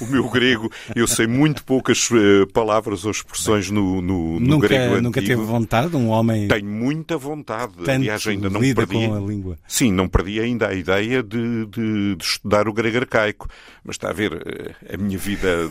o 0.00 0.06
meu 0.06 0.26
grego, 0.30 0.72
eu 0.96 1.06
sei 1.06 1.26
muito 1.26 1.62
poucas 1.62 2.10
uh, 2.10 2.46
palavras 2.50 3.04
ou 3.04 3.10
expressões 3.10 3.70
no, 3.70 4.00
no, 4.00 4.40
no 4.40 4.40
nunca, 4.40 4.68
grego 4.68 4.84
antigo. 4.84 5.02
Nunca 5.02 5.20
teve 5.20 5.42
vontade, 5.42 5.96
um 5.96 6.08
homem... 6.08 6.48
Tenho 6.48 6.66
muita 6.66 7.18
vontade. 7.18 7.74
Tanto 7.76 7.90
Aliás, 7.90 8.26
ainda 8.26 8.48
não 8.48 8.60
perdi... 8.60 9.06
com 9.06 9.14
a 9.14 9.20
língua. 9.20 9.58
Sim, 9.68 9.92
não 9.92 10.08
perdi 10.08 10.40
ainda 10.40 10.68
a 10.68 10.74
ideia 10.74 11.22
de, 11.22 11.66
de, 11.66 12.16
de 12.16 12.24
estudar 12.24 12.68
o 12.68 12.72
grego 12.72 12.96
arcaico. 12.98 13.48
Mas 13.84 13.96
está 13.96 14.08
a 14.08 14.12
ver, 14.14 14.32
uh, 14.32 14.94
a 14.94 14.96
minha 14.96 15.18
vida... 15.18 15.70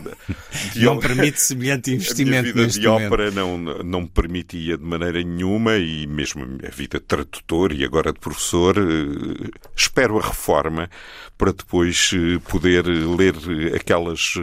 De 0.72 0.84
não 0.84 0.98
permite 0.98 1.40
semelhante 1.40 1.92
investimento 1.92 2.38
A 2.38 2.42
minha 2.42 2.52
vida 2.52 2.66
de 2.66 2.86
momento. 2.86 3.06
ópera 3.06 3.30
não, 3.32 3.58
não 3.58 4.02
me 4.02 4.08
permitia 4.08 4.78
de 4.78 4.84
maneira 4.84 5.20
nenhuma 5.20 5.76
e 5.76 6.06
mesmo 6.06 6.44
a 6.44 6.46
minha 6.46 6.70
vida 6.70 6.98
de 6.98 7.04
tradutor 7.04 7.72
e 7.72 7.84
agora 7.84 8.12
de 8.12 8.20
professor, 8.20 8.78
uh, 8.78 9.50
espero 9.74 10.16
a 10.16 10.22
reforma 10.22 10.88
para 11.36 11.52
depois 11.52 12.10
poder 12.48 12.84
ler 12.84 13.34
aquelas, 13.74 14.34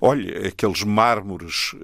olha, 0.00 0.48
aqueles 0.48 0.82
mármores 0.82 1.74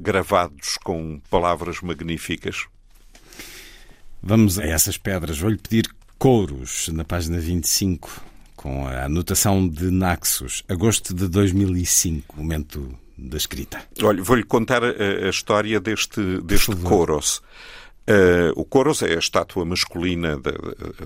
gravados 0.00 0.78
com 0.82 1.20
palavras 1.30 1.80
magníficas. 1.80 2.66
Vamos 4.22 4.58
a 4.58 4.64
essas 4.64 4.98
pedras. 4.98 5.38
Vou-lhe 5.38 5.58
pedir 5.58 5.88
Couros, 6.18 6.88
na 6.88 7.04
página 7.04 7.38
25, 7.38 8.24
com 8.56 8.86
a 8.86 9.04
anotação 9.04 9.68
de 9.68 9.90
Naxos, 9.90 10.64
agosto 10.68 11.14
de 11.14 11.28
2005, 11.28 12.36
momento 12.36 12.98
da 13.16 13.36
escrita. 13.36 13.82
Olha, 14.02 14.22
vou-lhe 14.22 14.42
contar 14.42 14.82
a, 14.82 14.88
a, 14.88 15.28
história 15.28 15.78
deste, 15.78 16.40
deste 16.40 16.74
Kouros. 16.76 17.42
Uh, 18.08 18.52
o 18.54 18.64
Kouros 18.64 19.02
é 19.02 19.14
a 19.14 19.18
estátua 19.18 19.64
masculina 19.64 20.38
da, 20.38 20.52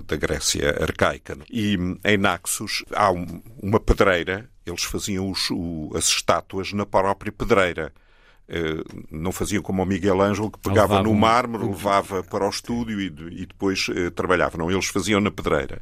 da 0.07 0.15
Grécia 0.15 0.81
arcaica. 0.81 1.37
E 1.49 1.77
em 2.03 2.17
Naxos 2.17 2.83
há 2.93 3.11
um, 3.11 3.41
uma 3.61 3.79
pedreira, 3.79 4.49
eles 4.65 4.83
faziam 4.83 5.29
os, 5.29 5.49
o, 5.51 5.91
as 5.95 6.05
estátuas 6.05 6.73
na 6.73 6.85
própria 6.85 7.31
pedreira. 7.31 7.93
Uh, 8.49 9.05
não 9.09 9.31
faziam 9.31 9.63
como 9.63 9.81
o 9.81 9.85
Miguel 9.85 10.21
Ângelo, 10.21 10.51
que 10.51 10.59
pegava 10.59 10.95
Levavam. 10.95 11.13
no 11.13 11.17
mármore, 11.17 11.65
levava 11.65 12.21
para 12.21 12.45
o 12.45 12.49
estúdio 12.49 12.99
e, 12.99 13.05
e 13.05 13.45
depois 13.45 13.87
uh, 13.87 14.11
trabalhava. 14.11 14.57
Não, 14.57 14.69
eles 14.69 14.87
faziam 14.87 15.21
na 15.21 15.31
pedreira. 15.31 15.81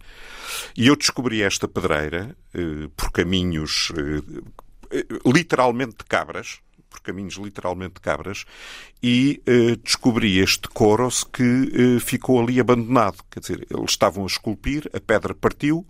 E 0.78 0.88
eu 0.88 0.96
descobri 0.96 1.42
esta 1.42 1.68
pedreira 1.68 2.36
por 2.96 3.12
caminhos 3.12 3.92
literalmente 5.26 5.98
de 5.98 6.06
cabras, 6.06 6.60
por 6.90 7.00
caminhos 7.02 7.36
literalmente 7.36 7.96
de 7.96 8.02
cabras, 8.02 8.46
e 9.02 9.42
uh, 9.48 9.76
descobri 9.78 10.40
este 10.40 10.68
coros 10.70 11.24
que 11.24 11.44
uh, 11.44 12.00
ficou 12.00 12.42
ali 12.42 12.60
abandonado. 12.60 13.24
Quer 13.30 13.40
dizer, 13.40 13.68
eles 13.70 13.92
estavam 13.92 14.24
a 14.24 14.28
esculpir, 14.28 14.90
a 14.94 15.00
pedra 15.00 15.34
partiu, 15.34 15.86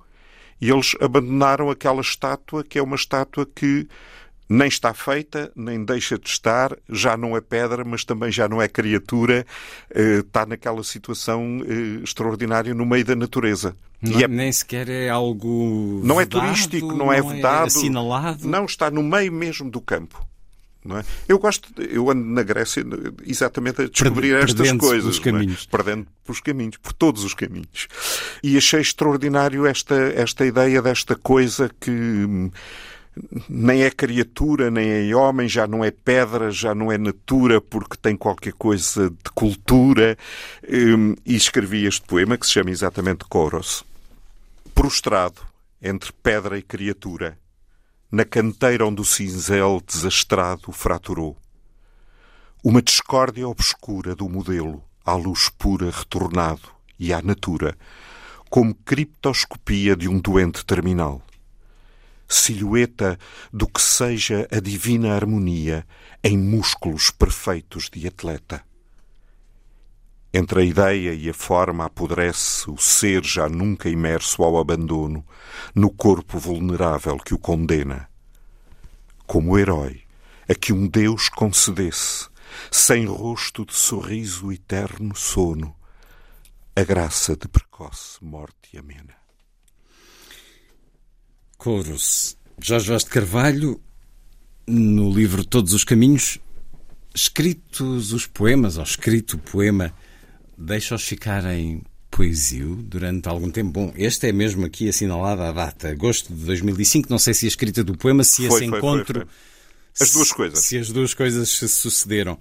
e 0.62 0.69
eles 0.69 0.95
abandonaram 1.00 1.69
aquela 1.69 2.02
estátua, 2.02 2.63
que 2.63 2.78
é 2.78 2.82
uma 2.82 2.95
estátua 2.95 3.45
que 3.45 3.88
nem 4.50 4.67
está 4.67 4.93
feita, 4.93 5.52
nem 5.56 5.86
deixa 5.86 6.17
de 6.17 6.28
estar, 6.28 6.76
já 6.89 7.15
não 7.15 7.38
é 7.38 7.41
pedra, 7.41 7.86
mas 7.86 8.04
também 8.04 8.32
já 8.32 8.50
não 8.50 8.60
é 8.60 8.67
criatura, 8.67 9.45
uh, 9.91 10.19
está 10.22 10.43
naquela 10.45 10.84
situação 10.84 11.60
extraordinária 12.04 12.74
no 12.74 12.86
meio 12.86 13.06
da 13.06 13.15
natureza. 13.15 13.76
Não, 14.02 14.19
é... 14.19 14.28
Nem 14.28 14.52
sequer 14.52 14.89
é 14.89 15.10
algo. 15.10 16.02
Não 16.04 16.15
vedado, 16.15 16.43
é 16.43 16.48
turístico, 16.48 16.93
não 16.93 17.13
é 17.13 17.22
vedado. 17.22 17.65
É 17.65 17.67
assinalado. 17.67 18.48
Não, 18.48 18.65
está 18.65 18.89
no 18.89 19.04
meio 19.04 19.32
mesmo 19.32 19.69
do 19.69 19.80
campo. 19.80 20.26
É? 20.86 21.04
Eu 21.28 21.38
gosto, 21.38 21.70
eu 21.82 22.10
ando 22.10 22.24
na 22.24 22.42
Grécia 22.42 22.84
exatamente 23.28 23.82
a 23.82 23.88
descobrir 23.88 24.30
Perde, 24.30 24.52
estas 24.52 24.72
coisas, 24.78 25.06
os 25.06 25.20
caminhos. 25.20 25.68
É? 25.68 25.70
perdendo 25.70 26.08
pelos 26.24 26.39
caminhos, 26.39 26.78
por 26.78 26.94
todos 26.94 27.24
os 27.26 27.34
caminhos. 27.34 27.88
E 28.42 28.58
achei 28.58 28.80
extraordinário 28.80 29.65
esta, 29.65 29.96
esta 29.96 30.46
ideia 30.46 30.82
desta 30.82 31.15
coisa 31.15 31.70
que 31.80 32.50
nem 33.50 33.84
é 33.84 33.92
criatura, 33.92 34.72
nem 34.72 35.10
é 35.10 35.15
homem, 35.15 35.50
já 35.50 35.68
não 35.68 35.84
é 35.84 35.92
pedra, 35.92 36.50
já 36.50 36.74
não 36.74 36.89
é 36.89 36.98
natura, 36.98 37.60
porque 37.60 37.98
tem 37.98 38.15
qualquer 38.15 38.54
coisa 38.54 39.10
de 39.10 39.32
cultura. 39.36 40.18
E 40.65 41.36
escrevi 41.36 41.86
este 41.86 42.06
poema 42.08 42.38
que 42.38 42.46
se 42.46 42.54
chama 42.54 42.72
exatamente 42.72 43.26
Coros. 43.26 43.84
Prostrado 44.74 45.42
entre 45.82 46.13
pedra 46.24 46.58
e 46.58 46.62
criatura 46.62 47.38
na 48.12 48.26
canteira 48.26 48.86
onde 48.86 49.02
o 49.02 49.06
cinzel 49.06 49.82
desastrado 49.86 50.72
fraturou. 50.72 51.38
Uma 52.63 52.82
discórdia 52.82 53.48
obscura 53.48 54.15
do 54.15 54.28
modelo, 54.28 54.84
à 55.06 55.13
luz 55.13 55.50
pura 55.50 55.91
retornado 55.91 56.69
e 56.98 57.13
à 57.13 57.22
natura, 57.22 57.78
como 58.50 58.74
criptoscopia 58.74 59.95
de 59.95 60.10
um 60.10 60.19
doente 60.19 60.65
terminal. 60.65 61.22
Silhueta 62.28 63.17
do 63.54 63.67
que 63.67 63.82
seja 63.82 64.48
a 64.52 64.60
divina 64.60 65.13
harmonia 65.13 65.86
em 66.24 66.38
músculos 66.38 67.12
perfeitos 67.12 67.89
de 67.91 68.08
atleta. 68.08 68.63
Entre 70.32 70.62
a 70.62 70.63
ideia 70.63 71.13
e 71.13 71.28
a 71.28 71.34
forma 71.34 71.86
apodrece 71.86 72.70
o 72.70 72.78
ser 72.78 73.24
já 73.24 73.50
nunca 73.50 73.89
imerso 73.89 74.44
ao 74.44 74.60
abandono, 74.60 75.26
no 75.74 75.89
corpo 75.89 76.38
vulnerável 76.38 77.18
que 77.18 77.34
o 77.34 77.39
condena. 77.39 78.08
Como 79.26 79.58
herói, 79.58 80.04
a 80.48 80.54
que 80.54 80.72
um 80.72 80.88
Deus 80.88 81.30
concedesse, 81.30 82.30
sem 82.72 83.06
rosto 83.06 83.65
de 83.65 83.74
sorriso 83.74 84.52
eterno 84.52 85.15
sono, 85.15 85.76
a 86.76 86.84
graça 86.84 87.36
de 87.36 87.48
precoce 87.48 88.24
morte 88.24 88.78
amena. 88.78 89.15
Coros. 91.58 92.38
Jorge 92.62 92.89
Vaz 92.89 93.04
de 93.04 93.10
Carvalho, 93.10 93.82
no 94.68 95.12
livro 95.12 95.44
Todos 95.44 95.74
os 95.74 95.84
Caminhos, 95.84 96.38
escritos 97.15 98.13
os 98.13 98.28
poemas, 98.28 98.78
ou 98.78 98.84
escrito 98.84 99.34
o 99.34 99.39
poema 99.39 99.94
deixa-os 100.60 101.04
ficar 101.04 101.45
em 101.45 101.82
poesia 102.12 102.65
durante 102.65 103.30
algum 103.30 103.50
tempo. 103.50 103.72
Bom, 103.72 103.93
este 103.95 104.28
é 104.28 104.32
mesmo 104.32 104.65
aqui 104.65 104.89
assinalada 104.89 105.48
a 105.48 105.52
data, 105.52 105.89
agosto 105.89 106.34
de 106.34 106.45
2005. 106.45 107.10
Não 107.10 107.17
sei 107.17 107.34
se 107.34 107.45
a 107.45 107.48
escrita 107.48 107.84
do 107.84 107.98
poema, 107.98 108.24
se 108.24 108.48
foi, 108.48 108.60
esse 108.60 108.69
foi, 108.69 108.78
encontro. 108.78 109.22
Foi, 109.22 109.28
as 110.02 110.12
duas 110.12 110.32
coisas. 110.32 110.60
Se 110.60 110.78
as 110.78 110.89
duas 110.89 111.13
coisas 111.13 111.50
se 111.50 111.67
sucederam. 111.67 112.38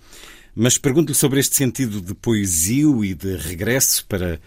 Mas 0.54 0.76
pergunto-lhe 0.76 1.14
sobre 1.14 1.38
este 1.38 1.54
sentido 1.54 2.00
de 2.00 2.14
poesia 2.14 2.88
e 3.04 3.14
de 3.14 3.36
regresso 3.36 4.04
para 4.06 4.40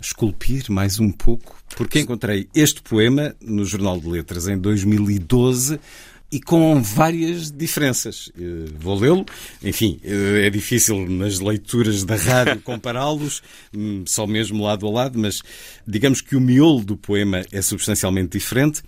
esculpir 0.00 0.70
mais 0.70 0.98
um 0.98 1.12
pouco, 1.12 1.56
porque 1.76 2.00
encontrei 2.00 2.48
este 2.54 2.82
poema 2.82 3.36
no 3.40 3.64
Jornal 3.64 4.00
de 4.00 4.08
Letras 4.08 4.48
em 4.48 4.58
2012 4.58 5.78
e 6.32 6.40
com 6.40 6.82
várias 6.82 7.50
diferenças. 7.50 8.32
Eh, 8.34 8.72
vou 8.80 8.98
lê-lo. 8.98 9.26
Enfim, 9.62 10.00
eh, 10.02 10.46
é 10.46 10.50
difícil 10.50 11.06
nas 11.06 11.38
leituras 11.38 12.04
da 12.04 12.16
rádio 12.16 12.58
compará-los, 12.64 13.42
hum, 13.76 14.02
só 14.06 14.26
mesmo 14.26 14.64
lado 14.64 14.86
a 14.88 14.90
lado, 14.90 15.18
mas 15.18 15.42
digamos 15.86 16.22
que 16.22 16.34
o 16.34 16.40
miolo 16.40 16.82
do 16.82 16.96
poema 16.96 17.44
é 17.52 17.60
substancialmente 17.60 18.38
diferente. 18.38 18.82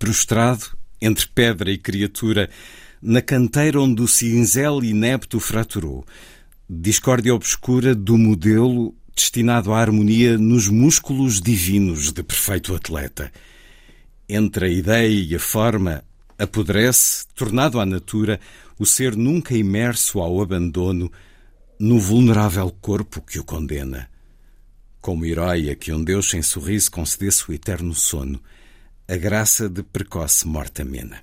Prostrado 0.00 0.76
entre 1.00 1.28
pedra 1.28 1.70
e 1.70 1.78
criatura, 1.78 2.50
na 3.00 3.22
canteira 3.22 3.80
onde 3.80 4.02
o 4.02 4.08
cinzel 4.08 4.82
inepto 4.82 5.38
fraturou, 5.38 6.04
discórdia 6.68 7.34
obscura 7.34 7.94
do 7.94 8.18
modelo 8.18 8.92
destinado 9.14 9.72
à 9.72 9.80
harmonia 9.80 10.36
nos 10.36 10.68
músculos 10.68 11.40
divinos 11.40 12.12
de 12.12 12.22
perfeito 12.24 12.74
atleta. 12.74 13.32
Entre 14.28 14.66
a 14.66 14.68
ideia 14.68 15.08
e 15.08 15.34
a 15.36 15.40
forma, 15.40 16.02
apodrece, 16.42 17.26
tornado 17.34 17.78
à 17.78 17.86
natura, 17.86 18.40
o 18.78 18.84
ser 18.84 19.16
nunca 19.16 19.54
imerso 19.54 20.20
ao 20.20 20.40
abandono 20.40 21.10
no 21.78 21.98
vulnerável 21.98 22.70
corpo 22.80 23.20
que 23.22 23.38
o 23.38 23.44
condena. 23.44 24.10
Como 25.00 25.24
herói 25.24 25.70
a 25.70 25.76
que 25.76 25.92
um 25.92 26.02
Deus 26.02 26.30
sem 26.30 26.42
sorriso 26.42 26.90
concedesse 26.90 27.48
o 27.48 27.52
eterno 27.54 27.94
sono, 27.94 28.40
a 29.08 29.16
graça 29.16 29.68
de 29.68 29.82
precoce 29.82 30.46
morte 30.46 30.82
amena. 30.82 31.22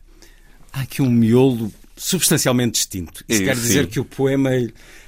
Há 0.72 0.82
aqui 0.82 1.02
um 1.02 1.10
miolo 1.10 1.72
substancialmente 2.00 2.72
distinto. 2.72 3.24
Isso, 3.28 3.44
quer 3.44 3.56
dizer 3.56 3.88
que 3.88 4.00
o 4.00 4.06
poema 4.06 4.52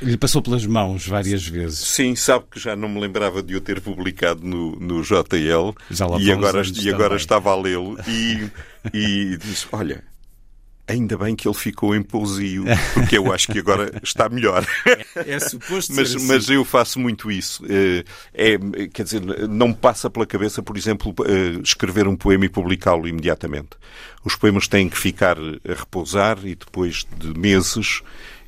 lhe 0.02 0.18
passou 0.18 0.42
pelas 0.42 0.66
mãos 0.66 1.08
várias 1.08 1.48
vezes. 1.48 1.80
Sim, 1.80 2.16
sabe 2.16 2.46
que 2.52 2.60
já 2.60 2.76
não 2.76 2.90
me 2.90 3.00
lembrava 3.00 3.42
de 3.42 3.56
o 3.56 3.62
ter 3.62 3.80
publicado 3.80 4.46
no, 4.46 4.76
no 4.76 5.02
JL 5.02 5.74
e 6.20 6.32
agora, 6.32 6.62
e 6.82 6.90
agora 6.90 7.16
estava 7.16 7.52
a 7.52 7.56
lê-lo 7.56 7.98
e, 8.06 8.50
e 8.94 9.38
disse, 9.38 9.66
olha, 9.72 10.04
Ainda 10.92 11.18
bem 11.18 11.38
que 11.38 11.48
ele 11.48 11.56
ficou 11.56 11.96
em 11.96 12.02
pousio, 12.02 12.66
porque 12.94 13.18
eu 13.18 13.32
acho 13.32 13.50
que 13.50 13.60
agora 13.60 13.92
está 14.04 14.28
melhor. 14.28 14.66
É, 15.16 15.36
é 15.36 15.40
suposto 15.40 15.94
mas, 15.96 16.14
assim. 16.14 16.28
mas 16.28 16.50
eu 16.50 16.66
faço 16.66 17.00
muito 17.00 17.32
isso. 17.32 17.64
Eh, 17.70 18.04
é, 18.34 18.58
quer 18.88 19.04
dizer, 19.04 19.22
não 19.48 19.70
me 19.70 19.74
passa 19.74 20.10
pela 20.10 20.26
cabeça, 20.26 20.62
por 20.62 20.76
exemplo, 20.76 21.16
eh, 21.26 21.62
escrever 21.64 22.08
um 22.08 22.16
poema 22.16 22.46
e 22.46 22.50
publicá-lo 22.50 23.08
imediatamente. 23.08 23.70
Os 24.26 24.36
poemas 24.36 24.68
têm 24.68 24.90
que 24.90 24.98
ficar 24.98 25.38
a 25.38 25.74
repousar 25.74 26.40
e 26.44 26.56
depois 26.56 27.06
de 27.18 27.40
meses 27.40 28.02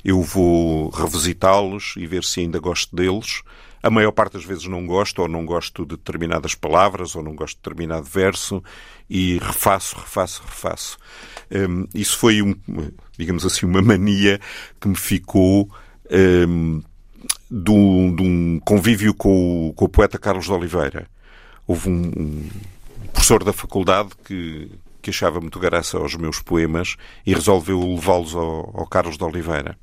eu 0.04 0.20
vou 0.20 0.90
revisitá-los 0.90 1.94
e 1.96 2.06
ver 2.06 2.24
se 2.24 2.40
ainda 2.40 2.58
gosto 2.58 2.94
deles. 2.94 3.42
A 3.84 3.90
maior 3.90 4.12
parte 4.12 4.32
das 4.32 4.44
vezes 4.46 4.64
não 4.64 4.86
gosto, 4.86 5.20
ou 5.20 5.28
não 5.28 5.44
gosto 5.44 5.84
de 5.84 5.94
determinadas 5.98 6.54
palavras, 6.54 7.14
ou 7.14 7.22
não 7.22 7.36
gosto 7.36 7.56
de 7.56 7.62
determinado 7.62 8.06
verso, 8.06 8.64
e 9.10 9.36
refaço, 9.36 9.96
refaço, 9.96 10.42
refaço. 10.42 10.98
Um, 11.52 11.86
isso 11.94 12.16
foi, 12.16 12.40
um, 12.40 12.54
digamos 13.18 13.44
assim, 13.44 13.66
uma 13.66 13.82
mania 13.82 14.40
que 14.80 14.88
me 14.88 14.96
ficou 14.96 15.70
um, 16.10 16.82
de, 17.50 17.70
um, 17.70 18.16
de 18.16 18.22
um 18.22 18.60
convívio 18.60 19.12
com 19.12 19.68
o, 19.68 19.74
com 19.74 19.84
o, 19.84 19.88
poeta 19.90 20.18
Carlos 20.18 20.46
de 20.46 20.52
Oliveira. 20.52 21.06
Houve 21.66 21.90
um, 21.90 22.06
um 22.16 22.50
professor 23.12 23.44
da 23.44 23.52
faculdade 23.52 24.12
que, 24.24 24.70
que 25.02 25.10
achava 25.10 25.42
muito 25.42 25.60
graça 25.60 25.98
aos 25.98 26.14
meus 26.14 26.40
poemas 26.40 26.96
e 27.26 27.34
resolveu 27.34 27.80
levá-los 27.80 28.34
ao, 28.34 28.80
ao 28.80 28.86
Carlos 28.86 29.18
de 29.18 29.24
Oliveira. 29.24 29.76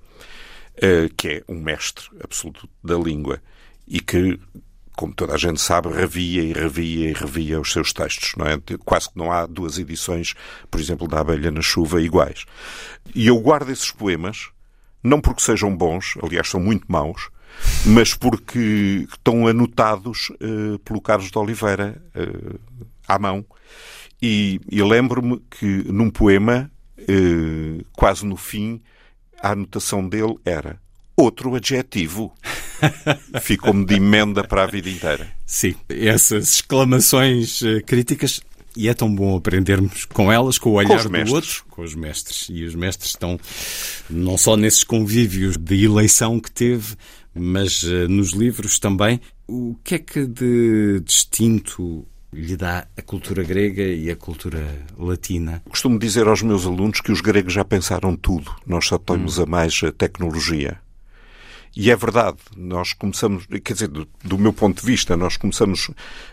Eh, 0.75 1.09
que 1.15 1.27
é 1.27 1.43
um 1.47 1.61
mestre 1.61 2.05
absoluto 2.23 2.67
da 2.83 2.97
língua 2.97 3.39
e 3.91 3.99
que, 3.99 4.39
como 4.95 5.13
toda 5.13 5.35
a 5.35 5.37
gente 5.37 5.59
sabe, 5.59 5.89
revia 5.89 6.41
e 6.41 6.53
revia 6.53 7.09
e 7.09 7.13
revia 7.13 7.59
os 7.59 7.73
seus 7.73 7.91
textos. 7.91 8.31
Não 8.37 8.47
é? 8.47 8.57
Quase 8.85 9.09
que 9.09 9.17
não 9.17 9.29
há 9.29 9.45
duas 9.45 9.77
edições, 9.77 10.33
por 10.71 10.79
exemplo, 10.79 11.09
da 11.09 11.19
Abelha 11.19 11.51
na 11.51 11.61
Chuva 11.61 12.01
iguais. 12.01 12.45
E 13.13 13.27
eu 13.27 13.37
guardo 13.37 13.69
esses 13.69 13.91
poemas, 13.91 14.47
não 15.03 15.19
porque 15.19 15.41
sejam 15.41 15.75
bons, 15.75 16.13
aliás, 16.23 16.47
são 16.47 16.61
muito 16.61 16.89
maus, 16.89 17.29
mas 17.85 18.13
porque 18.13 19.05
estão 19.11 19.45
anotados 19.45 20.29
uh, 20.29 20.79
pelo 20.79 21.01
Carlos 21.01 21.29
de 21.29 21.37
Oliveira 21.37 22.01
uh, 22.15 22.57
à 23.05 23.19
mão. 23.19 23.45
E, 24.21 24.61
e 24.71 24.81
lembro-me 24.81 25.41
que 25.49 25.83
num 25.91 26.09
poema, 26.09 26.71
uh, 26.97 27.85
quase 27.91 28.25
no 28.25 28.37
fim, 28.37 28.81
a 29.41 29.51
anotação 29.51 30.07
dele 30.07 30.37
era 30.45 30.79
outro 31.17 31.55
adjetivo. 31.55 32.33
Ficou-me 33.41 33.85
de 33.85 33.95
emenda 33.95 34.43
para 34.43 34.63
a 34.63 34.67
vida 34.67 34.89
inteira. 34.89 35.27
Sim, 35.45 35.75
essas 35.89 36.55
exclamações 36.55 37.61
eh, 37.63 37.81
críticas 37.81 38.41
e 38.75 38.87
é 38.87 38.93
tão 38.93 39.13
bom 39.13 39.35
aprendermos 39.35 40.05
com 40.05 40.31
elas, 40.31 40.57
com 40.57 40.71
o 40.71 40.73
olhar 40.73 41.03
com 41.03 41.23
do 41.23 41.33
outro, 41.33 41.65
com 41.69 41.81
os 41.81 41.93
mestres. 41.93 42.47
E 42.49 42.63
os 42.63 42.75
mestres 42.75 43.11
estão 43.11 43.39
não 44.09 44.37
só 44.37 44.55
nesses 44.55 44.83
convívios 44.83 45.57
de 45.57 45.83
eleição 45.83 46.39
que 46.39 46.51
teve, 46.51 46.95
mas 47.33 47.83
uh, 47.83 48.07
nos 48.07 48.31
livros 48.31 48.79
também. 48.79 49.19
O 49.47 49.75
que 49.83 49.95
é 49.95 49.99
que 49.99 50.25
de 50.25 51.01
distinto 51.01 52.07
lhe 52.33 52.55
dá 52.55 52.87
a 52.95 53.01
cultura 53.01 53.43
grega 53.43 53.83
e 53.83 54.09
a 54.09 54.15
cultura 54.15 54.65
latina? 54.97 55.61
Costumo 55.69 55.99
dizer 55.99 56.27
aos 56.27 56.41
meus 56.41 56.65
alunos 56.65 57.01
que 57.01 57.11
os 57.11 57.19
gregos 57.19 57.53
já 57.53 57.65
pensaram 57.65 58.15
tudo, 58.15 58.55
nós 58.65 58.87
só 58.87 58.97
temos 58.97 59.37
hum. 59.37 59.43
a 59.43 59.45
mais 59.45 59.81
a 59.83 59.91
tecnologia. 59.91 60.79
E 61.75 61.89
é 61.89 61.95
verdade, 61.95 62.37
nós 62.55 62.91
começamos, 62.91 63.45
quer 63.63 63.73
dizer, 63.73 63.87
do, 63.87 64.07
do 64.23 64.37
meu 64.37 64.51
ponto 64.51 64.81
de 64.81 64.85
vista, 64.85 65.15
nós 65.15 65.37
começamos 65.37 65.89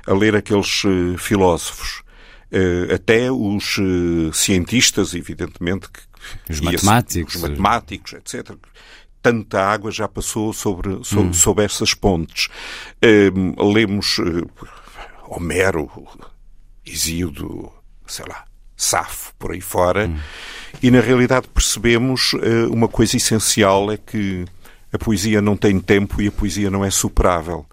a 0.07 0.13
ler 0.13 0.35
aqueles 0.35 0.83
uh, 0.85 1.17
filósofos, 1.17 2.03
uh, 2.51 2.93
até 2.93 3.31
os 3.31 3.79
uh, 3.79 4.33
cientistas, 4.33 5.15
evidentemente, 5.15 5.89
que, 5.89 6.01
os 6.53 6.61
matemáticos, 6.61 7.37
os 7.37 7.43
matemáticos, 7.43 8.13
etc. 8.15 8.57
Tanta 9.23 9.63
água 9.65 9.93
já 9.93 10.09
passou 10.09 10.53
sobre, 10.53 11.05
sobre, 11.05 11.29
hum. 11.29 11.33
sobre 11.33 11.65
essas 11.65 11.95
pontes. 11.95 12.49
lemos 13.59 14.17
Homero, 15.29 15.91
Isíodo, 16.85 17.73
sei 18.07 18.25
lá, 18.29 18.45
Safo, 18.77 19.33
por 19.39 19.53
aí 19.53 19.61
fora, 19.61 20.09
hum. 20.09 20.19
e 20.83 20.91
na 20.91 21.01
realidade 21.01 21.49
percebemos 21.49 22.33
uma 22.71 22.89
coisa 22.89 23.17
essencial: 23.17 23.91
é 23.91 23.97
que 23.97 24.45
a 24.93 24.99
poesia 24.99 25.41
não 25.43 25.57
tem 25.57 25.79
tempo 25.81 26.21
e 26.21 26.29
a 26.29 26.33
poesia 26.33 26.71
não 26.71 26.85
é 26.85 26.91
superável. 26.91 27.67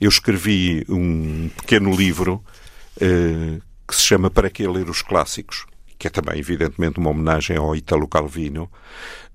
Eu 0.00 0.08
escrevi 0.08 0.84
um 0.88 1.48
pequeno 1.56 1.94
livro 1.94 2.42
uh, 2.96 3.62
que 3.86 3.94
se 3.94 4.02
chama 4.02 4.30
Para 4.30 4.50
que 4.50 4.66
ler 4.66 4.88
os 4.88 5.02
clássicos, 5.02 5.66
que 5.98 6.06
é 6.06 6.10
também, 6.10 6.38
evidentemente, 6.38 6.98
uma 6.98 7.10
homenagem 7.10 7.56
ao 7.56 7.76
Italo 7.76 8.08
Calvino, 8.08 8.70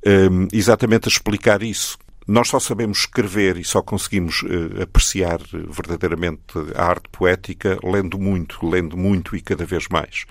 eh, 0.03 0.27
exatamente 0.51 1.07
a 1.07 1.11
explicar 1.11 1.61
isso, 1.63 1.97
nós 2.27 2.47
só 2.47 2.59
sabemos 2.59 2.99
escrever 2.99 3.57
e 3.57 3.63
só 3.63 3.81
conseguimos 3.81 4.43
uh, 4.43 4.83
apreciar 4.83 5.39
verdadeiramente 5.67 6.41
a 6.75 6.85
arte 6.85 7.09
poética 7.11 7.79
lendo 7.83 8.19
muito, 8.19 8.67
lendo 8.67 8.95
muito 8.95 9.35
e 9.35 9.41
cada 9.41 9.65
vez 9.65 9.87
mais. 9.87 10.25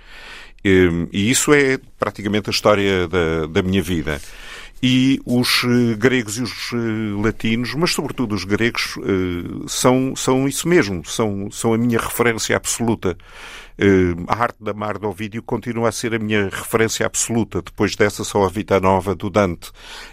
E 0.64 1.30
isso 1.30 1.52
é 1.54 1.78
praticamente 1.98 2.50
a 2.50 2.52
história 2.52 3.06
da, 3.08 3.46
da 3.46 3.62
minha 3.62 3.82
vida 3.82 4.20
e 4.82 5.20
os 5.24 5.64
uh, 5.64 5.96
gregos 5.96 6.38
e 6.38 6.42
os 6.42 6.72
uh, 6.72 7.20
latinos, 7.20 7.74
mas 7.74 7.90
sobretudo 7.92 8.34
os 8.34 8.44
gregos, 8.44 8.96
uh, 8.96 9.68
são, 9.68 10.14
são 10.14 10.46
isso 10.46 10.68
mesmo, 10.68 11.04
são, 11.04 11.50
são 11.50 11.74
a 11.74 11.78
minha 11.78 11.98
referência 11.98 12.56
absoluta. 12.56 13.16
a 14.26 14.42
arte 14.42 14.56
da 14.60 14.74
Mar 14.74 14.98
do 14.98 15.08
Ovídio 15.08 15.42
continua 15.42 15.88
a 15.88 15.92
ser 15.92 16.14
a 16.14 16.18
minha 16.18 16.48
referência 16.48 17.06
absoluta. 17.06 17.62
Depois 17.62 17.94
dessa, 17.94 18.24
só 18.24 18.44
a 18.44 18.48
Vita 18.48 18.80
Nova 18.80 19.14
do 19.14 19.30
Dante. 19.30 19.70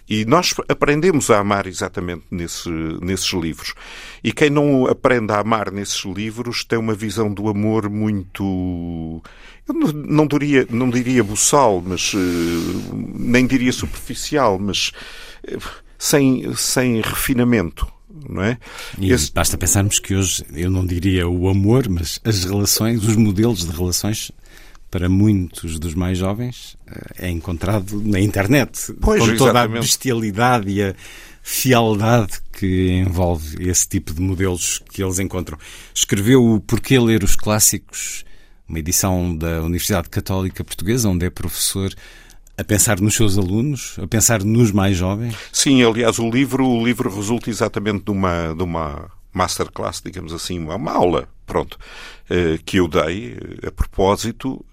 E 0.07 0.23
nós 0.25 0.53
aprendemos 0.69 1.29
a 1.31 1.39
amar 1.39 1.65
exatamente 1.65 2.25
nesse, 2.29 2.69
nesses 3.01 3.33
livros. 3.33 3.73
E 4.23 4.31
quem 4.31 4.49
não 4.49 4.85
aprende 4.85 5.31
a 5.31 5.39
amar 5.39 5.71
nesses 5.71 6.05
livros 6.05 6.63
tem 6.63 6.77
uma 6.77 6.93
visão 6.93 7.33
do 7.33 7.49
amor 7.49 7.89
muito 7.89 9.21
eu 9.67 9.73
não 9.73 10.27
diria, 10.27 10.67
não 10.69 10.89
diria 10.89 11.23
buçal, 11.23 11.83
mas 11.85 12.13
uh, 12.13 12.17
nem 13.17 13.47
diria 13.47 13.73
superficial, 13.73 14.59
mas 14.59 14.91
uh, 15.47 15.61
sem, 15.97 16.53
sem 16.55 17.01
refinamento. 17.01 17.87
Não 18.27 18.41
é? 18.41 18.57
E 18.97 19.11
Esse... 19.11 19.31
basta 19.31 19.57
pensarmos 19.57 19.99
que 19.99 20.15
hoje, 20.15 20.43
eu 20.53 20.69
não 20.69 20.85
diria 20.85 21.27
o 21.27 21.47
amor, 21.47 21.87
mas 21.89 22.19
as 22.23 22.43
relações, 22.43 23.03
os 23.03 23.15
modelos 23.15 23.65
de 23.65 23.71
relações 23.71 24.31
para 24.89 25.09
muitos 25.09 25.77
dos 25.77 25.93
mais 25.93 26.17
jovens 26.17 26.77
eh, 26.87 27.27
é 27.27 27.29
encontrado 27.29 28.01
na 28.01 28.19
internet, 28.19 28.93
pois, 29.01 29.19
com 29.19 29.27
toda 29.35 29.51
exatamente. 29.51 29.77
a 29.77 29.81
bestialidade 29.81 30.69
e 30.71 30.81
a 30.81 30.95
fialdade 31.43 32.39
que 32.51 32.93
envolve 32.93 33.69
esse 33.69 33.87
tipo 33.87 34.13
de 34.13 34.21
modelos 34.21 34.81
que 34.91 35.03
eles 35.03 35.19
encontram. 35.19 35.57
Escreveu 35.93 36.43
o 36.43 36.59
Porquê 36.59 36.97
Ler 36.97 37.23
os 37.23 37.35
Clássicos 37.35 38.24
uma 38.67 38.79
edição 38.79 39.35
da 39.35 39.61
Universidade 39.61 40.09
Católica 40.09 40.63
Portuguesa, 40.63 41.09
onde 41.09 41.25
é 41.25 41.29
professor 41.29 41.93
a 42.57 42.63
pensar 42.63 42.99
nos 42.99 43.15
seus 43.15 43.37
alunos, 43.37 43.97
a 44.01 44.07
pensar 44.07 44.43
nos 44.43 44.71
mais 44.71 44.95
jovens? 44.95 45.35
Sim, 45.51 45.83
aliás, 45.83 46.19
o 46.19 46.29
livro, 46.29 46.65
o 46.65 46.85
livro 46.85 47.13
resulta 47.13 47.49
exatamente 47.49 48.05
de 48.05 48.11
uma, 48.11 48.53
de 48.53 48.63
uma 48.63 49.11
masterclass, 49.33 50.01
digamos 50.03 50.31
assim, 50.31 50.59
uma 50.59 50.91
aula, 50.91 51.27
pronto, 51.45 51.77
eh, 52.29 52.57
que 52.65 52.77
eu 52.77 52.87
dei 52.87 53.37
eh, 53.61 53.67
a 53.67 53.71
propósito, 53.71 54.65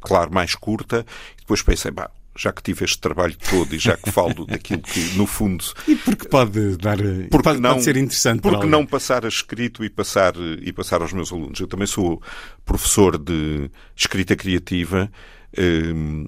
claro, 0.00 0.32
mais 0.32 0.54
curta, 0.54 1.04
e 1.36 1.40
depois 1.40 1.60
pensei, 1.60 1.90
bah, 1.90 2.10
já 2.36 2.52
que 2.52 2.62
tive 2.62 2.84
este 2.84 2.98
trabalho 2.98 3.36
todo 3.50 3.74
e 3.74 3.78
já 3.78 3.96
que 3.96 4.10
falo 4.10 4.44
daquilo 4.46 4.82
que, 4.82 5.16
no 5.16 5.26
fundo. 5.26 5.64
E 5.86 5.94
porque 5.96 6.28
pode 6.28 6.76
dar. 6.76 6.98
Porque 7.30 7.42
pode, 7.42 7.60
não, 7.60 7.72
pode 7.72 7.84
ser 7.84 7.96
interessante 7.96 8.40
Porque 8.40 8.66
não 8.66 8.84
passar 8.84 9.24
a 9.24 9.28
escrito 9.28 9.84
e 9.84 9.90
passar, 9.90 10.34
e 10.60 10.72
passar 10.72 11.02
aos 11.02 11.12
meus 11.12 11.32
alunos. 11.32 11.60
Eu 11.60 11.68
também 11.68 11.86
sou 11.86 12.20
professor 12.64 13.18
de 13.18 13.70
escrita 13.94 14.34
criativa. 14.34 15.10
Hum, 15.56 16.26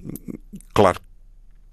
claro 0.72 1.00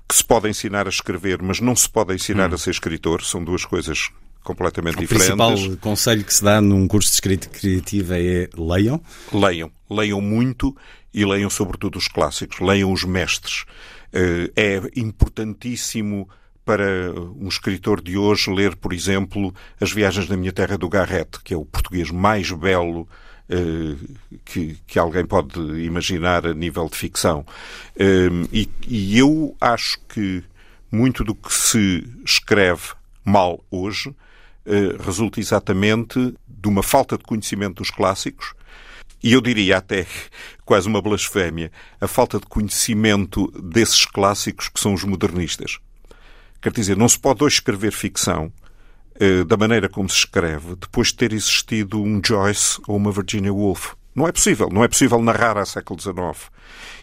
que 0.07 0.15
se 0.15 0.23
pode 0.23 0.49
ensinar 0.49 0.88
a 0.88 0.89
escrever, 0.89 1.41
mas 1.41 1.59
não 1.59 1.75
se 1.75 1.89
pode 1.89 2.13
ensinar 2.13 2.51
hum. 2.51 2.55
a 2.55 2.57
ser 2.57 2.71
escritor. 2.71 3.23
São 3.23 3.43
duas 3.43 3.65
coisas 3.65 4.09
completamente 4.43 4.97
o 4.97 4.99
diferentes. 4.99 5.29
O 5.29 5.38
principal 5.38 5.77
conselho 5.77 6.23
que 6.23 6.34
se 6.34 6.43
dá 6.43 6.59
num 6.59 6.88
curso 6.88 7.09
de 7.09 7.15
escrita 7.15 7.47
criativa 7.49 8.19
é 8.19 8.49
leiam? 8.57 9.01
Leiam. 9.31 9.71
Leiam 9.89 10.21
muito 10.21 10.75
e 11.13 11.25
leiam 11.25 11.49
sobretudo 11.49 11.97
os 11.97 12.07
clássicos. 12.07 12.59
Leiam 12.59 12.91
os 12.91 13.03
mestres. 13.03 13.65
Eh, 14.14 14.51
é 14.55 14.82
importantíssimo 14.95 16.30
para 16.64 17.11
um 17.38 17.47
escritor 17.47 18.01
de 18.01 18.18
hoje 18.18 18.51
ler, 18.51 18.76
por 18.76 18.93
exemplo, 18.93 19.53
As 19.82 19.91
Viagens 19.91 20.28
da 20.28 20.38
Minha 20.38 20.53
Terra 20.53 20.78
do 20.78 20.88
Garrett, 20.88 21.39
que 21.43 21.53
é 21.53 21.57
o 21.57 21.66
português 21.66 22.09
mais 22.11 22.49
belo 22.51 23.07
eh, 23.49 23.95
que, 24.45 24.78
que, 24.88 24.97
alguém 24.97 25.26
pode 25.26 25.59
imaginar 25.84 26.45
a 26.45 26.53
nível 26.53 26.88
de 26.88 26.95
ficção. 26.95 27.45
Ehm, 27.97 28.45
e, 28.53 28.70
e, 28.88 29.18
eu 29.18 29.55
acho 29.59 29.99
que 30.07 30.43
muito 30.91 31.24
do 31.24 31.36
que 31.36 31.51
se 31.53 32.07
escreve 32.24 32.93
mal 33.26 33.64
hoje 33.70 34.16
eh, 34.66 34.95
resulta 35.03 35.39
exatamente 35.39 36.34
de 36.47 36.70
uma 36.70 36.84
falta 36.84 37.18
de 37.18 37.24
conhecimento 37.24 37.78
dos 37.78 37.91
clássicos 37.91 38.53
e 39.24 39.32
eu 39.32 39.41
diria 39.41 39.78
até 39.78 40.05
quase 40.65 40.88
uma 40.88 41.01
blasfémia, 41.01 41.71
a 41.99 42.07
falta 42.07 42.39
de 42.39 42.45
conhecimento 42.45 43.47
desses 43.59 44.05
clássicos 44.05 44.67
que 44.67 44.80
são 44.80 44.93
os 44.93 45.03
modernistas. 45.03 45.80
Quer 46.61 46.74
dizer, 46.74 46.97
não 46.97 47.07
se 47.07 47.17
pode 47.17 47.43
hoje 47.43 47.55
escrever 47.55 47.91
ficção 47.91 48.51
uh, 49.15 49.45
da 49.45 49.55
maneira 49.55 49.88
como 49.88 50.09
se 50.09 50.17
escreve 50.17 50.76
depois 50.76 51.07
de 51.07 51.15
ter 51.15 51.34
existido 51.34 52.01
um 52.01 52.21
Joyce 52.24 52.80
ou 52.88 52.97
uma 52.97 53.11
Virginia 53.11 53.53
Woolf. 53.53 53.93
Não 54.15 54.28
é 54.28 54.32
possível. 54.32 54.69
Não 54.71 54.84
é 54.84 54.88
possível 54.88 55.21
narrar 55.21 55.57
ao 55.57 55.65
século 55.65 55.99
XIX. 55.99 56.51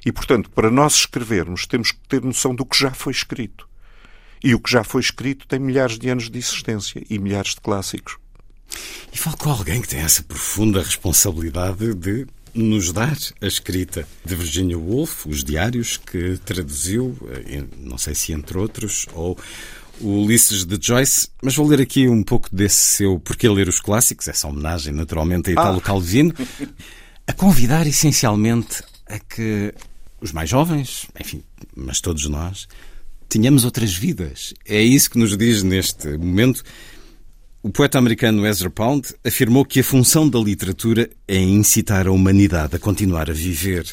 E, 0.06 0.12
portanto, 0.12 0.48
para 0.50 0.70
nós 0.70 0.94
escrevermos, 0.94 1.66
temos 1.66 1.90
que 1.90 2.00
ter 2.08 2.22
noção 2.22 2.54
do 2.54 2.64
que 2.64 2.78
já 2.78 2.92
foi 2.92 3.12
escrito. 3.12 3.68
E 4.42 4.54
o 4.54 4.60
que 4.60 4.70
já 4.70 4.84
foi 4.84 5.00
escrito 5.00 5.46
tem 5.46 5.58
milhares 5.58 5.98
de 5.98 6.08
anos 6.08 6.30
de 6.30 6.38
existência 6.38 7.02
e 7.10 7.18
milhares 7.18 7.54
de 7.54 7.60
clássicos. 7.60 8.19
E 9.12 9.18
falo 9.18 9.36
com 9.36 9.50
alguém 9.50 9.80
que 9.80 9.88
tem 9.88 10.00
essa 10.00 10.22
profunda 10.22 10.82
responsabilidade 10.82 11.94
de 11.94 12.26
nos 12.54 12.92
dar 12.92 13.16
a 13.40 13.46
escrita 13.46 14.06
de 14.24 14.34
Virginia 14.34 14.78
Woolf, 14.78 15.26
os 15.26 15.44
diários 15.44 15.96
que 15.96 16.38
traduziu, 16.44 17.16
eh, 17.46 17.62
não 17.78 17.96
sei 17.96 18.14
se 18.14 18.32
entre 18.32 18.58
outros, 18.58 19.06
ou 19.14 19.38
o 20.00 20.22
Ulisses 20.24 20.64
de 20.64 20.78
Joyce, 20.80 21.28
mas 21.42 21.54
vou 21.54 21.66
ler 21.66 21.80
aqui 21.80 22.08
um 22.08 22.22
pouco 22.22 22.48
desse 22.54 22.96
seu 22.96 23.20
Porquê 23.20 23.48
Ler 23.48 23.68
os 23.68 23.80
Clássicos, 23.80 24.28
essa 24.28 24.48
homenagem 24.48 24.92
naturalmente 24.92 25.50
a 25.50 25.52
Italo 25.52 25.78
ah. 25.78 25.82
Calvino, 25.82 26.34
a 27.26 27.32
convidar 27.32 27.86
essencialmente 27.86 28.82
a 29.06 29.18
que 29.18 29.74
os 30.20 30.32
mais 30.32 30.48
jovens, 30.48 31.06
enfim, 31.18 31.42
mas 31.76 32.00
todos 32.00 32.26
nós, 32.26 32.66
tenhamos 33.28 33.64
outras 33.64 33.94
vidas. 33.94 34.52
É 34.66 34.82
isso 34.82 35.10
que 35.10 35.18
nos 35.18 35.36
diz 35.36 35.62
neste 35.62 36.08
momento. 36.16 36.62
O 37.62 37.68
poeta 37.68 37.98
americano 37.98 38.46
Ezra 38.46 38.70
Pound 38.70 39.14
afirmou 39.22 39.66
que 39.66 39.80
a 39.80 39.84
função 39.84 40.26
da 40.26 40.38
literatura 40.38 41.10
é 41.28 41.36
incitar 41.36 42.06
a 42.06 42.10
humanidade 42.10 42.76
a 42.76 42.78
continuar 42.78 43.28
a 43.28 43.34
viver. 43.34 43.84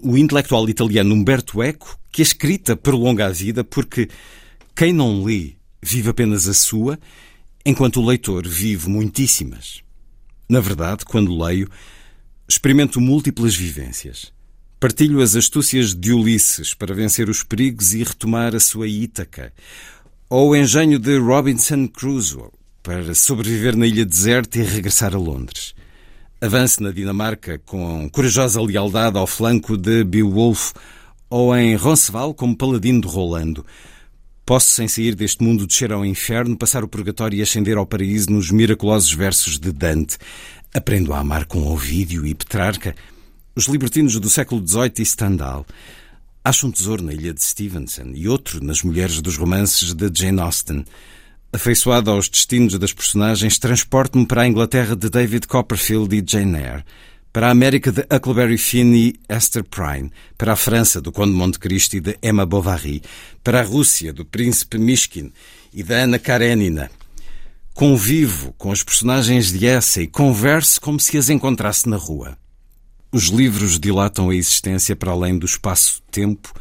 O 0.00 0.16
intelectual 0.16 0.66
italiano 0.70 1.14
Umberto 1.14 1.62
Eco, 1.62 1.98
que 2.10 2.22
a 2.22 2.24
escrita 2.24 2.74
prolonga 2.74 3.26
a 3.26 3.30
vida 3.30 3.62
porque 3.62 4.08
quem 4.74 4.94
não 4.94 5.22
lê 5.22 5.52
vive 5.82 6.08
apenas 6.08 6.48
a 6.48 6.54
sua, 6.54 6.98
enquanto 7.62 8.00
o 8.00 8.06
leitor 8.06 8.48
vive 8.48 8.88
muitíssimas. 8.88 9.82
Na 10.48 10.60
verdade, 10.60 11.04
quando 11.04 11.36
leio, 11.36 11.68
experimento 12.48 13.02
múltiplas 13.02 13.54
vivências. 13.54 14.32
Partilho 14.80 15.20
as 15.20 15.36
astúcias 15.36 15.94
de 15.94 16.10
Ulisses 16.10 16.72
para 16.72 16.94
vencer 16.94 17.28
os 17.28 17.42
perigos 17.42 17.92
e 17.92 18.02
retomar 18.02 18.56
a 18.56 18.60
sua 18.60 18.88
Ítaca, 18.88 19.52
ou 20.26 20.52
o 20.52 20.56
engenho 20.56 20.98
de 20.98 21.18
Robinson 21.18 21.86
Crusoe 21.86 22.59
para 22.90 23.14
sobreviver 23.14 23.76
na 23.76 23.86
ilha 23.86 24.04
deserta 24.04 24.58
e 24.58 24.62
regressar 24.62 25.14
a 25.14 25.18
Londres. 25.18 25.76
Avance 26.40 26.82
na 26.82 26.90
Dinamarca 26.90 27.56
com 27.64 28.10
corajosa 28.10 28.60
lealdade 28.60 29.16
ao 29.16 29.28
flanco 29.28 29.76
de 29.76 30.02
Beowulf, 30.02 30.72
ou 31.30 31.56
em 31.56 31.76
Roncesvalles 31.76 32.34
como 32.36 32.56
paladino 32.56 33.00
de 33.00 33.06
Rolando, 33.06 33.64
Posso, 34.44 34.72
sem 34.72 34.88
sair 34.88 35.14
deste 35.14 35.44
mundo, 35.44 35.68
descer 35.68 35.92
ao 35.92 36.04
inferno, 36.04 36.56
passar 36.56 36.82
o 36.82 36.88
purgatório 36.88 37.38
e 37.38 37.42
ascender 37.42 37.76
ao 37.76 37.86
paraíso 37.86 38.28
nos 38.28 38.50
miraculosos 38.50 39.12
versos 39.12 39.60
de 39.60 39.70
Dante. 39.70 40.18
Aprendo 40.74 41.12
a 41.12 41.20
amar 41.20 41.44
com 41.44 41.62
Ovídio 41.68 42.26
e 42.26 42.34
Petrarca, 42.34 42.96
os 43.54 43.66
libertinos 43.66 44.18
do 44.18 44.28
século 44.28 44.66
XVIII 44.66 44.94
e 44.98 45.06
Stendhal. 45.06 45.64
Acho 46.44 46.66
um 46.66 46.72
tesouro 46.72 47.04
na 47.04 47.12
ilha 47.12 47.32
de 47.32 47.40
Stevenson 47.40 48.10
e 48.14 48.26
outro 48.26 48.60
nas 48.60 48.82
mulheres 48.82 49.22
dos 49.22 49.36
romances 49.36 49.94
de 49.94 50.10
Jane 50.12 50.40
Austen. 50.40 50.84
Afeiçoado 51.52 52.10
aos 52.10 52.28
destinos 52.28 52.78
das 52.78 52.92
personagens, 52.92 53.58
transporto-me 53.58 54.26
para 54.26 54.42
a 54.42 54.48
Inglaterra 54.48 54.94
de 54.94 55.10
David 55.10 55.46
Copperfield 55.48 56.14
e 56.16 56.24
Jane 56.26 56.58
Eyre 56.58 56.84
para 57.32 57.48
a 57.48 57.50
América 57.50 57.92
de 57.92 58.02
Huckleberry 58.02 58.58
Finn 58.58 58.92
e 58.94 59.14
Esther 59.28 59.62
Prynne, 59.64 60.10
para 60.36 60.52
a 60.52 60.56
França 60.56 61.00
do 61.00 61.12
Conde 61.12 61.32
Monte 61.32 61.58
Cristo 61.58 61.96
e 61.96 62.00
de 62.00 62.18
Emma 62.22 62.44
Bovary, 62.44 63.02
para 63.42 63.60
a 63.60 63.64
Rússia 63.64 64.12
do 64.12 64.24
Príncipe 64.24 64.78
Mishkin 64.78 65.32
e 65.72 65.82
da 65.82 65.98
Ana 65.98 66.18
Karenina. 66.18 66.90
Convivo 67.72 68.52
com 68.58 68.72
as 68.72 68.82
personagens 68.82 69.52
de 69.52 69.64
essa 69.64 70.02
e 70.02 70.08
converso 70.08 70.80
como 70.80 70.98
se 70.98 71.16
as 71.16 71.30
encontrasse 71.30 71.88
na 71.88 71.96
rua. 71.96 72.36
Os 73.12 73.26
livros 73.26 73.78
dilatam 73.78 74.30
a 74.30 74.34
existência 74.34 74.96
para 74.96 75.12
além 75.12 75.38
do 75.38 75.46
espaço-tempo 75.46 76.52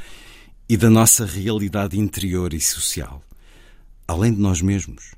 e 0.68 0.78
da 0.78 0.90
nossa 0.90 1.26
realidade 1.26 2.00
interior 2.00 2.54
e 2.54 2.62
social, 2.62 3.24
além 4.10 4.34
de 4.34 4.42
nós 4.42 4.60
mesmos. 4.60 5.14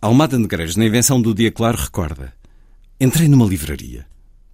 Almada 0.00 0.38
Negreiros, 0.38 0.74
na 0.74 0.86
invenção 0.86 1.20
do 1.20 1.34
Dia 1.34 1.52
Claro, 1.52 1.76
recorda: 1.76 2.32
Entrei 2.98 3.28
numa 3.28 3.44
livraria. 3.44 4.06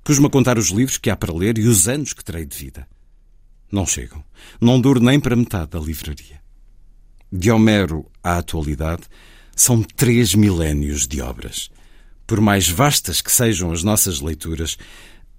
Pus-me 0.02 0.26
a 0.26 0.30
contar 0.30 0.58
os 0.58 0.70
livros 0.70 0.98
que 0.98 1.10
há 1.10 1.16
para 1.16 1.32
ler 1.32 1.56
e 1.56 1.68
os 1.68 1.86
anos 1.86 2.12
que 2.12 2.24
terei 2.24 2.44
de 2.44 2.56
vida. 2.56 2.88
Não 3.70 3.86
chegam. 3.86 4.22
Não 4.60 4.80
duro 4.80 5.00
nem 5.00 5.20
para 5.20 5.36
metade 5.36 5.70
da 5.70 5.78
livraria. 5.78 6.40
De 7.32 7.50
Homero 7.50 8.06
à 8.22 8.38
atualidade, 8.38 9.04
são 9.54 9.80
três 9.82 10.34
milénios 10.34 11.06
de 11.06 11.20
obras. 11.20 11.70
Por 12.26 12.40
mais 12.40 12.68
vastas 12.68 13.20
que 13.20 13.30
sejam 13.30 13.70
as 13.70 13.84
nossas 13.84 14.20
leituras, 14.20 14.76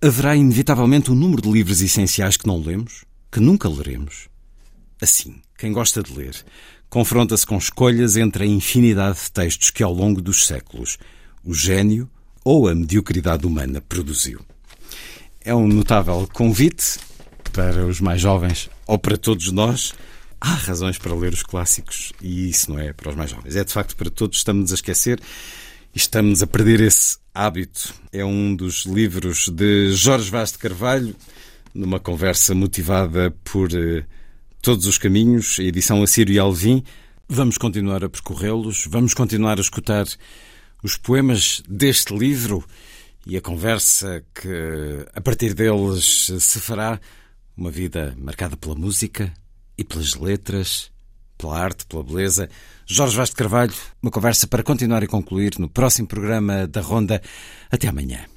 haverá 0.02 0.36
inevitavelmente 0.36 1.12
um 1.12 1.16
número 1.16 1.42
de 1.42 1.52
livros 1.52 1.82
essenciais 1.82 2.38
que 2.38 2.48
não 2.48 2.62
lemos, 2.62 3.04
que 3.30 3.42
nunca 3.42 3.68
leremos. 3.68 4.30
Assim, 5.02 5.42
quem 5.58 5.74
gosta 5.74 6.02
de 6.02 6.14
ler 6.14 6.46
confronta-se 6.90 7.46
com 7.46 7.58
escolhas 7.58 8.18
entre 8.18 8.44
a 8.44 8.48
infinidade 8.48 9.20
de 9.24 9.32
textos 9.32 9.70
que 9.70 9.84
ao 9.84 9.94
longo 9.94 10.22
dos 10.22 10.46
séculos 10.46 10.98
o 11.44 11.54
gênio 11.54 12.10
ou 12.44 12.68
a 12.68 12.76
mediocridade 12.76 13.46
humana 13.46 13.82
produziu 13.82 14.46
é 15.48 15.56
um 15.56 15.66
notável 15.66 16.28
convite 16.34 17.00
para 17.54 17.86
os 17.86 18.02
mais 18.02 18.20
jovens 18.20 18.70
ou 18.86 19.00
para 19.00 19.18
todos 19.18 19.50
nós. 19.50 19.94
Há 20.42 20.54
razões 20.54 20.98
para 20.98 21.16
ler 21.16 21.32
os 21.32 21.42
clássicos 21.42 22.12
e 22.22 22.50
isso 22.50 22.70
não 22.70 22.78
é 22.78 22.92
para 22.92 23.10
os 23.10 23.16
mais 23.16 23.32
jovens. 23.32 23.56
É 23.56 23.64
de 23.64 23.72
facto 23.72 23.96
para 23.96 24.10
todos. 24.10 24.40
Estamos 24.40 24.74
a 24.74 24.76
esquecer 24.76 25.22
e 25.96 25.98
estamos 25.98 26.44
a 26.44 26.48
perder 26.48 26.82
esse 26.82 27.18
hábito. 27.34 27.94
É 28.12 28.26
um 28.26 28.54
dos 28.54 28.86
livros 28.86 29.48
de 29.48 29.94
Jorge 29.94 30.30
Vaz 30.30 30.52
de 30.52 30.58
Carvalho, 30.58 31.16
numa 31.74 31.98
conversa 31.98 32.54
motivada 32.54 33.34
por 33.46 33.70
uh, 33.72 34.04
todos 34.62 34.86
os 34.86 34.98
caminhos, 34.98 35.60
edição 35.60 36.04
Assírio 36.04 36.34
e 36.34 36.40
Alvim. 36.40 36.84
Vamos 37.28 37.58
continuar 37.58 38.04
a 38.04 38.10
percorrê-los, 38.10 38.88
vamos 38.90 39.14
continuar 39.14 39.58
a 39.58 39.62
escutar 39.62 40.06
os 40.84 40.98
poemas 40.98 41.62
deste 41.68 42.16
livro 42.16 42.64
e 43.26 43.36
a 43.36 43.42
conversa 43.42 44.24
que 44.34 45.06
a 45.14 45.22
partir 45.22 45.54
deles 45.54 46.32
se 46.40 46.60
fará 46.60 47.00
uma 47.56 47.72
vida 47.72 48.16
marcada 48.18 48.56
pela 48.56 48.76
música 48.76 49.34
e 49.78 49.84
pelas 49.84 50.16
letras, 50.16 50.92
pela 51.38 51.60
arte, 51.60 51.86
pela 51.86 52.04
beleza. 52.04 52.50
Jorge 52.86 53.16
Vaz 53.16 53.30
de 53.30 53.36
Carvalho, 53.36 53.74
uma 54.02 54.12
conversa 54.12 54.48
para 54.48 54.64
continuar 54.64 55.04
e 55.04 55.08
concluir 55.08 55.56
no 55.60 55.70
próximo 55.70 56.08
programa 56.08 56.68
da 56.68 56.82
Ronda. 56.82 57.22
Até 57.70 57.88
amanhã. 57.88 58.37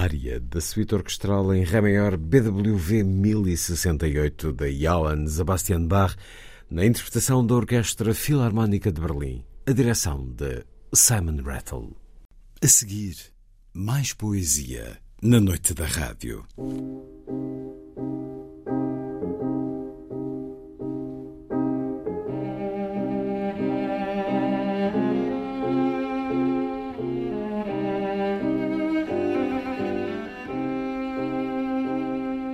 Área 0.00 0.40
da 0.40 0.62
suíte 0.62 0.94
orquestral 0.94 1.52
em 1.52 1.62
Ré 1.62 1.80
maior 1.82 2.16
BWV 2.16 3.04
1068 3.04 4.52
de 4.52 4.72
Johann 4.78 5.26
Sebastian 5.26 5.86
Bach, 5.86 6.16
na 6.70 6.86
interpretação 6.86 7.46
da 7.46 7.54
Orquestra 7.54 8.14
Filarmónica 8.14 8.90
de 8.90 8.98
Berlim, 8.98 9.44
a 9.66 9.72
direção 9.72 10.24
de 10.24 10.64
Simon 10.94 11.42
Rattle. 11.42 11.94
A 12.62 12.66
seguir, 12.66 13.14
mais 13.74 14.14
poesia 14.14 14.98
na 15.22 15.38
noite 15.38 15.74
da 15.74 15.84
rádio. 15.84 16.46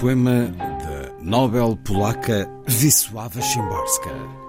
Poema 0.00 0.46
da 0.50 1.10
Nobel 1.22 1.76
polaca 1.84 2.46
Wisława 2.68 3.42
Szymborska. 3.42 4.45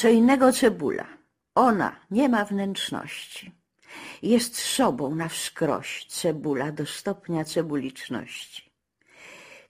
Co 0.00 0.08
innego 0.08 0.52
cebula. 0.52 1.06
Ona 1.54 2.00
nie 2.10 2.28
ma 2.28 2.44
wnętrzności. 2.44 3.52
Jest 4.22 4.56
sobą 4.56 5.14
na 5.14 5.28
wskroś 5.28 6.06
cebula 6.08 6.72
do 6.72 6.86
stopnia 6.86 7.44
cebuliczności. 7.44 8.70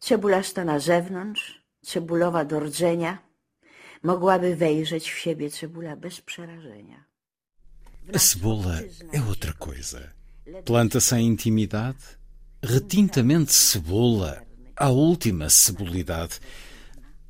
Cebulasta 0.00 0.64
na 0.64 0.78
zewnątrz, 0.78 1.64
cebulowa 1.82 2.44
do 2.44 2.60
rdzenia, 2.60 3.18
mogłaby 4.02 4.56
wejrzeć 4.56 5.10
w 5.10 5.18
siebie 5.18 5.50
cebula 5.50 5.96
bez 5.96 6.20
przerażenia. 6.20 7.04
A 8.14 8.18
cebola 8.18 8.80
é 9.12 9.20
outra 9.28 9.52
coisa. 9.52 10.00
Planta 10.64 11.00
sem 11.00 11.20
intimidade, 11.20 12.04
retintamente 12.62 13.52
cebola, 13.52 14.42
a 14.76 14.90
última 14.90 15.48
cebolidade. 15.50 16.34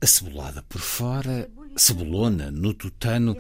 Acebolada 0.01 0.63
por 0.63 0.81
fora, 0.81 1.51
cebolona 1.77 2.51
no 2.51 2.73
tutano, 2.73 3.37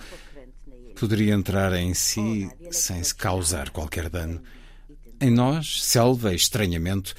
poderia 0.98 1.32
entrar 1.32 1.72
em 1.72 1.94
si 1.94 2.50
sem 2.70 3.02
se 3.02 3.14
causar 3.14 3.70
qualquer 3.70 4.10
dano. 4.10 4.42
Em 5.20 5.30
nós, 5.30 5.82
selva 5.82 6.32
e 6.32 6.36
estranhamento, 6.36 7.14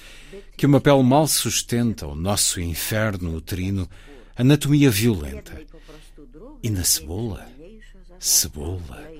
que 0.55 0.65
uma 0.65 0.79
pele 0.79 1.03
mal 1.03 1.27
sustenta 1.27 2.05
o 2.05 2.15
nosso 2.15 2.61
inferno 2.61 3.35
uterino, 3.35 3.89
anatomia 4.35 4.89
violenta. 4.89 5.59
E 6.61 6.69
na 6.69 6.83
cebola, 6.83 7.47
cebola, 8.19 9.11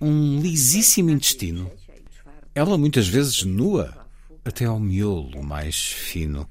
um 0.00 0.40
lisíssimo 0.40 1.10
intestino, 1.10 1.70
ela 2.54 2.78
muitas 2.78 3.06
vezes 3.06 3.42
nua, 3.42 4.06
até 4.44 4.64
ao 4.64 4.80
miolo 4.80 5.42
mais 5.42 5.76
fino. 5.76 6.48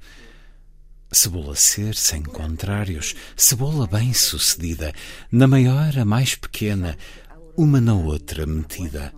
Cebola 1.12 1.56
ser 1.56 1.96
sem 1.96 2.22
contrários, 2.22 3.16
cebola 3.36 3.86
bem 3.86 4.14
sucedida, 4.14 4.92
na 5.30 5.48
maior 5.48 5.98
a 5.98 6.04
mais 6.04 6.36
pequena, 6.36 6.96
uma 7.56 7.80
na 7.80 7.94
outra 7.94 8.46
metida, 8.46 9.12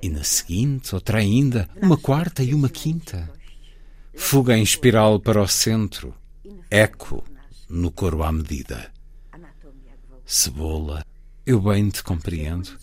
e 0.00 0.08
na 0.08 0.22
seguinte 0.22 0.94
outra 0.94 1.18
ainda, 1.18 1.68
uma 1.80 1.96
quarta 1.96 2.44
e 2.44 2.54
uma 2.54 2.68
quinta. 2.68 3.28
Fuga 4.14 4.56
em 4.56 4.62
espiral 4.62 5.18
para 5.18 5.42
o 5.42 5.48
centro, 5.48 6.14
eco 6.70 7.24
no 7.68 7.90
coro 7.90 8.22
à 8.22 8.30
medida. 8.30 8.92
Cebola, 10.24 11.04
eu 11.44 11.60
bem 11.60 11.90
te 11.90 12.04
compreendo, 12.04 12.78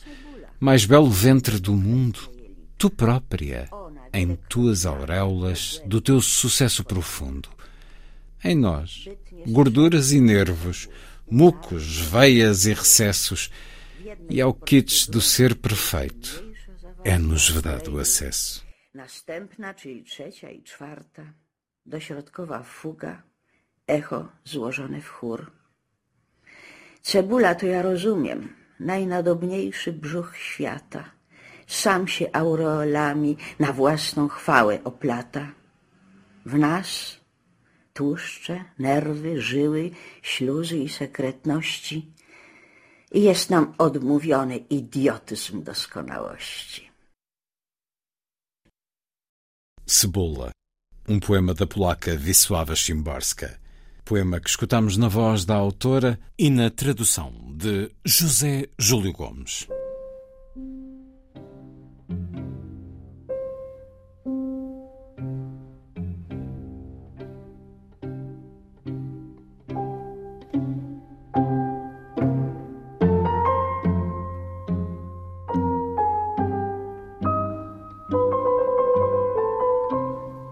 mais 0.59 0.83
belo 0.83 1.09
ventre 1.09 1.59
do 1.59 1.73
mundo, 1.73 2.29
tu 2.77 2.89
própria, 2.89 3.69
em 4.11 4.35
tuas 4.49 4.85
auréolas 4.85 5.81
do 5.85 6.01
teu 6.01 6.19
sucesso 6.19 6.83
profundo. 6.83 7.47
Em 8.43 8.55
nós, 8.55 9.05
gorduras 9.47 10.11
e 10.11 10.21
nervos, 10.21 10.87
mucos, 11.29 11.97
veias 11.97 12.65
e 12.65 12.73
recessos, 12.73 13.51
e 14.29 14.39
ao 14.39 14.53
kits 14.53 15.07
do 15.07 15.19
ser 15.19 15.55
perfeito, 15.55 16.43
é-nos 17.03 17.49
vedado 17.49 17.95
o 17.95 17.99
acesso. 17.99 18.63
Następna, 18.93 19.73
czyli 19.73 20.03
trzecia 20.03 20.49
i 20.49 20.63
czwarta, 20.63 21.23
dośrodkowa 21.85 22.63
fuga, 22.63 23.23
echo 23.87 24.29
złożone 24.43 25.01
w 25.01 25.09
chór. 25.09 25.51
Cebula 27.01 27.55
to 27.55 27.65
ja 27.65 27.81
rozumiem, 27.81 28.53
najnadobniejszy 28.79 29.93
brzuch 29.93 30.37
świata. 30.37 31.11
Sam 31.67 32.07
się 32.07 32.29
aureolami 32.33 33.37
na 33.59 33.73
własną 33.73 34.27
chwałę 34.27 34.83
oplata. 34.83 35.51
W 36.45 36.57
nas 36.57 37.18
tłuszcze, 37.99 38.65
nerwy, 38.79 39.41
żyły, 39.41 39.91
śluzy 40.21 40.77
i 40.77 40.89
sekretności 40.89 42.11
i 43.11 43.21
jest 43.21 43.49
nam 43.49 43.73
odmówiony 43.77 44.57
idiotyzm 44.57 45.63
doskonałości. 45.63 46.89
Cebola, 49.85 50.51
um 51.07 51.19
poema 51.19 51.53
da 51.53 51.65
polaca 51.65 52.17
Wisława 52.17 52.75
Szymborska. 52.75 53.47
Poema 54.05 54.39
que 54.39 54.49
escutamos 54.49 54.97
na 54.97 55.09
voz 55.09 55.45
da 55.45 55.55
autora 55.55 56.17
e 56.37 56.49
na 56.49 56.69
tradução 56.69 57.31
de 57.63 57.89
José 58.05 58.67
Júlio 58.79 59.13
Gomes. 59.13 59.67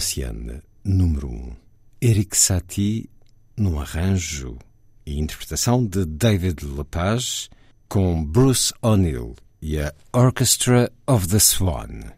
Gnossienne, 0.00 0.62
número 0.82 1.28
1. 1.28 1.30
Um. 1.30 1.56
Eric 2.00 2.34
Satie, 2.34 3.10
num 3.54 3.78
arranjo 3.78 4.58
e 5.04 5.20
interpretação 5.20 5.84
de 5.84 6.06
David 6.06 6.64
Lepage, 6.64 7.50
com 7.86 8.24
Bruce 8.24 8.72
O'Neill 8.80 9.36
e 9.60 9.78
a 9.78 9.92
Orchestra 10.12 10.90
of 11.06 11.28
the 11.28 11.38
Swan. 11.38 12.14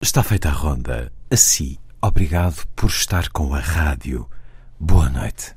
Está 0.00 0.22
feita 0.22 0.50
a 0.50 0.52
ronda. 0.52 1.12
Assim, 1.28 1.76
obrigado 2.00 2.64
por 2.76 2.90
estar 2.90 3.28
com 3.30 3.52
a 3.52 3.58
rádio. 3.58 4.30
Boa 4.78 5.08
noite. 5.08 5.56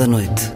Da 0.00 0.06
Noite. 0.06 0.49